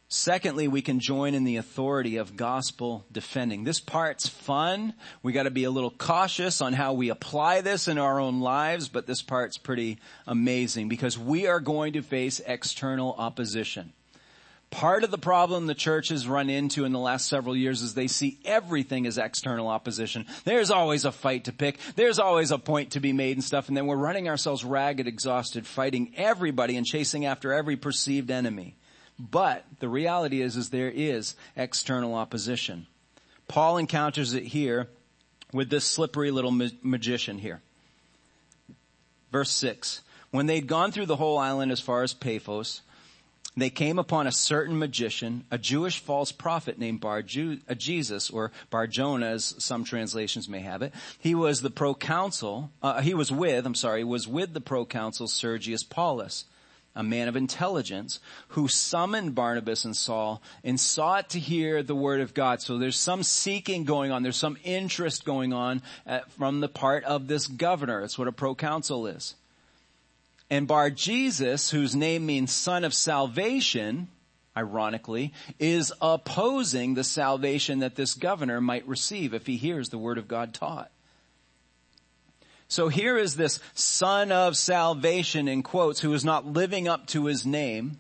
Secondly, 0.09 0.69
we 0.69 0.83
can 0.83 1.01
join 1.01 1.35
in 1.35 1.45
the 1.45 1.57
authority 1.57 2.19
of 2.19 2.37
gospel 2.37 3.05
defending. 3.11 3.65
This 3.65 3.81
part's 3.81 4.29
fun. 4.29 4.95
We 5.23 5.33
gotta 5.33 5.51
be 5.51 5.65
a 5.65 5.71
little 5.71 5.91
cautious 5.91 6.61
on 6.61 6.73
how 6.73 6.93
we 6.93 7.09
apply 7.09 7.63
this 7.63 7.89
in 7.89 7.99
our 7.99 8.21
own 8.21 8.41
lives, 8.41 8.89
but 8.89 9.07
this 9.07 9.23
part's 9.23 9.59
pretty 9.59 9.99
amazing 10.27 10.89
because 10.89 11.19
we 11.19 11.47
are 11.47 11.61
going 11.61 11.95
to 11.95 12.03
face 12.03 12.41
external 12.47 13.15
opposition. 13.19 13.93
Part 14.71 15.05
of 15.05 15.13
the 15.13 15.19
problem 15.19 15.67
the 15.67 15.75
church 15.75 16.09
has 16.09 16.27
run 16.27 16.51
into 16.51 16.85
in 16.85 16.91
the 16.91 16.99
last 16.99 17.29
several 17.29 17.57
years 17.57 17.81
is 17.81 17.95
they 17.95 18.09
see 18.09 18.39
everything 18.45 19.07
as 19.07 19.19
external 19.19 19.69
opposition. 19.69 20.27
There's 20.45 20.71
always 20.71 21.05
a 21.05 21.13
fight 21.13 21.45
to 21.45 21.53
pick. 21.53 21.79
There's 21.95 22.19
always 22.19 22.51
a 22.51 22.59
point 22.59 22.91
to 22.93 23.01
be 23.01 23.13
made 23.13 23.37
and 23.37 23.45
stuff. 23.45 23.69
And 23.69 23.77
then 23.77 23.87
we're 23.87 23.95
running 23.95 24.29
ourselves 24.29 24.65
ragged, 24.65 25.07
exhausted, 25.07 25.65
fighting 25.65 26.13
everybody 26.17 26.77
and 26.77 26.85
chasing 26.85 27.25
after 27.25 27.53
every 27.53 27.77
perceived 27.77 28.33
enemy. 28.33 28.75
But 29.19 29.65
the 29.79 29.89
reality 29.89 30.41
is, 30.43 30.57
is 30.57 30.71
there 30.71 30.91
is 30.91 31.37
external 31.57 32.15
opposition. 32.15 32.87
Paul 33.47 33.79
encounters 33.79 34.35
it 34.35 34.45
here 34.45 34.89
with 35.53 35.71
this 35.71 35.85
slippery 35.85 36.31
little 36.31 36.51
ma- 36.51 36.69
magician 36.83 37.39
here. 37.39 37.61
Verse 39.31 39.51
6. 39.51 40.01
When 40.31 40.47
they'd 40.47 40.67
gone 40.67 40.91
through 40.91 41.07
the 41.07 41.17
whole 41.17 41.39
island 41.39 41.71
as 41.71 41.81
far 41.81 42.03
as 42.03 42.13
Paphos, 42.13 42.83
they 43.57 43.71
came 43.71 44.01
upon 44.01 44.27
a 44.27 44.33
certain 44.33 44.77
magician, 44.77 45.45
a 45.49 45.59
Jewish 45.59 46.01
false 46.01 46.33
prophet 46.33 46.77
named 46.77 47.01
Bar 47.01 47.19
uh, 47.19 47.75
Jesus, 47.75 48.31
or 48.31 48.51
Bar 48.69 48.89
Jonah, 48.89 49.27
as 49.27 49.55
some 49.59 49.85
translations 49.85 50.49
may 50.49 50.61
have 50.61 50.83
it. 50.83 50.93
He 51.21 51.37
was 51.37 51.61
the 51.61 51.71
proconsul, 51.71 52.71
uh, 52.83 53.01
he 53.01 53.15
was 53.15 53.31
with, 53.31 53.65
I'm 53.65 53.77
sorry, 53.77 54.03
was 54.03 54.27
with 54.27 54.55
the 54.55 54.61
proconsul 54.61 55.29
Sergius 55.29 55.85
Paulus 55.85 56.47
a 56.95 57.03
man 57.03 57.29
of 57.29 57.37
intelligence, 57.37 58.21
who 58.49 58.69
summoned 58.69 59.35
Barnabas 59.35 59.85
and 59.85 59.97
Saul 59.97 60.41
and 60.63 60.79
sought 60.79 61.31
to 61.31 61.41
hear 61.41 61.83
the 61.83 61.95
word 61.95 62.21
of 62.21 62.35
God. 62.35 62.63
So 62.63 62.79
there's 62.79 62.97
some 62.97 63.23
seeking 63.23 63.85
going 63.85 64.13
on. 64.13 64.23
There's 64.23 64.37
some 64.37 64.59
interest 64.65 65.25
going 65.25 65.53
on 65.53 65.83
at, 66.07 66.31
from 66.33 66.61
the 66.61 66.69
part 66.69 67.05
of 67.05 67.27
this 67.27 67.47
governor. 67.47 68.01
That's 68.01 68.19
what 68.19 68.29
a 68.29 68.33
proconsul 68.33 69.07
is. 69.07 69.35
And 70.51 70.69
Bar 70.69 70.91
Jesus, 70.91 71.71
whose 71.71 71.97
name 71.97 72.27
means 72.27 72.53
son 72.53 72.85
of 72.85 72.95
salvation, 72.95 74.09
ironically, 74.57 75.33
is 75.59 75.93
opposing 76.01 76.95
the 76.95 77.03
salvation 77.03 77.81
that 77.81 77.97
this 77.97 78.15
governor 78.15 78.61
might 78.61 78.87
receive 78.87 79.35
if 79.35 79.47
he 79.47 79.57
hears 79.57 79.89
the 79.89 79.99
word 79.99 80.19
of 80.19 80.29
God 80.29 80.55
taught. 80.55 80.91
So 82.69 82.89
here 82.89 83.17
is 83.19 83.37
this 83.37 83.61
son 83.75 84.33
of 84.33 84.57
salvation 84.57 85.49
in 85.49 85.63
quotes 85.63 86.01
who 86.01 86.13
is 86.15 86.25
not 86.25 86.47
living 86.47 86.89
up 86.89 87.07
to 87.09 87.27
his 87.27 87.45
name. 87.45 87.99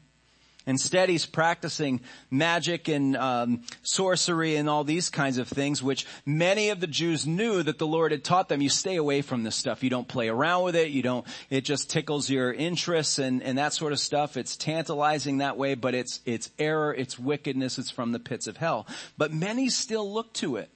Instead, 0.67 1.11
he's 1.11 1.27
practicing 1.27 2.01
magic 2.31 2.89
and 2.89 3.17
um, 3.17 3.63
sorcery 3.83 4.57
and 4.57 4.69
all 4.69 4.83
these 4.83 5.11
kinds 5.11 5.37
of 5.37 5.47
things, 5.47 5.83
which 5.83 6.07
many 6.25 6.71
of 6.71 6.81
the 6.81 6.87
Jews 6.87 7.27
knew 7.27 7.63
that 7.63 7.79
the 7.79 7.87
Lord 7.87 8.13
had 8.13 8.25
taught 8.25 8.49
them. 8.49 8.63
You 8.63 8.71
stay 8.71 8.97
away 8.97 9.21
from 9.21 9.43
this 9.43 9.57
stuff. 9.57 9.83
You 9.83 9.91
don't 9.91 10.09
play 10.09 10.29
around 10.29 10.65
with 10.65 10.75
it. 10.75 10.89
You 10.89 11.03
don't. 11.03 11.27
It 11.51 11.63
just 11.67 11.91
tickles 11.91 12.31
your 12.31 12.53
interests 12.53 13.19
and 13.19 13.43
and 13.43 13.59
that 13.59 13.75
sort 13.75 13.93
of 13.93 14.01
stuff. 14.01 14.39
It's 14.39 14.57
tantalizing 14.57 15.39
that 15.39 15.59
way, 15.59 15.75
but 15.75 15.95
it's 15.95 16.21
it's 16.25 16.51
error. 16.59 16.95
It's 16.95 17.19
wickedness. 17.19 17.79
It's 17.79 17.91
from 17.91 18.13
the 18.13 18.19
pits 18.19 18.47
of 18.47 18.57
hell. 18.57 18.87
But 19.19 19.35
many 19.35 19.69
still 19.69 20.11
look 20.11 20.33
to 20.35 20.57
it. 20.57 20.71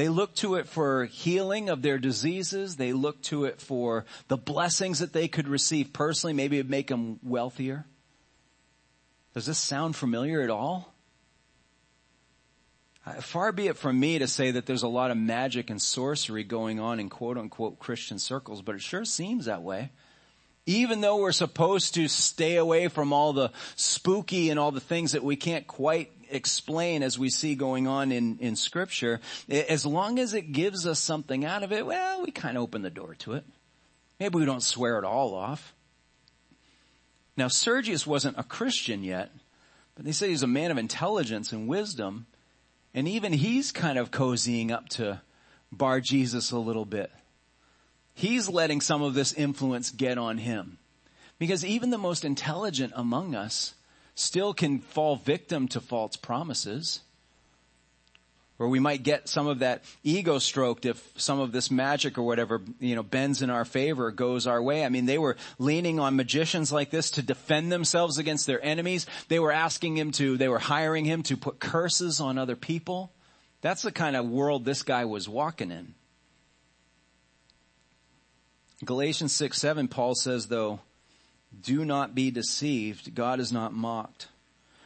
They 0.00 0.08
look 0.08 0.34
to 0.36 0.54
it 0.54 0.66
for 0.66 1.04
healing 1.04 1.68
of 1.68 1.82
their 1.82 1.98
diseases. 1.98 2.76
They 2.76 2.94
look 2.94 3.20
to 3.24 3.44
it 3.44 3.60
for 3.60 4.06
the 4.28 4.38
blessings 4.38 5.00
that 5.00 5.12
they 5.12 5.28
could 5.28 5.46
receive 5.46 5.92
personally. 5.92 6.32
Maybe 6.32 6.56
it'd 6.56 6.70
make 6.70 6.86
them 6.86 7.20
wealthier. 7.22 7.84
Does 9.34 9.44
this 9.44 9.58
sound 9.58 9.94
familiar 9.94 10.40
at 10.40 10.48
all? 10.48 10.94
Far 13.20 13.52
be 13.52 13.66
it 13.66 13.76
from 13.76 14.00
me 14.00 14.18
to 14.18 14.26
say 14.26 14.52
that 14.52 14.64
there's 14.64 14.84
a 14.84 14.88
lot 14.88 15.10
of 15.10 15.18
magic 15.18 15.68
and 15.68 15.82
sorcery 15.82 16.44
going 16.44 16.80
on 16.80 16.98
in 16.98 17.10
quote 17.10 17.36
unquote 17.36 17.78
Christian 17.78 18.18
circles, 18.18 18.62
but 18.62 18.74
it 18.74 18.80
sure 18.80 19.04
seems 19.04 19.44
that 19.44 19.60
way. 19.60 19.90
Even 20.64 21.02
though 21.02 21.18
we're 21.18 21.30
supposed 21.30 21.92
to 21.96 22.08
stay 22.08 22.56
away 22.56 22.88
from 22.88 23.12
all 23.12 23.34
the 23.34 23.52
spooky 23.76 24.48
and 24.48 24.58
all 24.58 24.70
the 24.70 24.80
things 24.80 25.12
that 25.12 25.22
we 25.22 25.36
can't 25.36 25.66
quite 25.66 26.10
explain 26.30 27.02
as 27.02 27.18
we 27.18 27.30
see 27.30 27.54
going 27.54 27.86
on 27.86 28.12
in, 28.12 28.38
in 28.38 28.56
scripture, 28.56 29.20
as 29.48 29.84
long 29.84 30.18
as 30.18 30.34
it 30.34 30.52
gives 30.52 30.86
us 30.86 30.98
something 30.98 31.44
out 31.44 31.62
of 31.62 31.72
it, 31.72 31.86
well, 31.86 32.22
we 32.22 32.30
kind 32.30 32.56
of 32.56 32.62
open 32.62 32.82
the 32.82 32.90
door 32.90 33.14
to 33.20 33.34
it. 33.34 33.44
Maybe 34.18 34.38
we 34.38 34.44
don't 34.44 34.62
swear 34.62 34.98
it 34.98 35.04
all 35.04 35.34
off. 35.34 35.74
Now 37.36 37.48
Sergius 37.48 38.06
wasn't 38.06 38.38
a 38.38 38.42
Christian 38.42 39.02
yet, 39.02 39.30
but 39.94 40.04
they 40.04 40.12
say 40.12 40.28
he's 40.28 40.42
a 40.42 40.46
man 40.46 40.70
of 40.70 40.78
intelligence 40.78 41.52
and 41.52 41.68
wisdom, 41.68 42.26
and 42.92 43.08
even 43.08 43.32
he's 43.32 43.72
kind 43.72 43.98
of 43.98 44.10
cozying 44.10 44.70
up 44.70 44.88
to 44.90 45.20
Bar 45.72 46.00
Jesus 46.00 46.50
a 46.50 46.58
little 46.58 46.84
bit. 46.84 47.10
He's 48.14 48.48
letting 48.48 48.80
some 48.80 49.02
of 49.02 49.14
this 49.14 49.32
influence 49.32 49.90
get 49.90 50.18
on 50.18 50.38
him. 50.38 50.78
Because 51.38 51.64
even 51.64 51.88
the 51.88 51.96
most 51.96 52.24
intelligent 52.24 52.92
among 52.94 53.34
us 53.34 53.74
still 54.20 54.54
can 54.54 54.78
fall 54.78 55.16
victim 55.16 55.66
to 55.68 55.80
false 55.80 56.16
promises. 56.16 57.00
Or 58.58 58.68
we 58.68 58.78
might 58.78 59.02
get 59.02 59.26
some 59.26 59.46
of 59.46 59.60
that 59.60 59.82
ego 60.04 60.38
stroked 60.38 60.84
if 60.84 61.02
some 61.16 61.40
of 61.40 61.50
this 61.50 61.70
magic 61.70 62.18
or 62.18 62.22
whatever, 62.22 62.60
you 62.78 62.94
know, 62.94 63.02
bends 63.02 63.40
in 63.40 63.48
our 63.48 63.64
favor, 63.64 64.10
goes 64.10 64.46
our 64.46 64.62
way. 64.62 64.84
I 64.84 64.90
mean, 64.90 65.06
they 65.06 65.16
were 65.16 65.38
leaning 65.58 65.98
on 65.98 66.14
magicians 66.14 66.70
like 66.70 66.90
this 66.90 67.12
to 67.12 67.22
defend 67.22 67.72
themselves 67.72 68.18
against 68.18 68.46
their 68.46 68.62
enemies. 68.62 69.06
They 69.28 69.38
were 69.38 69.50
asking 69.50 69.96
him 69.96 70.12
to, 70.12 70.36
they 70.36 70.48
were 70.48 70.58
hiring 70.58 71.06
him 71.06 71.22
to 71.24 71.38
put 71.38 71.58
curses 71.58 72.20
on 72.20 72.36
other 72.36 72.54
people. 72.54 73.12
That's 73.62 73.80
the 73.80 73.92
kind 73.92 74.14
of 74.14 74.28
world 74.28 74.66
this 74.66 74.82
guy 74.82 75.06
was 75.06 75.26
walking 75.26 75.70
in. 75.70 75.94
Galatians 78.84 79.32
6, 79.32 79.58
7, 79.58 79.88
Paul 79.88 80.14
says 80.14 80.48
though, 80.48 80.80
do 81.58 81.84
not 81.84 82.14
be 82.14 82.30
deceived. 82.30 83.14
God 83.14 83.40
is 83.40 83.52
not 83.52 83.72
mocked. 83.72 84.28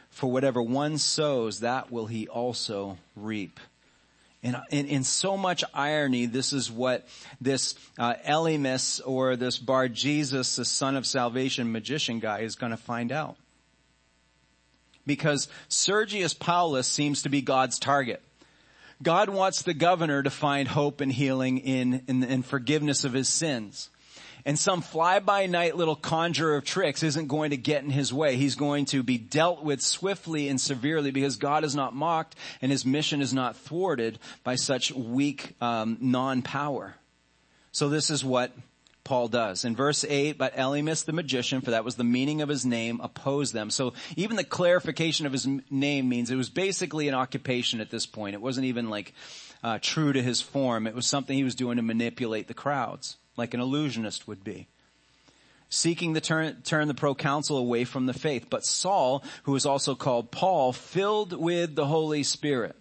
For 0.09 0.31
whatever 0.31 0.61
one 0.61 0.97
sows, 0.97 1.59
that 1.59 1.91
will 1.91 2.05
he 2.05 2.27
also 2.27 2.97
reap. 3.15 3.59
And 4.41 4.57
in, 4.69 5.03
so 5.03 5.37
much 5.37 5.63
irony, 5.73 6.27
this 6.27 6.53
is 6.53 6.71
what 6.71 7.07
this 7.41 7.73
uh, 7.97 8.13
Elymas 8.27 9.01
or 9.03 9.35
this 9.35 9.57
Bar 9.57 9.89
Jesus, 9.89 10.55
the 10.55 10.65
son 10.65 10.95
of 10.95 11.07
salvation 11.07 11.71
magician 11.71 12.19
guy, 12.19 12.41
is 12.41 12.55
going 12.55 12.69
to 12.69 12.77
find 12.77 13.11
out. 13.11 13.37
Because 15.05 15.47
Sergius 15.67 16.35
Paulus 16.35 16.87
seems 16.87 17.23
to 17.23 17.29
be 17.29 17.41
God's 17.41 17.79
target. 17.79 18.21
God 19.01 19.29
wants 19.29 19.63
the 19.63 19.73
governor 19.73 20.21
to 20.21 20.29
find 20.29 20.67
hope 20.67 21.01
and 21.01 21.11
healing 21.11 21.57
in, 21.57 22.03
in, 22.07 22.23
in 22.23 22.43
forgiveness 22.43 23.03
of 23.03 23.13
his 23.13 23.27
sins. 23.27 23.89
And 24.47 24.59
some 24.59 24.81
fly-by-night 24.81 25.75
little 25.75 25.95
conjurer 25.95 26.57
of 26.57 26.65
tricks 26.65 27.01
isn't 27.01 27.27
going 27.27 27.49
to 27.49 27.57
get 27.57 27.83
in 27.83 27.89
his 27.89 28.13
way. 28.13 28.35
He's 28.35 28.53
going 28.53 28.85
to 28.85 29.01
be 29.01 29.17
dealt 29.17 29.63
with 29.63 29.81
swiftly 29.81 30.49
and 30.49 30.61
severely 30.61 31.09
because 31.09 31.37
God 31.37 31.63
is 31.63 31.75
not 31.75 31.95
mocked 31.95 32.35
and 32.61 32.71
his 32.71 32.85
mission 32.85 33.23
is 33.23 33.33
not 33.33 33.55
thwarted 33.55 34.19
by 34.43 34.55
such 34.55 34.91
weak 34.91 35.55
um, 35.61 35.97
non-power. 35.99 36.95
So 37.71 37.89
this 37.89 38.11
is 38.11 38.23
what 38.23 38.51
Paul 39.03 39.29
does. 39.29 39.65
In 39.65 39.75
verse 39.75 40.05
8, 40.07 40.37
but 40.37 40.55
Elymas 40.55 41.05
the 41.05 41.13
magician, 41.13 41.61
for 41.61 41.71
that 41.71 41.83
was 41.83 41.95
the 41.95 42.03
meaning 42.03 42.41
of 42.41 42.49
his 42.49 42.67
name, 42.67 42.99
opposed 43.01 43.51
them. 43.51 43.71
So 43.71 43.93
even 44.15 44.35
the 44.35 44.43
clarification 44.43 45.25
of 45.25 45.31
his 45.31 45.47
name 45.71 46.07
means 46.07 46.29
it 46.29 46.35
was 46.35 46.51
basically 46.51 47.07
an 47.07 47.15
occupation 47.15 47.81
at 47.81 47.89
this 47.89 48.05
point. 48.05 48.35
It 48.35 48.41
wasn't 48.41 48.67
even 48.67 48.91
like 48.91 49.13
uh, 49.63 49.79
true 49.81 50.13
to 50.13 50.21
his 50.21 50.39
form. 50.39 50.85
It 50.85 50.93
was 50.93 51.07
something 51.07 51.35
he 51.35 51.43
was 51.43 51.55
doing 51.55 51.77
to 51.77 51.83
manipulate 51.83 52.47
the 52.47 52.53
crowds 52.53 53.17
like 53.37 53.53
an 53.53 53.59
illusionist 53.59 54.27
would 54.27 54.43
be. 54.43 54.67
Seeking 55.69 56.13
to 56.13 56.21
turn, 56.21 56.61
turn 56.63 56.87
the 56.87 56.93
proconsul 56.93 57.57
away 57.57 57.83
from 57.83 58.05
the 58.05 58.13
faith. 58.13 58.47
But 58.49 58.65
Saul, 58.65 59.23
who 59.43 59.51
was 59.51 59.65
also 59.65 59.95
called 59.95 60.31
Paul, 60.31 60.71
filled 60.71 61.33
with 61.33 61.75
the 61.75 61.87
Holy 61.87 62.23
Spirit, 62.23 62.75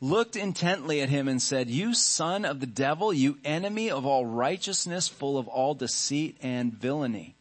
looked 0.00 0.36
intently 0.36 1.00
at 1.00 1.08
him 1.08 1.28
and 1.28 1.40
said, 1.40 1.70
you 1.70 1.94
son 1.94 2.44
of 2.44 2.60
the 2.60 2.66
devil, 2.66 3.12
you 3.12 3.38
enemy 3.44 3.90
of 3.90 4.04
all 4.04 4.26
righteousness, 4.26 5.06
full 5.06 5.38
of 5.38 5.48
all 5.48 5.74
deceit 5.74 6.36
and 6.42 6.72
villainy. 6.72 7.34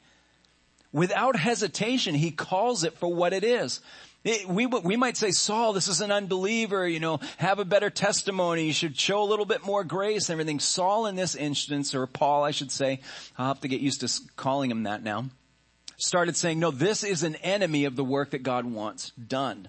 Without 0.91 1.35
hesitation, 1.35 2.13
he 2.13 2.29
calls 2.29 2.83
it 2.83 2.93
for 2.93 3.13
what 3.13 3.33
it 3.33 3.43
is. 3.43 3.81
We, 4.23 4.65
we 4.67 4.95
might 4.95 5.17
say, 5.17 5.31
Saul, 5.31 5.73
this 5.73 5.89
is 5.89 5.99
an 5.99 6.09
unbeliever, 6.11 6.87
you 6.87 7.01
know, 7.01 7.19
have 7.37 7.59
a 7.59 7.65
better 7.65 7.89
testimony, 7.89 8.67
you 8.67 8.73
should 8.73 8.97
show 8.97 9.21
a 9.21 9.25
little 9.25 9.45
bit 9.45 9.65
more 9.65 9.83
grace 9.83 10.29
and 10.29 10.33
everything. 10.33 10.59
Saul 10.59 11.07
in 11.07 11.15
this 11.15 11.35
instance, 11.35 11.93
or 11.93 12.07
Paul 12.07 12.43
I 12.43 12.51
should 12.51 12.71
say, 12.71 13.01
I'll 13.37 13.47
have 13.47 13.61
to 13.61 13.67
get 13.67 13.81
used 13.81 13.99
to 13.99 14.21
calling 14.37 14.71
him 14.71 14.83
that 14.83 15.03
now, 15.03 15.25
started 15.97 16.37
saying, 16.37 16.59
no, 16.59 16.71
this 16.71 17.03
is 17.03 17.23
an 17.23 17.35
enemy 17.37 17.83
of 17.83 17.97
the 17.97 18.03
work 18.03 18.31
that 18.31 18.43
God 18.43 18.65
wants 18.65 19.11
done. 19.11 19.67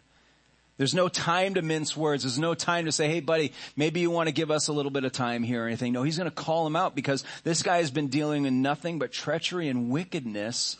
There's 0.76 0.94
no 0.94 1.08
time 1.08 1.54
to 1.54 1.62
mince 1.62 1.96
words. 1.96 2.24
There's 2.24 2.38
no 2.38 2.54
time 2.54 2.86
to 2.86 2.92
say, 2.92 3.08
hey 3.08 3.20
buddy, 3.20 3.52
maybe 3.76 4.00
you 4.00 4.10
want 4.10 4.28
to 4.28 4.32
give 4.32 4.50
us 4.50 4.68
a 4.68 4.72
little 4.72 4.90
bit 4.90 5.04
of 5.04 5.12
time 5.12 5.42
here 5.42 5.64
or 5.64 5.66
anything. 5.66 5.92
No, 5.92 6.02
he's 6.02 6.18
going 6.18 6.30
to 6.30 6.34
call 6.34 6.66
him 6.66 6.76
out 6.76 6.94
because 6.94 7.24
this 7.44 7.62
guy 7.62 7.78
has 7.78 7.90
been 7.90 8.08
dealing 8.08 8.44
in 8.44 8.62
nothing 8.62 8.98
but 8.98 9.12
treachery 9.12 9.68
and 9.68 9.90
wickedness 9.90 10.76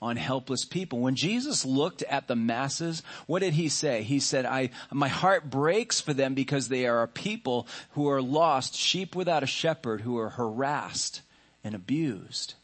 on 0.00 0.16
helpless 0.16 0.64
people. 0.64 1.00
When 1.00 1.14
Jesus 1.14 1.64
looked 1.64 2.02
at 2.02 2.28
the 2.28 2.36
masses, 2.36 3.02
what 3.26 3.40
did 3.40 3.54
he 3.54 3.68
say? 3.68 4.02
He 4.02 4.20
said, 4.20 4.44
I, 4.44 4.70
my 4.92 5.08
heart 5.08 5.48
breaks 5.50 6.00
for 6.00 6.12
them 6.12 6.34
because 6.34 6.68
they 6.68 6.86
are 6.86 7.02
a 7.02 7.08
people 7.08 7.66
who 7.90 8.08
are 8.08 8.22
lost, 8.22 8.74
sheep 8.74 9.16
without 9.16 9.42
a 9.42 9.46
shepherd, 9.46 10.02
who 10.02 10.18
are 10.18 10.30
harassed 10.30 11.22
and 11.64 11.74
abused. 11.74 12.54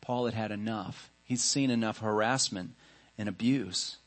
Paul 0.00 0.26
had 0.26 0.34
had 0.34 0.50
enough. 0.50 1.10
He's 1.24 1.42
seen 1.42 1.70
enough 1.70 1.98
harassment 1.98 2.72
and 3.16 3.28
abuse. 3.28 3.98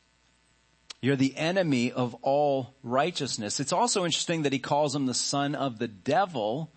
You're 1.01 1.15
the 1.15 1.38
enemy 1.38 1.91
of 1.91 2.15
all 2.21 2.73
righteousness. 2.84 3.59
It's 3.59 3.73
also 3.73 4.05
interesting 4.05 4.43
that 4.43 4.53
he 4.53 4.59
calls 4.59 4.95
him 4.95 5.05
the 5.05 5.13
son 5.13 5.55
of 5.55 5.80
the 5.80 5.88
devil 5.88 6.71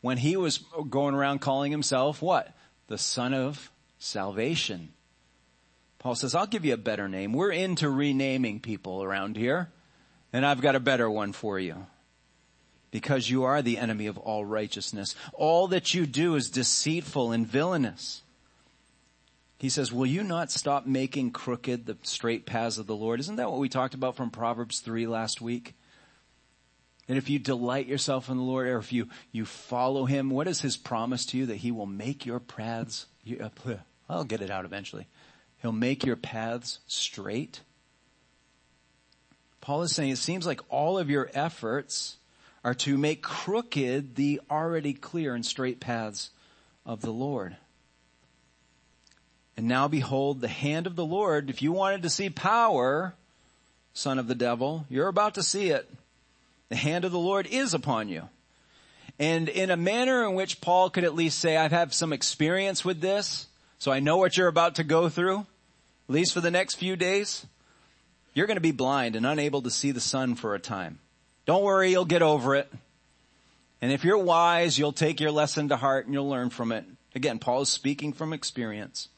when 0.00 0.18
he 0.18 0.36
was 0.36 0.58
going 0.88 1.14
around 1.14 1.40
calling 1.40 1.72
himself 1.72 2.22
what? 2.22 2.54
The 2.88 2.98
son 2.98 3.34
of 3.34 3.70
salvation. 3.98 4.92
Paul 6.06 6.14
says, 6.14 6.36
I'll 6.36 6.46
give 6.46 6.64
you 6.64 6.72
a 6.72 6.76
better 6.76 7.08
name. 7.08 7.32
We're 7.32 7.50
into 7.50 7.90
renaming 7.90 8.60
people 8.60 9.02
around 9.02 9.36
here, 9.36 9.72
and 10.32 10.46
I've 10.46 10.60
got 10.60 10.76
a 10.76 10.80
better 10.80 11.10
one 11.10 11.32
for 11.32 11.58
you. 11.58 11.88
Because 12.92 13.28
you 13.28 13.42
are 13.42 13.60
the 13.60 13.76
enemy 13.76 14.06
of 14.06 14.16
all 14.16 14.44
righteousness. 14.44 15.16
All 15.32 15.66
that 15.66 15.94
you 15.94 16.06
do 16.06 16.36
is 16.36 16.48
deceitful 16.48 17.32
and 17.32 17.44
villainous. 17.44 18.22
He 19.58 19.68
says, 19.68 19.90
will 19.90 20.06
you 20.06 20.22
not 20.22 20.52
stop 20.52 20.86
making 20.86 21.32
crooked 21.32 21.86
the 21.86 21.96
straight 22.02 22.46
paths 22.46 22.78
of 22.78 22.86
the 22.86 22.94
Lord? 22.94 23.18
Isn't 23.18 23.34
that 23.34 23.50
what 23.50 23.58
we 23.58 23.68
talked 23.68 23.94
about 23.94 24.14
from 24.14 24.30
Proverbs 24.30 24.78
3 24.78 25.08
last 25.08 25.40
week? 25.40 25.74
And 27.08 27.18
if 27.18 27.28
you 27.28 27.40
delight 27.40 27.88
yourself 27.88 28.30
in 28.30 28.36
the 28.36 28.44
Lord, 28.44 28.68
or 28.68 28.78
if 28.78 28.92
you, 28.92 29.08
you 29.32 29.44
follow 29.44 30.04
Him, 30.04 30.30
what 30.30 30.46
is 30.46 30.60
His 30.60 30.76
promise 30.76 31.26
to 31.26 31.36
you? 31.36 31.46
That 31.46 31.56
He 31.56 31.72
will 31.72 31.84
make 31.84 32.24
your 32.24 32.38
paths, 32.38 33.06
I'll 34.08 34.22
get 34.22 34.40
it 34.40 34.52
out 34.52 34.64
eventually. 34.64 35.08
He'll 35.62 35.72
make 35.72 36.04
your 36.04 36.16
paths 36.16 36.78
straight. 36.86 37.60
Paul 39.60 39.82
is 39.82 39.94
saying 39.94 40.10
it 40.10 40.18
seems 40.18 40.46
like 40.46 40.60
all 40.68 40.98
of 40.98 41.10
your 41.10 41.30
efforts 41.34 42.16
are 42.62 42.74
to 42.74 42.96
make 42.96 43.22
crooked 43.22 44.16
the 44.16 44.40
already 44.50 44.92
clear 44.92 45.34
and 45.34 45.44
straight 45.44 45.80
paths 45.80 46.30
of 46.84 47.00
the 47.00 47.12
Lord. 47.12 47.56
And 49.56 49.66
now 49.66 49.88
behold, 49.88 50.40
the 50.40 50.48
hand 50.48 50.86
of 50.86 50.96
the 50.96 51.04
Lord, 51.04 51.48
if 51.48 51.62
you 51.62 51.72
wanted 51.72 52.02
to 52.02 52.10
see 52.10 52.28
power, 52.28 53.14
son 53.94 54.18
of 54.18 54.28
the 54.28 54.34
devil, 54.34 54.84
you're 54.90 55.08
about 55.08 55.34
to 55.34 55.42
see 55.42 55.70
it. 55.70 55.90
The 56.68 56.76
hand 56.76 57.04
of 57.04 57.12
the 57.12 57.18
Lord 57.18 57.46
is 57.46 57.72
upon 57.72 58.08
you. 58.08 58.28
And 59.18 59.48
in 59.48 59.70
a 59.70 59.76
manner 59.76 60.24
in 60.24 60.34
which 60.34 60.60
Paul 60.60 60.90
could 60.90 61.04
at 61.04 61.14
least 61.14 61.38
say, 61.38 61.56
I've 61.56 61.72
had 61.72 61.94
some 61.94 62.12
experience 62.12 62.84
with 62.84 63.00
this, 63.00 63.46
so 63.78 63.92
I 63.92 64.00
know 64.00 64.16
what 64.16 64.36
you're 64.36 64.48
about 64.48 64.76
to 64.76 64.84
go 64.84 65.08
through 65.08 65.46
at 66.08 66.14
least 66.14 66.34
for 66.34 66.40
the 66.40 66.50
next 66.50 66.76
few 66.76 66.94
days, 66.94 67.46
you're 68.32 68.46
going 68.46 68.56
to 68.56 68.60
be 68.60 68.70
blind 68.70 69.16
and 69.16 69.26
unable 69.26 69.62
to 69.62 69.70
see 69.70 69.90
the 69.90 70.00
sun 70.00 70.36
for 70.36 70.54
a 70.54 70.60
time. 70.60 71.00
Don't 71.46 71.64
worry, 71.64 71.90
you'll 71.90 72.04
get 72.04 72.22
over 72.22 72.54
it. 72.54 72.72
And 73.82 73.90
if 73.90 74.04
you're 74.04 74.18
wise, 74.18 74.78
you'll 74.78 74.92
take 74.92 75.20
your 75.20 75.32
lesson 75.32 75.68
to 75.68 75.76
heart 75.76 76.06
and 76.06 76.14
you'll 76.14 76.28
learn 76.28 76.50
from 76.50 76.70
it. 76.70 76.84
Again, 77.14 77.38
Paul 77.38 77.62
is 77.62 77.68
speaking 77.68 78.12
from 78.12 78.32
experience. 78.32 79.08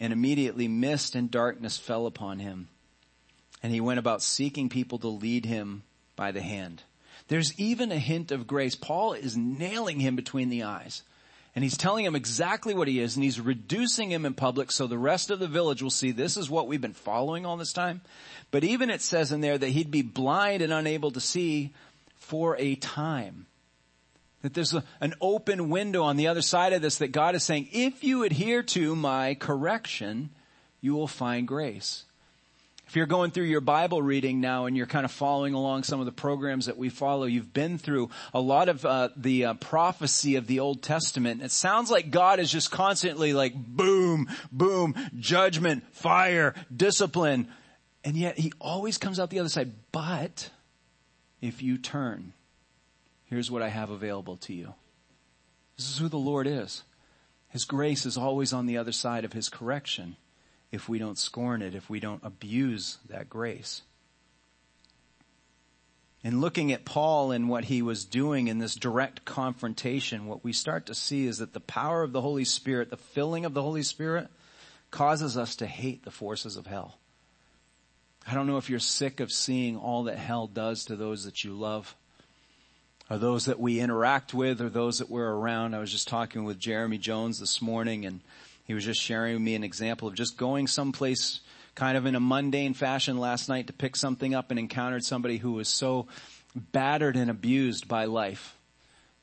And 0.00 0.12
immediately 0.12 0.66
mist 0.66 1.14
and 1.14 1.30
darkness 1.30 1.78
fell 1.78 2.06
upon 2.06 2.40
him. 2.40 2.68
And 3.62 3.72
he 3.72 3.80
went 3.80 4.00
about 4.00 4.22
seeking 4.22 4.68
people 4.68 4.98
to 4.98 5.08
lead 5.08 5.46
him 5.46 5.84
by 6.16 6.32
the 6.32 6.42
hand. 6.42 6.82
There's 7.28 7.58
even 7.58 7.92
a 7.92 7.98
hint 7.98 8.32
of 8.32 8.48
grace. 8.48 8.74
Paul 8.74 9.12
is 9.12 9.36
nailing 9.36 10.00
him 10.00 10.16
between 10.16 10.48
the 10.48 10.64
eyes. 10.64 11.02
And 11.54 11.62
he's 11.62 11.76
telling 11.76 12.04
him 12.04 12.16
exactly 12.16 12.72
what 12.72 12.88
he 12.88 12.98
is 12.98 13.14
and 13.14 13.22
he's 13.22 13.40
reducing 13.40 14.10
him 14.10 14.24
in 14.24 14.32
public 14.32 14.72
so 14.72 14.86
the 14.86 14.96
rest 14.96 15.30
of 15.30 15.38
the 15.38 15.46
village 15.46 15.82
will 15.82 15.90
see 15.90 16.10
this 16.10 16.36
is 16.36 16.48
what 16.48 16.66
we've 16.66 16.80
been 16.80 16.94
following 16.94 17.44
all 17.44 17.58
this 17.58 17.74
time. 17.74 18.00
But 18.50 18.64
even 18.64 18.88
it 18.88 19.02
says 19.02 19.32
in 19.32 19.42
there 19.42 19.58
that 19.58 19.68
he'd 19.68 19.90
be 19.90 20.02
blind 20.02 20.62
and 20.62 20.72
unable 20.72 21.10
to 21.10 21.20
see 21.20 21.74
for 22.16 22.56
a 22.58 22.74
time. 22.76 23.46
That 24.40 24.54
there's 24.54 24.74
a, 24.74 24.82
an 25.00 25.14
open 25.20 25.68
window 25.68 26.02
on 26.02 26.16
the 26.16 26.28
other 26.28 26.42
side 26.42 26.72
of 26.72 26.82
this 26.82 26.98
that 26.98 27.12
God 27.12 27.34
is 27.34 27.44
saying, 27.44 27.68
if 27.72 28.02
you 28.02 28.24
adhere 28.24 28.62
to 28.62 28.96
my 28.96 29.34
correction, 29.34 30.30
you 30.80 30.94
will 30.94 31.06
find 31.06 31.46
grace. 31.46 32.04
If 32.92 32.96
you're 32.96 33.06
going 33.06 33.30
through 33.30 33.46
your 33.46 33.62
Bible 33.62 34.02
reading 34.02 34.42
now 34.42 34.66
and 34.66 34.76
you're 34.76 34.84
kind 34.84 35.06
of 35.06 35.10
following 35.10 35.54
along 35.54 35.84
some 35.84 36.00
of 36.00 36.04
the 36.04 36.12
programs 36.12 36.66
that 36.66 36.76
we 36.76 36.90
follow, 36.90 37.24
you've 37.24 37.54
been 37.54 37.78
through 37.78 38.10
a 38.34 38.40
lot 38.42 38.68
of 38.68 38.84
uh, 38.84 39.08
the 39.16 39.46
uh, 39.46 39.54
prophecy 39.54 40.36
of 40.36 40.46
the 40.46 40.60
Old 40.60 40.82
Testament. 40.82 41.40
It 41.40 41.52
sounds 41.52 41.90
like 41.90 42.10
God 42.10 42.38
is 42.38 42.52
just 42.52 42.70
constantly 42.70 43.32
like 43.32 43.54
boom, 43.56 44.28
boom, 44.52 44.94
judgment, 45.18 45.84
fire, 45.94 46.54
discipline. 46.76 47.48
And 48.04 48.14
yet 48.14 48.38
he 48.38 48.52
always 48.60 48.98
comes 48.98 49.18
out 49.18 49.30
the 49.30 49.40
other 49.40 49.48
side. 49.48 49.72
But 49.90 50.50
if 51.40 51.62
you 51.62 51.78
turn, 51.78 52.34
here's 53.24 53.50
what 53.50 53.62
I 53.62 53.70
have 53.70 53.88
available 53.88 54.36
to 54.36 54.52
you. 54.52 54.74
This 55.78 55.88
is 55.88 55.96
who 55.96 56.10
the 56.10 56.18
Lord 56.18 56.46
is. 56.46 56.82
His 57.48 57.64
grace 57.64 58.04
is 58.04 58.18
always 58.18 58.52
on 58.52 58.66
the 58.66 58.76
other 58.76 58.92
side 58.92 59.24
of 59.24 59.32
his 59.32 59.48
correction 59.48 60.18
if 60.72 60.88
we 60.88 60.98
don't 60.98 61.18
scorn 61.18 61.60
it, 61.60 61.74
if 61.74 61.88
we 61.90 62.00
don't 62.00 62.24
abuse 62.24 62.98
that 63.08 63.28
grace. 63.28 63.82
In 66.24 66.40
looking 66.40 66.72
at 66.72 66.84
Paul 66.84 67.30
and 67.32 67.48
what 67.48 67.64
he 67.64 67.82
was 67.82 68.04
doing 68.04 68.46
in 68.46 68.58
this 68.58 68.74
direct 68.74 69.24
confrontation, 69.24 70.26
what 70.26 70.42
we 70.42 70.52
start 70.52 70.86
to 70.86 70.94
see 70.94 71.26
is 71.26 71.38
that 71.38 71.52
the 71.52 71.60
power 71.60 72.02
of 72.02 72.12
the 72.12 72.20
Holy 72.20 72.44
Spirit, 72.44 72.90
the 72.90 72.96
filling 72.96 73.44
of 73.44 73.54
the 73.54 73.62
Holy 73.62 73.82
Spirit, 73.82 74.28
causes 74.90 75.36
us 75.36 75.56
to 75.56 75.66
hate 75.66 76.04
the 76.04 76.10
forces 76.10 76.56
of 76.56 76.66
hell. 76.66 76.96
I 78.26 78.34
don't 78.34 78.46
know 78.46 78.56
if 78.56 78.70
you're 78.70 78.78
sick 78.78 79.20
of 79.20 79.32
seeing 79.32 79.76
all 79.76 80.04
that 80.04 80.16
hell 80.16 80.46
does 80.46 80.84
to 80.86 80.96
those 80.96 81.24
that 81.24 81.42
you 81.42 81.54
love, 81.54 81.96
or 83.10 83.18
those 83.18 83.46
that 83.46 83.58
we 83.58 83.80
interact 83.80 84.32
with, 84.32 84.60
or 84.60 84.68
those 84.68 85.00
that 85.00 85.10
we're 85.10 85.28
around. 85.28 85.74
I 85.74 85.80
was 85.80 85.90
just 85.90 86.06
talking 86.06 86.44
with 86.44 86.60
Jeremy 86.60 86.98
Jones 86.98 87.40
this 87.40 87.60
morning 87.60 88.06
and 88.06 88.20
he 88.64 88.74
was 88.74 88.84
just 88.84 89.00
sharing 89.00 89.34
with 89.34 89.42
me 89.42 89.54
an 89.54 89.64
example 89.64 90.08
of 90.08 90.14
just 90.14 90.36
going 90.36 90.66
someplace 90.66 91.40
kind 91.74 91.96
of 91.96 92.06
in 92.06 92.14
a 92.14 92.20
mundane 92.20 92.74
fashion 92.74 93.18
last 93.18 93.48
night 93.48 93.66
to 93.66 93.72
pick 93.72 93.96
something 93.96 94.34
up 94.34 94.50
and 94.50 94.58
encountered 94.58 95.04
somebody 95.04 95.38
who 95.38 95.52
was 95.52 95.68
so 95.68 96.06
battered 96.54 97.16
and 97.16 97.30
abused 97.30 97.88
by 97.88 98.04
life 98.04 98.56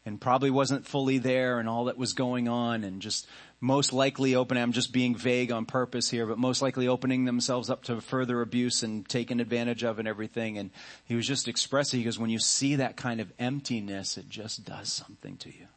and 0.05 0.19
probably 0.19 0.49
wasn't 0.49 0.87
fully 0.87 1.19
there 1.19 1.59
and 1.59 1.69
all 1.69 1.85
that 1.85 1.97
was 1.97 2.13
going 2.13 2.47
on 2.47 2.83
and 2.83 3.01
just 3.01 3.27
most 3.61 3.91
likely 3.91 4.35
opening, 4.35 4.63
I'm 4.63 4.71
just 4.71 4.93
being 4.93 5.15
vague 5.15 5.51
on 5.51 5.65
purpose 5.65 6.09
here, 6.09 6.25
but 6.25 6.37
most 6.37 6.61
likely 6.61 6.87
opening 6.87 7.25
themselves 7.25 7.69
up 7.69 7.83
to 7.83 7.99
further 7.99 8.41
abuse 8.41 8.83
and 8.83 9.07
taken 9.07 9.39
advantage 9.39 9.83
of 9.83 9.99
and 9.99 10.07
everything. 10.07 10.57
And 10.57 10.71
he 11.05 11.15
was 11.15 11.27
just 11.27 11.47
expressing, 11.47 11.99
he 11.99 12.05
goes, 12.05 12.17
when 12.17 12.29
you 12.29 12.39
see 12.39 12.75
that 12.75 12.95
kind 12.95 13.19
of 13.19 13.31
emptiness, 13.37 14.17
it 14.17 14.29
just 14.29 14.63
does 14.63 14.91
something 14.91 15.35
to 15.37 15.49
you. 15.49 15.67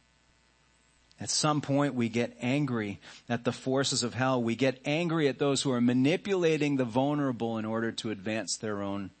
At 1.19 1.29
some 1.29 1.61
point 1.61 1.93
we 1.93 2.09
get 2.09 2.35
angry 2.41 2.99
at 3.29 3.45
the 3.45 3.51
forces 3.51 4.03
of 4.03 4.13
hell. 4.13 4.41
We 4.43 4.55
get 4.55 4.81
angry 4.83 5.27
at 5.27 5.39
those 5.39 5.61
who 5.61 5.71
are 5.71 5.79
manipulating 5.79 6.75
the 6.75 6.85
vulnerable 6.85 7.57
in 7.57 7.65
order 7.65 7.91
to 7.93 8.11
advance 8.11 8.57
their 8.57 8.81
own 8.81 9.11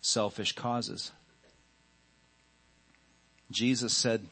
selfish 0.00 0.52
causes. 0.52 1.12
Jesus 3.50 3.96
said 3.96 4.26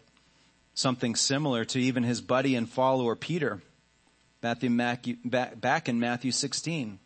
something 0.74 1.14
similar 1.14 1.64
to 1.66 1.78
even 1.78 2.02
his 2.02 2.20
buddy 2.20 2.54
and 2.56 2.68
follower 2.68 3.14
Peter 3.14 3.60
back 4.40 4.64
in 4.64 4.74
Matthew 4.74 6.32
16. 6.32 6.98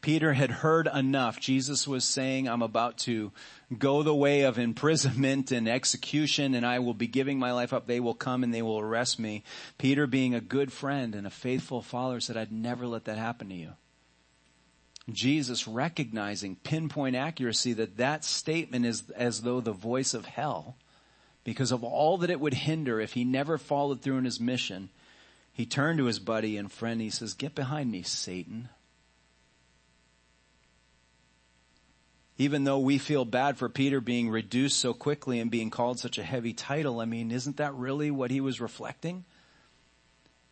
Peter 0.00 0.32
had 0.32 0.50
heard 0.50 0.88
enough. 0.92 1.38
Jesus 1.38 1.86
was 1.86 2.04
saying, 2.04 2.48
I'm 2.48 2.62
about 2.62 2.96
to 2.98 3.32
go 3.78 4.02
the 4.02 4.14
way 4.14 4.42
of 4.42 4.58
imprisonment 4.58 5.52
and 5.52 5.68
execution 5.68 6.54
and 6.54 6.64
I 6.64 6.78
will 6.78 6.94
be 6.94 7.06
giving 7.06 7.38
my 7.38 7.52
life 7.52 7.72
up. 7.72 7.86
They 7.86 8.00
will 8.00 8.14
come 8.14 8.42
and 8.42 8.52
they 8.52 8.62
will 8.62 8.78
arrest 8.78 9.18
me. 9.18 9.42
Peter 9.76 10.06
being 10.06 10.34
a 10.34 10.40
good 10.40 10.72
friend 10.72 11.14
and 11.14 11.26
a 11.26 11.30
faithful 11.30 11.82
follower 11.82 12.20
said, 12.20 12.36
I'd 12.36 12.52
never 12.52 12.86
let 12.86 13.04
that 13.04 13.18
happen 13.18 13.50
to 13.50 13.54
you. 13.54 13.72
Jesus 15.10 15.68
recognizing 15.68 16.56
pinpoint 16.56 17.16
accuracy 17.16 17.72
that 17.74 17.96
that 17.98 18.24
statement 18.24 18.86
is 18.86 19.10
as 19.10 19.42
though 19.42 19.60
the 19.60 19.72
voice 19.72 20.14
of 20.14 20.24
hell 20.24 20.76
because 21.44 21.72
of 21.72 21.84
all 21.84 22.18
that 22.18 22.30
it 22.30 22.40
would 22.40 22.54
hinder 22.54 23.00
if 23.00 23.12
he 23.12 23.24
never 23.24 23.58
followed 23.58 24.00
through 24.00 24.18
in 24.18 24.24
his 24.24 24.40
mission. 24.40 24.88
He 25.52 25.66
turned 25.66 25.98
to 25.98 26.04
his 26.06 26.18
buddy 26.18 26.56
and 26.56 26.70
friend. 26.70 26.92
And 26.92 27.02
He 27.02 27.10
says, 27.10 27.34
get 27.34 27.54
behind 27.54 27.90
me, 27.90 28.02
Satan. 28.02 28.70
Even 32.40 32.64
though 32.64 32.78
we 32.78 32.96
feel 32.96 33.26
bad 33.26 33.58
for 33.58 33.68
Peter 33.68 34.00
being 34.00 34.30
reduced 34.30 34.78
so 34.78 34.94
quickly 34.94 35.40
and 35.40 35.50
being 35.50 35.68
called 35.68 35.98
such 35.98 36.16
a 36.16 36.22
heavy 36.22 36.54
title, 36.54 36.98
I 36.98 37.04
mean, 37.04 37.30
isn't 37.30 37.58
that 37.58 37.74
really 37.74 38.10
what 38.10 38.30
he 38.30 38.40
was 38.40 38.62
reflecting? 38.62 39.26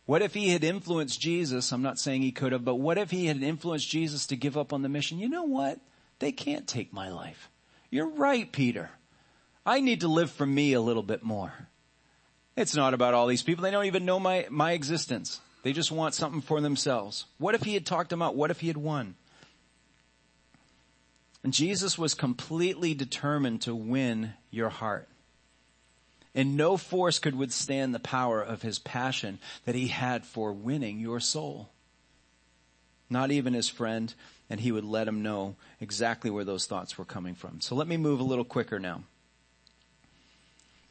What 0.05 0.21
if 0.21 0.35
he 0.35 0.49
had 0.49 0.63
influenced 0.63 1.19
Jesus? 1.19 1.71
I'm 1.71 1.81
not 1.81 1.97
saying 1.97 2.21
he 2.21 2.31
could 2.31 2.51
have, 2.51 2.63
but 2.63 2.75
what 2.75 2.99
if 2.99 3.09
he 3.09 3.25
had 3.25 3.41
influenced 3.41 3.89
Jesus 3.89 4.27
to 4.27 4.35
give 4.35 4.55
up 4.55 4.71
on 4.71 4.83
the 4.83 4.87
mission? 4.87 5.17
You 5.17 5.29
know 5.29 5.45
what? 5.45 5.79
They 6.19 6.31
can't 6.31 6.67
take 6.67 6.93
my 6.93 7.09
life. 7.09 7.49
You're 7.89 8.09
right, 8.09 8.51
Peter. 8.51 8.91
I 9.65 9.79
need 9.79 10.01
to 10.01 10.07
live 10.07 10.29
for 10.29 10.45
me 10.45 10.73
a 10.73 10.81
little 10.81 11.01
bit 11.01 11.23
more. 11.23 11.53
It's 12.55 12.75
not 12.75 12.93
about 12.93 13.15
all 13.15 13.25
these 13.25 13.41
people. 13.41 13.63
They 13.63 13.71
don't 13.71 13.85
even 13.85 14.05
know 14.05 14.19
my, 14.19 14.45
my 14.51 14.73
existence. 14.73 15.41
They 15.63 15.73
just 15.73 15.91
want 15.91 16.13
something 16.13 16.41
for 16.41 16.61
themselves. 16.61 17.25
What 17.39 17.55
if 17.55 17.63
he 17.63 17.73
had 17.73 17.87
talked 17.87 18.11
them 18.11 18.21
out? 18.21 18.35
What 18.35 18.51
if 18.51 18.59
he 18.59 18.67
had 18.67 18.77
won? 18.77 19.15
And 21.43 21.53
Jesus 21.53 21.97
was 21.97 22.13
completely 22.13 22.93
determined 22.93 23.61
to 23.61 23.73
win 23.73 24.33
your 24.51 24.69
heart. 24.69 25.07
And 26.35 26.55
no 26.55 26.77
force 26.77 27.17
could 27.17 27.35
withstand 27.35 27.93
the 27.93 27.99
power 27.99 28.41
of 28.41 28.61
his 28.61 28.77
passion 28.77 29.39
that 29.65 29.75
he 29.75 29.87
had 29.87 30.25
for 30.25 30.53
winning 30.53 30.99
your 30.99 31.19
soul. 31.19 31.69
Not 33.09 33.31
even 33.31 33.53
his 33.53 33.69
friend, 33.69 34.13
and 34.49 34.59
he 34.59 34.71
would 34.71 34.83
let 34.83 35.07
him 35.07 35.23
know 35.23 35.55
exactly 35.79 36.29
where 36.29 36.43
those 36.43 36.67
thoughts 36.67 36.97
were 36.97 37.05
coming 37.05 37.35
from. 37.35 37.61
So 37.61 37.73
let 37.73 37.87
me 37.87 37.97
move 37.97 38.19
a 38.19 38.23
little 38.23 38.45
quicker 38.45 38.79
now. 38.79 39.03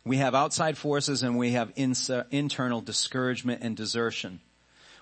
We 0.05 0.17
have 0.17 0.35
outside 0.35 0.79
forces 0.79 1.23
and 1.23 1.37
we 1.37 1.53
have 1.53 1.73
internal 1.77 2.81
discouragement 2.81 3.63
and 3.63 3.77
desertion. 3.77 4.41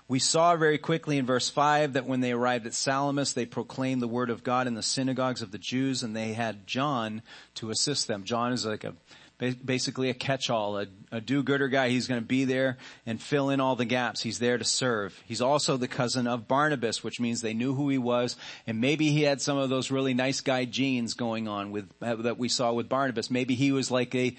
We 0.09 0.19
saw 0.19 0.55
very 0.55 0.77
quickly 0.77 1.17
in 1.17 1.25
verse 1.25 1.49
5 1.49 1.93
that 1.93 2.05
when 2.05 2.21
they 2.21 2.31
arrived 2.31 2.65
at 2.65 2.73
Salamis, 2.73 3.33
they 3.33 3.45
proclaimed 3.45 4.01
the 4.01 4.07
word 4.07 4.29
of 4.29 4.43
God 4.43 4.65
in 4.65 4.73
the 4.73 4.81
synagogues 4.81 5.41
of 5.41 5.51
the 5.51 5.57
Jews 5.57 6.01
and 6.01 6.15
they 6.15 6.33
had 6.33 6.65
John 6.65 7.21
to 7.55 7.71
assist 7.71 8.07
them. 8.07 8.23
John 8.23 8.53
is 8.53 8.65
like 8.65 8.85
a 8.85 8.93
basically 9.39 10.09
a 10.09 10.13
catch-all, 10.13 10.79
a, 10.79 10.87
a 11.11 11.21
do-gooder 11.21 11.67
guy. 11.67 11.89
He's 11.89 12.07
going 12.07 12.21
to 12.21 12.25
be 12.25 12.45
there 12.45 12.77
and 13.05 13.21
fill 13.21 13.49
in 13.49 13.59
all 13.59 13.75
the 13.75 13.85
gaps. 13.85 14.21
He's 14.21 14.39
there 14.39 14.57
to 14.57 14.63
serve. 14.63 15.21
He's 15.25 15.41
also 15.41 15.77
the 15.77 15.87
cousin 15.87 16.25
of 16.25 16.47
Barnabas, 16.47 17.03
which 17.03 17.19
means 17.19 17.41
they 17.41 17.53
knew 17.53 17.75
who 17.75 17.89
he 17.89 17.99
was, 17.99 18.35
and 18.65 18.81
maybe 18.81 19.11
he 19.11 19.23
had 19.23 19.41
some 19.41 19.57
of 19.57 19.69
those 19.69 19.91
really 19.91 20.15
nice 20.15 20.41
guy 20.41 20.65
genes 20.65 21.13
going 21.13 21.47
on 21.47 21.71
with 21.71 21.89
uh, 22.01 22.15
that 22.15 22.39
we 22.39 22.49
saw 22.49 22.73
with 22.73 22.89
Barnabas. 22.89 23.29
Maybe 23.29 23.53
he 23.53 23.71
was 23.71 23.91
like 23.91 24.15
a 24.15 24.35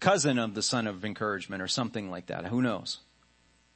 cousin 0.00 0.38
of 0.38 0.54
the 0.54 0.62
son 0.62 0.86
of 0.86 1.04
encouragement 1.04 1.62
or 1.62 1.68
something 1.68 2.10
like 2.10 2.26
that. 2.26 2.46
Who 2.46 2.60
knows? 2.60 2.98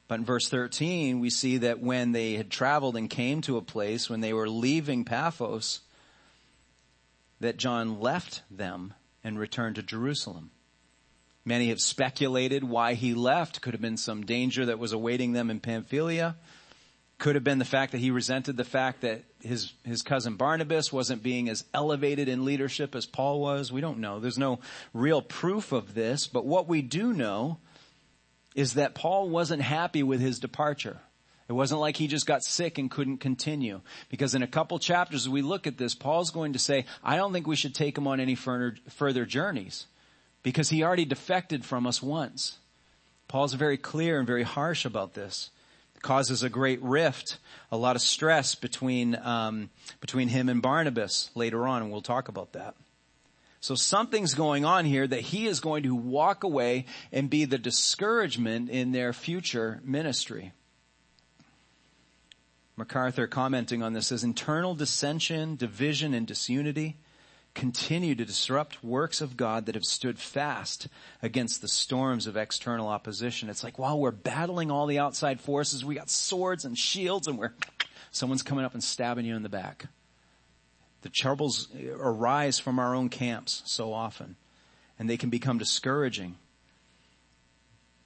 But 0.07 0.19
in 0.19 0.25
verse 0.25 0.47
13, 0.47 1.19
we 1.19 1.29
see 1.29 1.57
that 1.57 1.79
when 1.79 2.13
they 2.13 2.33
had 2.33 2.49
traveled 2.49 2.95
and 2.95 3.09
came 3.09 3.41
to 3.41 3.57
a 3.57 3.61
place, 3.61 4.09
when 4.09 4.21
they 4.21 4.33
were 4.33 4.49
leaving 4.49 5.03
Paphos, 5.03 5.81
that 7.39 7.57
John 7.57 7.99
left 7.99 8.41
them 8.49 8.93
and 9.23 9.37
returned 9.37 9.75
to 9.75 9.83
Jerusalem. 9.83 10.51
Many 11.43 11.69
have 11.69 11.79
speculated 11.79 12.63
why 12.63 12.93
he 12.93 13.13
left. 13.13 13.61
Could 13.61 13.73
have 13.73 13.81
been 13.81 13.97
some 13.97 14.25
danger 14.25 14.65
that 14.65 14.79
was 14.79 14.91
awaiting 14.91 15.33
them 15.33 15.49
in 15.49 15.59
Pamphylia. 15.59 16.35
Could 17.19 17.35
have 17.35 17.43
been 17.43 17.57
the 17.59 17.65
fact 17.65 17.93
that 17.93 17.99
he 17.99 18.11
resented 18.11 18.57
the 18.57 18.63
fact 18.63 19.01
that 19.01 19.23
his, 19.41 19.73
his 19.83 20.01
cousin 20.01 20.35
Barnabas 20.35 20.91
wasn't 20.91 21.23
being 21.23 21.49
as 21.49 21.63
elevated 21.73 22.27
in 22.27 22.45
leadership 22.45 22.95
as 22.95 23.05
Paul 23.05 23.39
was. 23.39 23.71
We 23.71 23.81
don't 23.81 23.99
know. 23.99 24.19
There's 24.19 24.37
no 24.37 24.59
real 24.93 25.21
proof 25.21 25.71
of 25.71 25.93
this, 25.93 26.27
but 26.27 26.45
what 26.45 26.67
we 26.67 26.81
do 26.81 27.13
know 27.13 27.59
is 28.57 28.73
that 28.73 28.95
Paul 28.95 29.29
wasn't 29.29 29.61
happy 29.61 30.01
with 30.01 30.19
his 30.19 30.39
departure. 30.39 30.97
It 31.47 31.53
wasn't 31.53 31.79
like 31.79 31.95
he 31.95 32.07
just 32.07 32.25
got 32.25 32.43
sick 32.43 32.79
and 32.79 32.89
couldn't 32.89 33.19
continue. 33.19 33.81
Because 34.09 34.33
in 34.33 34.41
a 34.41 34.47
couple 34.47 34.79
chapters 34.79 35.25
as 35.25 35.29
we 35.29 35.43
look 35.43 35.67
at 35.67 35.77
this, 35.77 35.93
Paul's 35.93 36.31
going 36.31 36.53
to 36.53 36.59
say, 36.59 36.85
I 37.03 37.17
don't 37.17 37.31
think 37.31 37.45
we 37.45 37.55
should 37.55 37.75
take 37.75 37.95
him 37.95 38.07
on 38.07 38.19
any 38.19 38.33
further, 38.33 39.25
journeys. 39.25 39.85
Because 40.41 40.69
he 40.69 40.83
already 40.83 41.05
defected 41.05 41.63
from 41.63 41.85
us 41.85 42.01
once. 42.01 42.57
Paul's 43.27 43.53
very 43.53 43.77
clear 43.77 44.17
and 44.17 44.25
very 44.25 44.43
harsh 44.43 44.85
about 44.85 45.13
this. 45.13 45.51
It 45.95 46.01
causes 46.01 46.41
a 46.41 46.49
great 46.49 46.81
rift, 46.81 47.37
a 47.71 47.77
lot 47.77 47.95
of 47.95 48.01
stress 48.01 48.55
between, 48.55 49.15
um, 49.15 49.69
between 50.01 50.29
him 50.29 50.49
and 50.49 50.63
Barnabas 50.63 51.29
later 51.35 51.67
on, 51.67 51.83
and 51.83 51.91
we'll 51.91 52.01
talk 52.01 52.27
about 52.27 52.53
that. 52.53 52.75
So 53.59 53.75
something's 53.75 54.33
going 54.33 54.65
on 54.65 54.85
here 54.85 55.07
that 55.07 55.21
he 55.21 55.47
is 55.47 55.59
going 55.59 55.83
to 55.83 55.95
walk 55.95 56.43
away 56.43 56.85
and 57.11 57.29
be 57.29 57.45
the 57.45 57.57
discouragement 57.57 58.69
in 58.69 58.91
their 58.91 59.13
future 59.13 59.81
ministry. 59.83 60.53
MacArthur 62.75 63.25
commenting 63.25 63.81
on 63.81 63.93
this 63.93 64.07
says 64.07 64.23
internal 64.23 64.75
dissension, 64.75 65.55
division, 65.55 66.13
and 66.13 66.27
disunity 66.27 66.97
continue 67.55 68.13
to 68.13 68.23
disrupt 68.23 68.83
works 68.83 69.19
of 69.19 69.35
God 69.35 69.65
that 69.65 69.73
have 69.73 69.83
stood 69.83 70.19
fast 70.19 70.87
against 71.23 71.59
the 71.59 71.67
storms 71.67 72.27
of 72.27 72.37
external 72.37 72.87
opposition. 72.87 73.49
It's 73.49 73.63
like 73.63 73.79
while 73.79 73.99
we're 73.99 74.11
battling 74.11 74.69
all 74.69 74.85
the 74.85 74.99
outside 74.99 75.41
forces, 75.41 75.83
we 75.83 75.95
got 75.95 76.11
swords 76.11 76.65
and 76.65 76.77
shields 76.77 77.27
and 77.27 77.39
we're, 77.39 77.53
someone's 78.11 78.43
coming 78.43 78.63
up 78.63 78.75
and 78.75 78.83
stabbing 78.83 79.25
you 79.25 79.35
in 79.35 79.41
the 79.41 79.49
back. 79.49 79.87
The 81.07 81.13
troubles 81.13 81.69
arise 81.97 82.59
from 82.59 82.79
our 82.79 82.93
own 82.93 83.07
camps 83.07 83.61
so 83.63 83.93
often, 83.93 84.35
and 84.99 85.09
they 85.09 85.15
can 85.15 85.29
become 85.29 85.57
discouraging. 85.57 86.35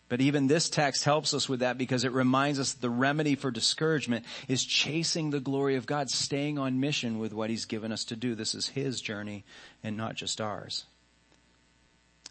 But 0.07 0.21
even 0.21 0.45
this 0.45 0.69
text 0.69 1.03
helps 1.03 1.33
us 1.33 1.49
with 1.49 1.61
that 1.61 1.79
because 1.79 2.03
it 2.03 2.11
reminds 2.11 2.59
us 2.59 2.73
the 2.73 2.91
remedy 2.91 3.33
for 3.33 3.49
discouragement 3.49 4.23
is 4.47 4.63
chasing 4.63 5.31
the 5.31 5.39
glory 5.39 5.77
of 5.77 5.87
God, 5.87 6.11
staying 6.11 6.59
on 6.59 6.79
mission 6.79 7.17
with 7.17 7.33
what 7.33 7.49
He's 7.49 7.65
given 7.65 7.91
us 7.91 8.05
to 8.05 8.15
do. 8.15 8.35
This 8.35 8.53
is 8.53 8.67
His 8.67 9.01
journey 9.01 9.45
and 9.83 9.97
not 9.97 10.13
just 10.13 10.39
ours. 10.39 10.85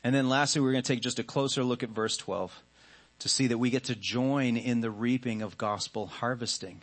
And 0.05 0.15
then 0.15 0.29
lastly, 0.29 0.63
we're 0.63 0.71
going 0.71 0.85
to 0.85 0.93
take 0.95 1.03
just 1.03 1.19
a 1.19 1.25
closer 1.25 1.65
look 1.65 1.83
at 1.83 1.89
verse 1.89 2.17
12 2.17 2.63
to 3.19 3.29
see 3.29 3.49
that 3.49 3.59
we 3.59 3.71
get 3.71 3.83
to 3.85 3.97
join 3.97 4.57
in 4.57 4.83
the 4.83 4.91
reaping 4.93 5.43
of 5.43 5.59
gospel 5.59 6.07
harvesting 6.07 6.83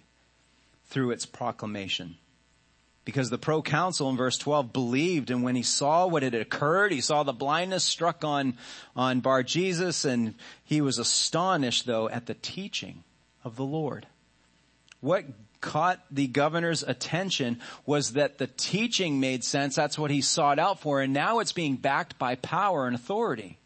through 0.87 1.11
its 1.11 1.25
proclamation 1.25 2.17
because 3.07 3.29
the 3.29 3.37
proconsul 3.37 4.09
in 4.09 4.17
verse 4.17 4.37
12 4.37 4.73
believed 4.73 5.31
and 5.31 5.41
when 5.41 5.55
he 5.55 5.63
saw 5.63 6.05
what 6.05 6.23
had 6.23 6.35
occurred, 6.35 6.91
he 6.91 6.99
saw 6.99 7.23
the 7.23 7.31
blindness 7.31 7.85
struck 7.85 8.25
on, 8.25 8.57
on 8.97 9.21
Bar 9.21 9.43
Jesus 9.43 10.03
and 10.03 10.35
he 10.65 10.81
was 10.81 10.97
astonished 10.97 11.85
though 11.85 12.09
at 12.09 12.25
the 12.25 12.33
teaching 12.33 13.05
of 13.45 13.55
the 13.55 13.63
Lord. 13.63 14.07
What 14.99 15.23
caught 15.61 16.03
the 16.11 16.27
governor's 16.27 16.83
attention 16.83 17.61
was 17.85 18.11
that 18.11 18.39
the 18.39 18.47
teaching 18.47 19.21
made 19.21 19.45
sense. 19.45 19.77
That's 19.77 19.97
what 19.97 20.11
he 20.11 20.19
sought 20.19 20.59
out 20.59 20.81
for. 20.81 20.99
And 20.99 21.13
now 21.13 21.39
it's 21.39 21.53
being 21.53 21.77
backed 21.77 22.19
by 22.19 22.35
power 22.35 22.87
and 22.87 22.93
authority. 22.93 23.57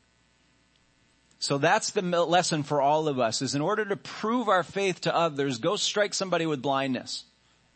So 1.39 1.57
that's 1.57 1.89
the 1.89 2.03
lesson 2.03 2.61
for 2.61 2.79
all 2.79 3.07
of 3.07 3.17
us 3.17 3.41
is 3.41 3.55
in 3.55 3.61
order 3.61 3.85
to 3.85 3.95
prove 3.95 4.49
our 4.49 4.61
faith 4.61 5.01
to 5.01 5.15
others, 5.15 5.57
go 5.57 5.77
strike 5.77 6.13
somebody 6.13 6.45
with 6.45 6.61
blindness. 6.61 7.23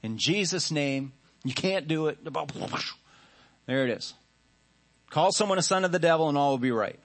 In 0.03 0.19
Jesus 0.19 0.69
name, 0.69 1.13
you 1.45 1.53
can't 1.53 1.87
do 1.87 2.07
it. 2.07 2.17
There 3.67 3.87
it 3.87 3.91
is. 3.91 4.13
Call 5.11 5.31
someone 5.31 5.57
a 5.57 5.61
son 5.61 5.85
of 5.85 5.93
the 5.93 5.99
devil 5.99 6.27
and 6.27 6.37
all 6.37 6.51
will 6.51 6.57
be 6.57 6.71
right. 6.71 6.99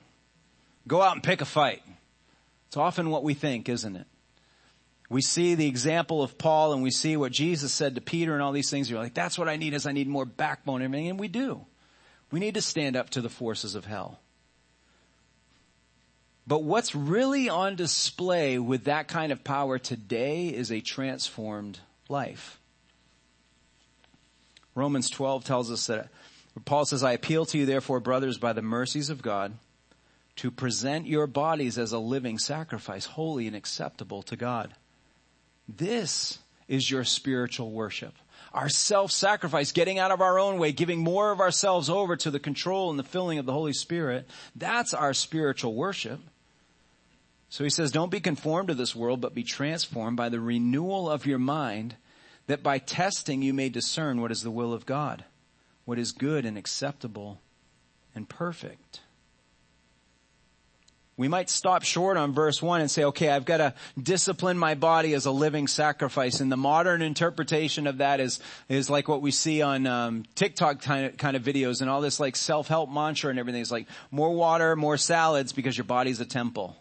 Go 0.89 1.01
out 1.03 1.15
and 1.15 1.23
pick 1.23 1.41
a 1.41 1.45
fight. 1.45 1.83
It's 2.67 2.77
often 2.77 3.11
what 3.11 3.23
we 3.23 3.35
think, 3.35 3.69
isn't 3.69 3.95
it? 3.95 4.07
We 5.11 5.23
see 5.23 5.55
the 5.55 5.67
example 5.67 6.23
of 6.23 6.39
Paul 6.39 6.73
and 6.73 6.83
we 6.83 6.91
see 6.91 7.17
what 7.17 7.33
Jesus 7.33 7.73
said 7.73 7.97
to 7.97 8.01
Peter 8.01 8.33
and 8.33 8.43
all 8.43 8.53
these 8.53 8.71
things. 8.71 8.89
You're 8.89 9.01
like, 9.01 9.13
that's 9.13 9.39
what 9.39 9.49
I 9.49 9.57
need 9.57 9.75
is 9.75 9.87
I 9.87 9.93
need 9.93 10.09
more 10.09 10.25
backbone 10.25 10.83
and 10.83 10.85
everything. 10.85 11.11
And 11.11 11.21
we 11.21 11.29
do. 11.29 11.67
We 12.31 12.41
need 12.41 12.55
to 12.55 12.63
stand 12.63 12.97
up 12.97 13.11
to 13.11 13.21
the 13.21 13.29
forces 13.29 13.75
of 13.75 13.85
hell. 13.85 14.21
But 16.47 16.63
what's 16.63 16.95
really 16.95 17.49
on 17.49 17.77
display 17.77 18.59
with 18.59 18.85
that 18.85 19.09
kind 19.09 19.33
of 19.33 19.45
power 19.45 19.79
today 19.79 20.49
is 20.49 20.73
a 20.73 20.81
transformed 20.81 21.81
life. 22.09 22.60
Romans 24.75 25.11
12 25.11 25.45
tells 25.45 25.71
us 25.71 25.87
that 25.89 26.09
Paul 26.65 26.85
says, 26.85 27.03
I 27.03 27.13
appeal 27.13 27.47
to 27.47 27.59
you 27.59 27.67
therefore, 27.67 28.01
brothers, 28.01 28.39
by 28.39 28.53
the 28.53 28.63
mercies 28.63 29.11
of 29.11 29.23
God, 29.23 29.53
to 30.37 30.51
present 30.51 31.07
your 31.07 31.27
bodies 31.27 31.79
as 31.79 31.93
a 31.93 31.99
living 31.99 32.39
sacrifice, 32.39 33.05
holy 33.05 33.47
and 33.47 33.57
acceptable 33.57 34.23
to 34.23 34.37
God. 34.37 34.75
This 35.69 36.39
is 36.69 36.91
your 36.91 37.05
spiritual 37.05 37.71
worship. 37.71 38.15
Our 38.53 38.69
self-sacrifice, 38.69 39.73
getting 39.73 39.99
out 39.99 40.11
of 40.11 40.21
our 40.21 40.39
own 40.39 40.59
way, 40.59 40.73
giving 40.73 40.99
more 40.99 41.31
of 41.31 41.41
ourselves 41.41 41.89
over 41.89 42.17
to 42.17 42.31
the 42.31 42.41
control 42.41 42.91
and 42.91 42.99
the 42.99 43.05
filling 43.05 43.39
of 43.39 43.47
the 43.47 43.53
Holy 43.53 43.73
Spirit. 43.73 44.29
That's 44.57 44.95
our 44.95 45.15
spiritual 45.15 45.75
worship. 45.75 46.21
So 47.49 47.65
he 47.65 47.71
says, 47.71 47.93
don't 47.93 48.11
be 48.11 48.21
conformed 48.21 48.69
to 48.69 48.75
this 48.75 48.95
world, 48.95 49.21
but 49.21 49.35
be 49.35 49.43
transformed 49.43 50.17
by 50.17 50.29
the 50.29 50.41
renewal 50.41 51.11
of 51.11 51.27
your 51.27 51.39
mind 51.39 51.97
that 52.47 52.63
by 52.63 52.79
testing 52.79 53.43
you 53.43 53.55
may 53.55 53.69
discern 53.69 54.21
what 54.21 54.33
is 54.33 54.43
the 54.43 54.51
will 54.51 54.73
of 54.73 54.87
God, 54.87 55.25
what 55.85 55.99
is 55.99 56.13
good 56.13 56.45
and 56.45 56.59
acceptable 56.59 57.41
and 58.15 58.29
perfect. 58.29 59.01
We 61.17 61.29
might 61.29 61.51
stop 61.51 61.83
short 61.83 62.17
on 62.17 62.33
verse 62.33 62.63
one 62.63 62.81
and 62.81 62.91
say, 62.91 63.05
okay, 63.05 63.29
I've 63.29 63.45
got 63.45 63.59
to 63.59 63.75
discipline 64.03 64.57
my 64.57 64.75
body 64.75 65.13
as 65.13 65.27
a 65.27 65.31
living 65.31 65.67
sacrifice. 65.67 66.41
And 66.41 66.51
the 66.51 66.57
modern 66.57 67.03
interpretation 67.03 67.87
of 67.87 67.99
that 67.99 68.21
is, 68.21 68.41
is 68.71 68.89
like 68.89 69.07
what 69.07 69.21
we 69.21 69.31
see 69.31 69.61
on 69.61 69.87
um, 69.87 70.25
TikTok 70.35 70.81
kind 70.81 71.07
of, 71.07 71.19
kind 71.19 71.37
of 71.37 71.43
videos 71.43 71.83
and 71.83 71.91
all 71.91 72.01
this 72.01 72.21
like 72.21 72.37
self-help 72.37 72.91
mantra 72.91 73.29
and 73.29 73.39
everything. 73.39 73.61
It's 73.61 73.71
like 73.71 73.87
more 74.11 74.33
water, 74.35 74.75
more 74.77 74.97
salads 74.97 75.53
because 75.53 75.77
your 75.77 75.85
body's 75.85 76.21
a 76.21 76.25
temple. 76.27 76.75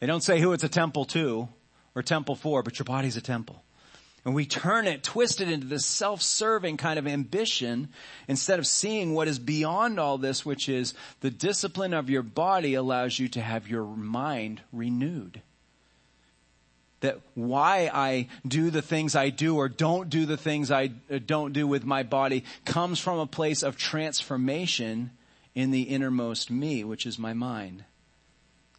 They 0.00 0.08
don't 0.08 0.22
say 0.22 0.40
who 0.40 0.52
it's 0.52 0.64
a 0.64 0.68
temple 0.68 1.06
to 1.06 1.48
or 1.94 2.02
temple 2.02 2.34
for, 2.34 2.62
but 2.62 2.78
your 2.78 2.84
body's 2.84 3.16
a 3.16 3.22
temple. 3.22 3.63
And 4.24 4.34
we 4.34 4.46
turn 4.46 4.86
it, 4.86 5.02
twist 5.02 5.42
it 5.42 5.50
into 5.50 5.66
this 5.66 5.84
self-serving 5.84 6.78
kind 6.78 6.98
of 6.98 7.06
ambition 7.06 7.88
instead 8.26 8.58
of 8.58 8.66
seeing 8.66 9.12
what 9.12 9.28
is 9.28 9.38
beyond 9.38 10.00
all 10.00 10.16
this, 10.16 10.46
which 10.46 10.68
is 10.68 10.94
the 11.20 11.30
discipline 11.30 11.92
of 11.92 12.08
your 12.08 12.22
body 12.22 12.72
allows 12.72 13.18
you 13.18 13.28
to 13.28 13.42
have 13.42 13.68
your 13.68 13.84
mind 13.84 14.62
renewed. 14.72 15.42
that 17.04 17.20
why 17.34 17.90
I 17.92 18.28
do 18.48 18.70
the 18.70 18.80
things 18.80 19.14
I 19.14 19.28
do 19.28 19.58
or 19.58 19.68
don't 19.68 20.08
do 20.08 20.24
the 20.24 20.38
things 20.38 20.70
I 20.70 20.90
uh, 21.10 21.18
don't 21.24 21.52
do 21.52 21.66
with 21.66 21.84
my 21.84 22.02
body 22.02 22.44
comes 22.64 22.98
from 22.98 23.18
a 23.18 23.26
place 23.26 23.62
of 23.62 23.76
transformation 23.76 25.10
in 25.54 25.70
the 25.70 25.82
innermost 25.82 26.50
me, 26.50 26.82
which 26.82 27.04
is 27.04 27.18
my 27.18 27.34
mind. 27.34 27.84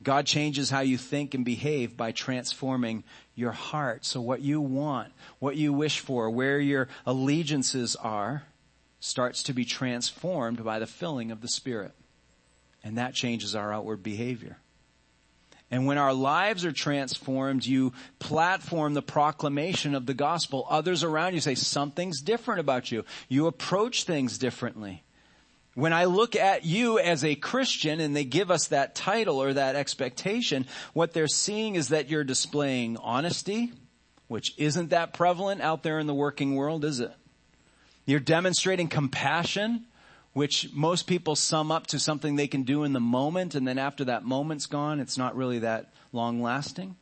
God 0.03 0.25
changes 0.25 0.69
how 0.69 0.81
you 0.81 0.97
think 0.97 1.33
and 1.33 1.45
behave 1.45 1.95
by 1.95 2.11
transforming 2.11 3.03
your 3.33 3.53
heart. 3.53 4.05
So 4.05 4.21
what 4.21 4.41
you 4.41 4.61
want, 4.61 5.13
what 5.39 5.55
you 5.55 5.73
wish 5.73 5.99
for, 5.99 6.29
where 6.29 6.59
your 6.59 6.89
allegiances 7.05 7.95
are, 7.95 8.43
starts 8.99 9.43
to 9.43 9.53
be 9.53 9.65
transformed 9.65 10.63
by 10.63 10.79
the 10.79 10.87
filling 10.87 11.31
of 11.31 11.41
the 11.41 11.47
Spirit. 11.47 11.93
And 12.83 12.97
that 12.97 13.13
changes 13.13 13.55
our 13.55 13.73
outward 13.73 14.03
behavior. 14.03 14.57
And 15.71 15.87
when 15.87 15.97
our 15.97 16.13
lives 16.13 16.65
are 16.65 16.71
transformed, 16.71 17.65
you 17.65 17.93
platform 18.19 18.93
the 18.93 19.01
proclamation 19.01 19.95
of 19.95 20.05
the 20.05 20.13
gospel. 20.13 20.67
Others 20.69 21.03
around 21.03 21.33
you 21.33 21.39
say 21.39 21.55
something's 21.55 22.21
different 22.21 22.59
about 22.59 22.91
you. 22.91 23.03
You 23.27 23.47
approach 23.47 24.03
things 24.03 24.37
differently. 24.37 25.03
When 25.75 25.91
I 25.91 26.05
look 26.05 26.37
at 26.37 26.65
you 26.65 26.99
as 26.99 27.25
a 27.25 27.35
Christian 27.35 27.99
and 27.99 28.15
they 28.15 28.23
give 28.23 28.49
us 28.49 28.67
that 28.69 28.95
title 28.95 29.43
or 29.43 29.53
that 29.53 29.75
expectation, 29.75 30.65
what 30.93 31.11
they're 31.11 31.27
seeing 31.27 31.75
is 31.75 31.89
that 31.89 32.09
you're 32.09 32.23
displaying 32.23 32.95
honesty, 32.97 33.73
which 34.29 34.53
isn't 34.57 34.91
that 34.91 35.13
prevalent 35.13 35.61
out 35.61 35.83
there 35.83 35.99
in 35.99 36.07
the 36.07 36.13
working 36.13 36.55
world, 36.55 36.85
is 36.85 37.01
it? 37.01 37.11
You're 38.05 38.21
demonstrating 38.21 38.87
compassion, 38.87 39.85
which 40.31 40.69
most 40.73 41.07
people 41.07 41.35
sum 41.35 41.73
up 41.73 41.87
to 41.87 41.99
something 41.99 42.37
they 42.37 42.47
can 42.47 42.63
do 42.63 42.85
in 42.85 42.93
the 42.93 43.01
moment 43.01 43.53
and 43.53 43.67
then 43.67 43.77
after 43.77 44.05
that 44.05 44.23
moment's 44.23 44.67
gone, 44.67 45.01
it's 45.01 45.17
not 45.17 45.35
really 45.35 45.59
that 45.59 45.91
long 46.13 46.41
lasting. 46.41 46.95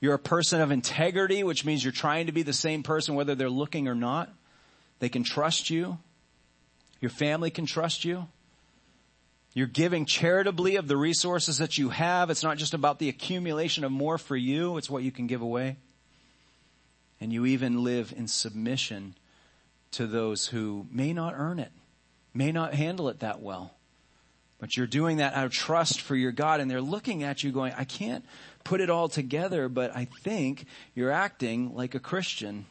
You're 0.00 0.14
a 0.14 0.18
person 0.18 0.62
of 0.62 0.70
integrity, 0.70 1.44
which 1.44 1.66
means 1.66 1.84
you're 1.84 1.92
trying 1.92 2.26
to 2.26 2.32
be 2.32 2.42
the 2.42 2.54
same 2.54 2.82
person 2.82 3.14
whether 3.14 3.34
they're 3.34 3.50
looking 3.50 3.86
or 3.86 3.94
not. 3.94 4.32
They 4.98 5.10
can 5.10 5.24
trust 5.24 5.68
you. 5.68 5.98
Your 7.00 7.10
family 7.10 7.50
can 7.50 7.66
trust 7.66 8.04
you. 8.04 8.26
You're 9.54 9.66
giving 9.66 10.04
charitably 10.04 10.76
of 10.76 10.86
the 10.86 10.96
resources 10.96 11.58
that 11.58 11.78
you 11.78 11.88
have. 11.88 12.28
It's 12.28 12.42
not 12.42 12.58
just 12.58 12.74
about 12.74 12.98
the 12.98 13.08
accumulation 13.08 13.84
of 13.84 13.92
more 13.92 14.18
for 14.18 14.36
you. 14.36 14.76
It's 14.76 14.90
what 14.90 15.02
you 15.02 15.10
can 15.10 15.26
give 15.26 15.40
away. 15.40 15.76
And 17.20 17.32
you 17.32 17.46
even 17.46 17.82
live 17.82 18.12
in 18.14 18.28
submission 18.28 19.14
to 19.92 20.06
those 20.06 20.48
who 20.48 20.86
may 20.90 21.14
not 21.14 21.32
earn 21.34 21.58
it, 21.58 21.72
may 22.34 22.52
not 22.52 22.74
handle 22.74 23.08
it 23.08 23.20
that 23.20 23.40
well. 23.40 23.72
But 24.58 24.76
you're 24.76 24.86
doing 24.86 25.18
that 25.18 25.34
out 25.34 25.46
of 25.46 25.52
trust 25.52 26.02
for 26.02 26.14
your 26.14 26.32
God 26.32 26.60
and 26.60 26.70
they're 26.70 26.82
looking 26.82 27.22
at 27.22 27.42
you 27.42 27.50
going, 27.50 27.72
I 27.78 27.84
can't 27.84 28.24
put 28.62 28.80
it 28.82 28.90
all 28.90 29.08
together, 29.08 29.70
but 29.70 29.94
I 29.96 30.06
think 30.22 30.66
you're 30.94 31.10
acting 31.10 31.74
like 31.74 31.94
a 31.94 32.00
Christian. 32.00 32.66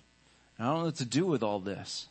I 0.59 0.65
don't 0.65 0.79
know 0.79 0.85
what 0.85 0.95
to 0.97 1.05
do 1.05 1.25
with 1.25 1.41
all 1.41 1.59
this. 1.59 2.07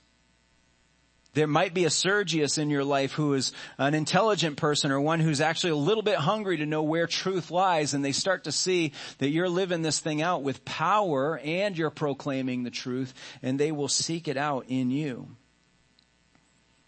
There 1.34 1.48
might 1.48 1.74
be 1.74 1.84
a 1.84 1.90
Sergius 1.90 2.58
in 2.58 2.70
your 2.70 2.84
life 2.84 3.12
who 3.12 3.34
is 3.34 3.52
an 3.76 3.94
intelligent 3.94 4.56
person 4.56 4.92
or 4.92 5.00
one 5.00 5.20
who's 5.20 5.40
actually 5.40 5.70
a 5.70 5.76
little 5.76 6.02
bit 6.02 6.16
hungry 6.16 6.58
to 6.58 6.66
know 6.66 6.82
where 6.82 7.08
truth 7.08 7.50
lies 7.50 7.92
and 7.92 8.04
they 8.04 8.12
start 8.12 8.44
to 8.44 8.52
see 8.52 8.92
that 9.18 9.30
you're 9.30 9.48
living 9.48 9.82
this 9.82 9.98
thing 9.98 10.22
out 10.22 10.42
with 10.42 10.64
power 10.64 11.38
and 11.38 11.76
you're 11.76 11.90
proclaiming 11.90 12.62
the 12.62 12.70
truth 12.70 13.12
and 13.42 13.58
they 13.58 13.72
will 13.72 13.88
seek 13.88 14.28
it 14.28 14.36
out 14.36 14.66
in 14.68 14.90
you. 14.90 15.28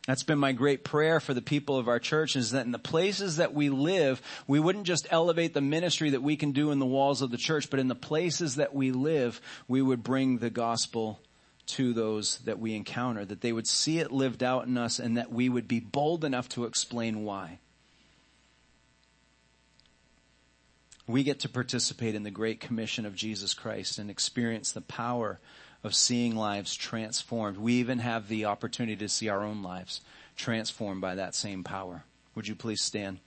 That's 0.06 0.22
been 0.22 0.38
my 0.38 0.52
great 0.52 0.84
prayer 0.84 1.18
for 1.18 1.34
the 1.34 1.42
people 1.42 1.76
of 1.76 1.88
our 1.88 1.98
church 1.98 2.36
is 2.36 2.52
that 2.52 2.64
in 2.64 2.70
the 2.70 2.78
places 2.78 3.38
that 3.38 3.52
we 3.52 3.70
live, 3.70 4.22
we 4.46 4.60
wouldn't 4.60 4.86
just 4.86 5.08
elevate 5.10 5.52
the 5.52 5.60
ministry 5.60 6.10
that 6.10 6.22
we 6.22 6.36
can 6.36 6.52
do 6.52 6.70
in 6.70 6.78
the 6.78 6.86
walls 6.86 7.22
of 7.22 7.32
the 7.32 7.36
church, 7.36 7.68
but 7.70 7.80
in 7.80 7.88
the 7.88 7.96
places 7.96 8.54
that 8.54 8.72
we 8.72 8.92
live, 8.92 9.40
we 9.66 9.82
would 9.82 10.04
bring 10.04 10.38
the 10.38 10.50
gospel 10.50 11.18
to 11.66 11.92
those 11.92 12.38
that 12.38 12.58
we 12.58 12.74
encounter, 12.74 13.24
that 13.24 13.40
they 13.40 13.52
would 13.52 13.66
see 13.66 13.98
it 13.98 14.12
lived 14.12 14.42
out 14.42 14.66
in 14.66 14.78
us 14.78 14.98
and 14.98 15.16
that 15.16 15.32
we 15.32 15.48
would 15.48 15.66
be 15.66 15.80
bold 15.80 16.24
enough 16.24 16.48
to 16.50 16.64
explain 16.64 17.24
why. 17.24 17.58
We 21.08 21.22
get 21.22 21.40
to 21.40 21.48
participate 21.48 22.14
in 22.14 22.24
the 22.24 22.30
great 22.30 22.60
commission 22.60 23.06
of 23.06 23.14
Jesus 23.14 23.54
Christ 23.54 23.98
and 23.98 24.10
experience 24.10 24.72
the 24.72 24.80
power 24.80 25.38
of 25.84 25.94
seeing 25.94 26.34
lives 26.34 26.74
transformed. 26.74 27.58
We 27.58 27.74
even 27.74 28.00
have 28.00 28.28
the 28.28 28.46
opportunity 28.46 28.96
to 28.96 29.08
see 29.08 29.28
our 29.28 29.42
own 29.44 29.62
lives 29.62 30.00
transformed 30.36 31.00
by 31.00 31.14
that 31.14 31.34
same 31.34 31.62
power. 31.62 32.04
Would 32.34 32.48
you 32.48 32.56
please 32.56 32.82
stand? 32.82 33.18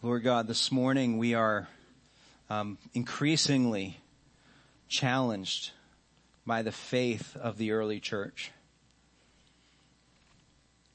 Lord 0.00 0.22
God, 0.22 0.46
this 0.46 0.70
morning 0.70 1.18
we 1.18 1.34
are 1.34 1.66
um, 2.48 2.78
increasingly 2.94 3.98
challenged 4.88 5.72
by 6.46 6.62
the 6.62 6.70
faith 6.70 7.36
of 7.36 7.58
the 7.58 7.72
early 7.72 7.98
church. 7.98 8.52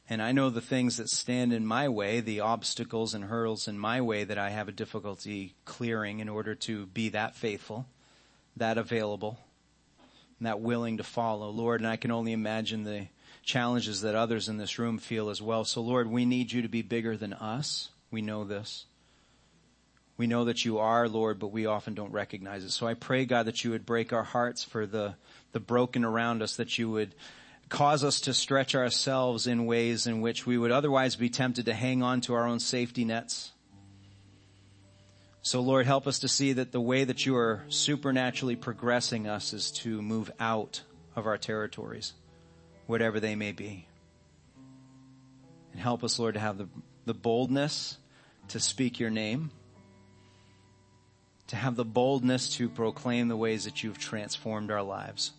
And 0.09 0.21
I 0.21 0.31
know 0.31 0.49
the 0.49 0.61
things 0.61 0.95
that 0.95 1.09
stand 1.09 1.51
in 1.51 1.65
my 1.65 1.89
way, 1.89 2.21
the 2.21 2.39
obstacles 2.39 3.13
and 3.13 3.25
hurdles 3.25 3.67
in 3.67 3.77
my 3.77 3.99
way 3.99 4.23
that 4.23 4.37
I 4.37 4.51
have 4.51 4.69
a 4.69 4.71
difficulty 4.71 5.53
clearing 5.65 6.19
in 6.19 6.29
order 6.29 6.55
to 6.55 6.85
be 6.85 7.09
that 7.09 7.35
faithful, 7.35 7.85
that 8.55 8.77
available, 8.77 9.37
and 10.39 10.47
that 10.47 10.61
willing 10.61 10.95
to 10.95 11.03
follow, 11.03 11.49
Lord. 11.49 11.81
And 11.81 11.89
I 11.89 11.97
can 11.97 12.11
only 12.11 12.31
imagine 12.31 12.85
the 12.85 13.07
challenges 13.43 13.99
that 13.99 14.15
others 14.15 14.47
in 14.47 14.55
this 14.55 14.79
room 14.79 14.97
feel 14.97 15.29
as 15.29 15.41
well. 15.41 15.65
So 15.65 15.81
Lord, 15.81 16.09
we 16.09 16.23
need 16.23 16.53
you 16.53 16.61
to 16.61 16.69
be 16.69 16.81
bigger 16.81 17.17
than 17.17 17.33
us. 17.33 17.89
We 18.09 18.21
know 18.21 18.45
this. 18.45 18.85
We 20.17 20.27
know 20.27 20.45
that 20.45 20.63
you 20.63 20.77
are, 20.77 21.07
Lord, 21.09 21.39
but 21.39 21.47
we 21.47 21.65
often 21.65 21.95
don't 21.95 22.11
recognize 22.11 22.63
it. 22.63 22.69
So 22.69 22.85
I 22.85 22.93
pray, 22.93 23.25
God, 23.25 23.47
that 23.47 23.63
you 23.63 23.71
would 23.71 23.85
break 23.85 24.13
our 24.13 24.23
hearts 24.23 24.63
for 24.63 24.85
the, 24.85 25.15
the 25.53 25.59
broken 25.59 26.05
around 26.05 26.43
us, 26.43 26.57
that 26.57 26.77
you 26.77 26.89
would 26.91 27.15
cause 27.69 28.03
us 28.03 28.21
to 28.21 28.33
stretch 28.33 28.75
ourselves 28.75 29.47
in 29.47 29.65
ways 29.65 30.05
in 30.05 30.21
which 30.21 30.45
we 30.45 30.57
would 30.57 30.71
otherwise 30.71 31.15
be 31.15 31.29
tempted 31.29 31.65
to 31.65 31.73
hang 31.73 32.03
on 32.03 32.21
to 32.21 32.35
our 32.35 32.45
own 32.45 32.59
safety 32.59 33.05
nets. 33.05 33.51
So 35.41 35.61
Lord, 35.61 35.85
help 35.87 36.05
us 36.05 36.19
to 36.19 36.27
see 36.27 36.53
that 36.53 36.71
the 36.71 36.79
way 36.79 37.03
that 37.03 37.25
you 37.25 37.35
are 37.35 37.63
supernaturally 37.67 38.55
progressing 38.55 39.27
us 39.27 39.51
is 39.51 39.71
to 39.71 40.01
move 40.01 40.31
out 40.39 40.81
of 41.15 41.25
our 41.25 41.37
territories, 41.37 42.13
whatever 42.85 43.19
they 43.19 43.35
may 43.35 43.51
be. 43.51 43.87
And 45.71 45.81
help 45.81 46.03
us, 46.03 46.19
Lord, 46.19 46.35
to 46.35 46.39
have 46.39 46.59
the, 46.59 46.69
the 47.05 47.13
boldness 47.15 47.97
to 48.49 48.59
speak 48.59 48.99
your 48.99 49.09
name 49.09 49.49
to 51.47 51.55
have 51.55 51.75
the 51.75 51.85
boldness 51.85 52.49
to 52.55 52.69
proclaim 52.69 53.27
the 53.27 53.37
ways 53.37 53.65
that 53.65 53.83
you've 53.83 53.99
transformed 53.99 54.71
our 54.71 54.83
lives. 54.83 55.31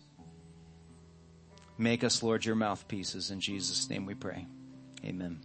Make 1.77 2.03
us, 2.03 2.23
Lord, 2.23 2.45
your 2.45 2.55
mouthpieces. 2.55 3.31
In 3.31 3.39
Jesus' 3.39 3.89
name 3.89 4.05
we 4.05 4.13
pray. 4.13 4.45
Amen. 5.03 5.41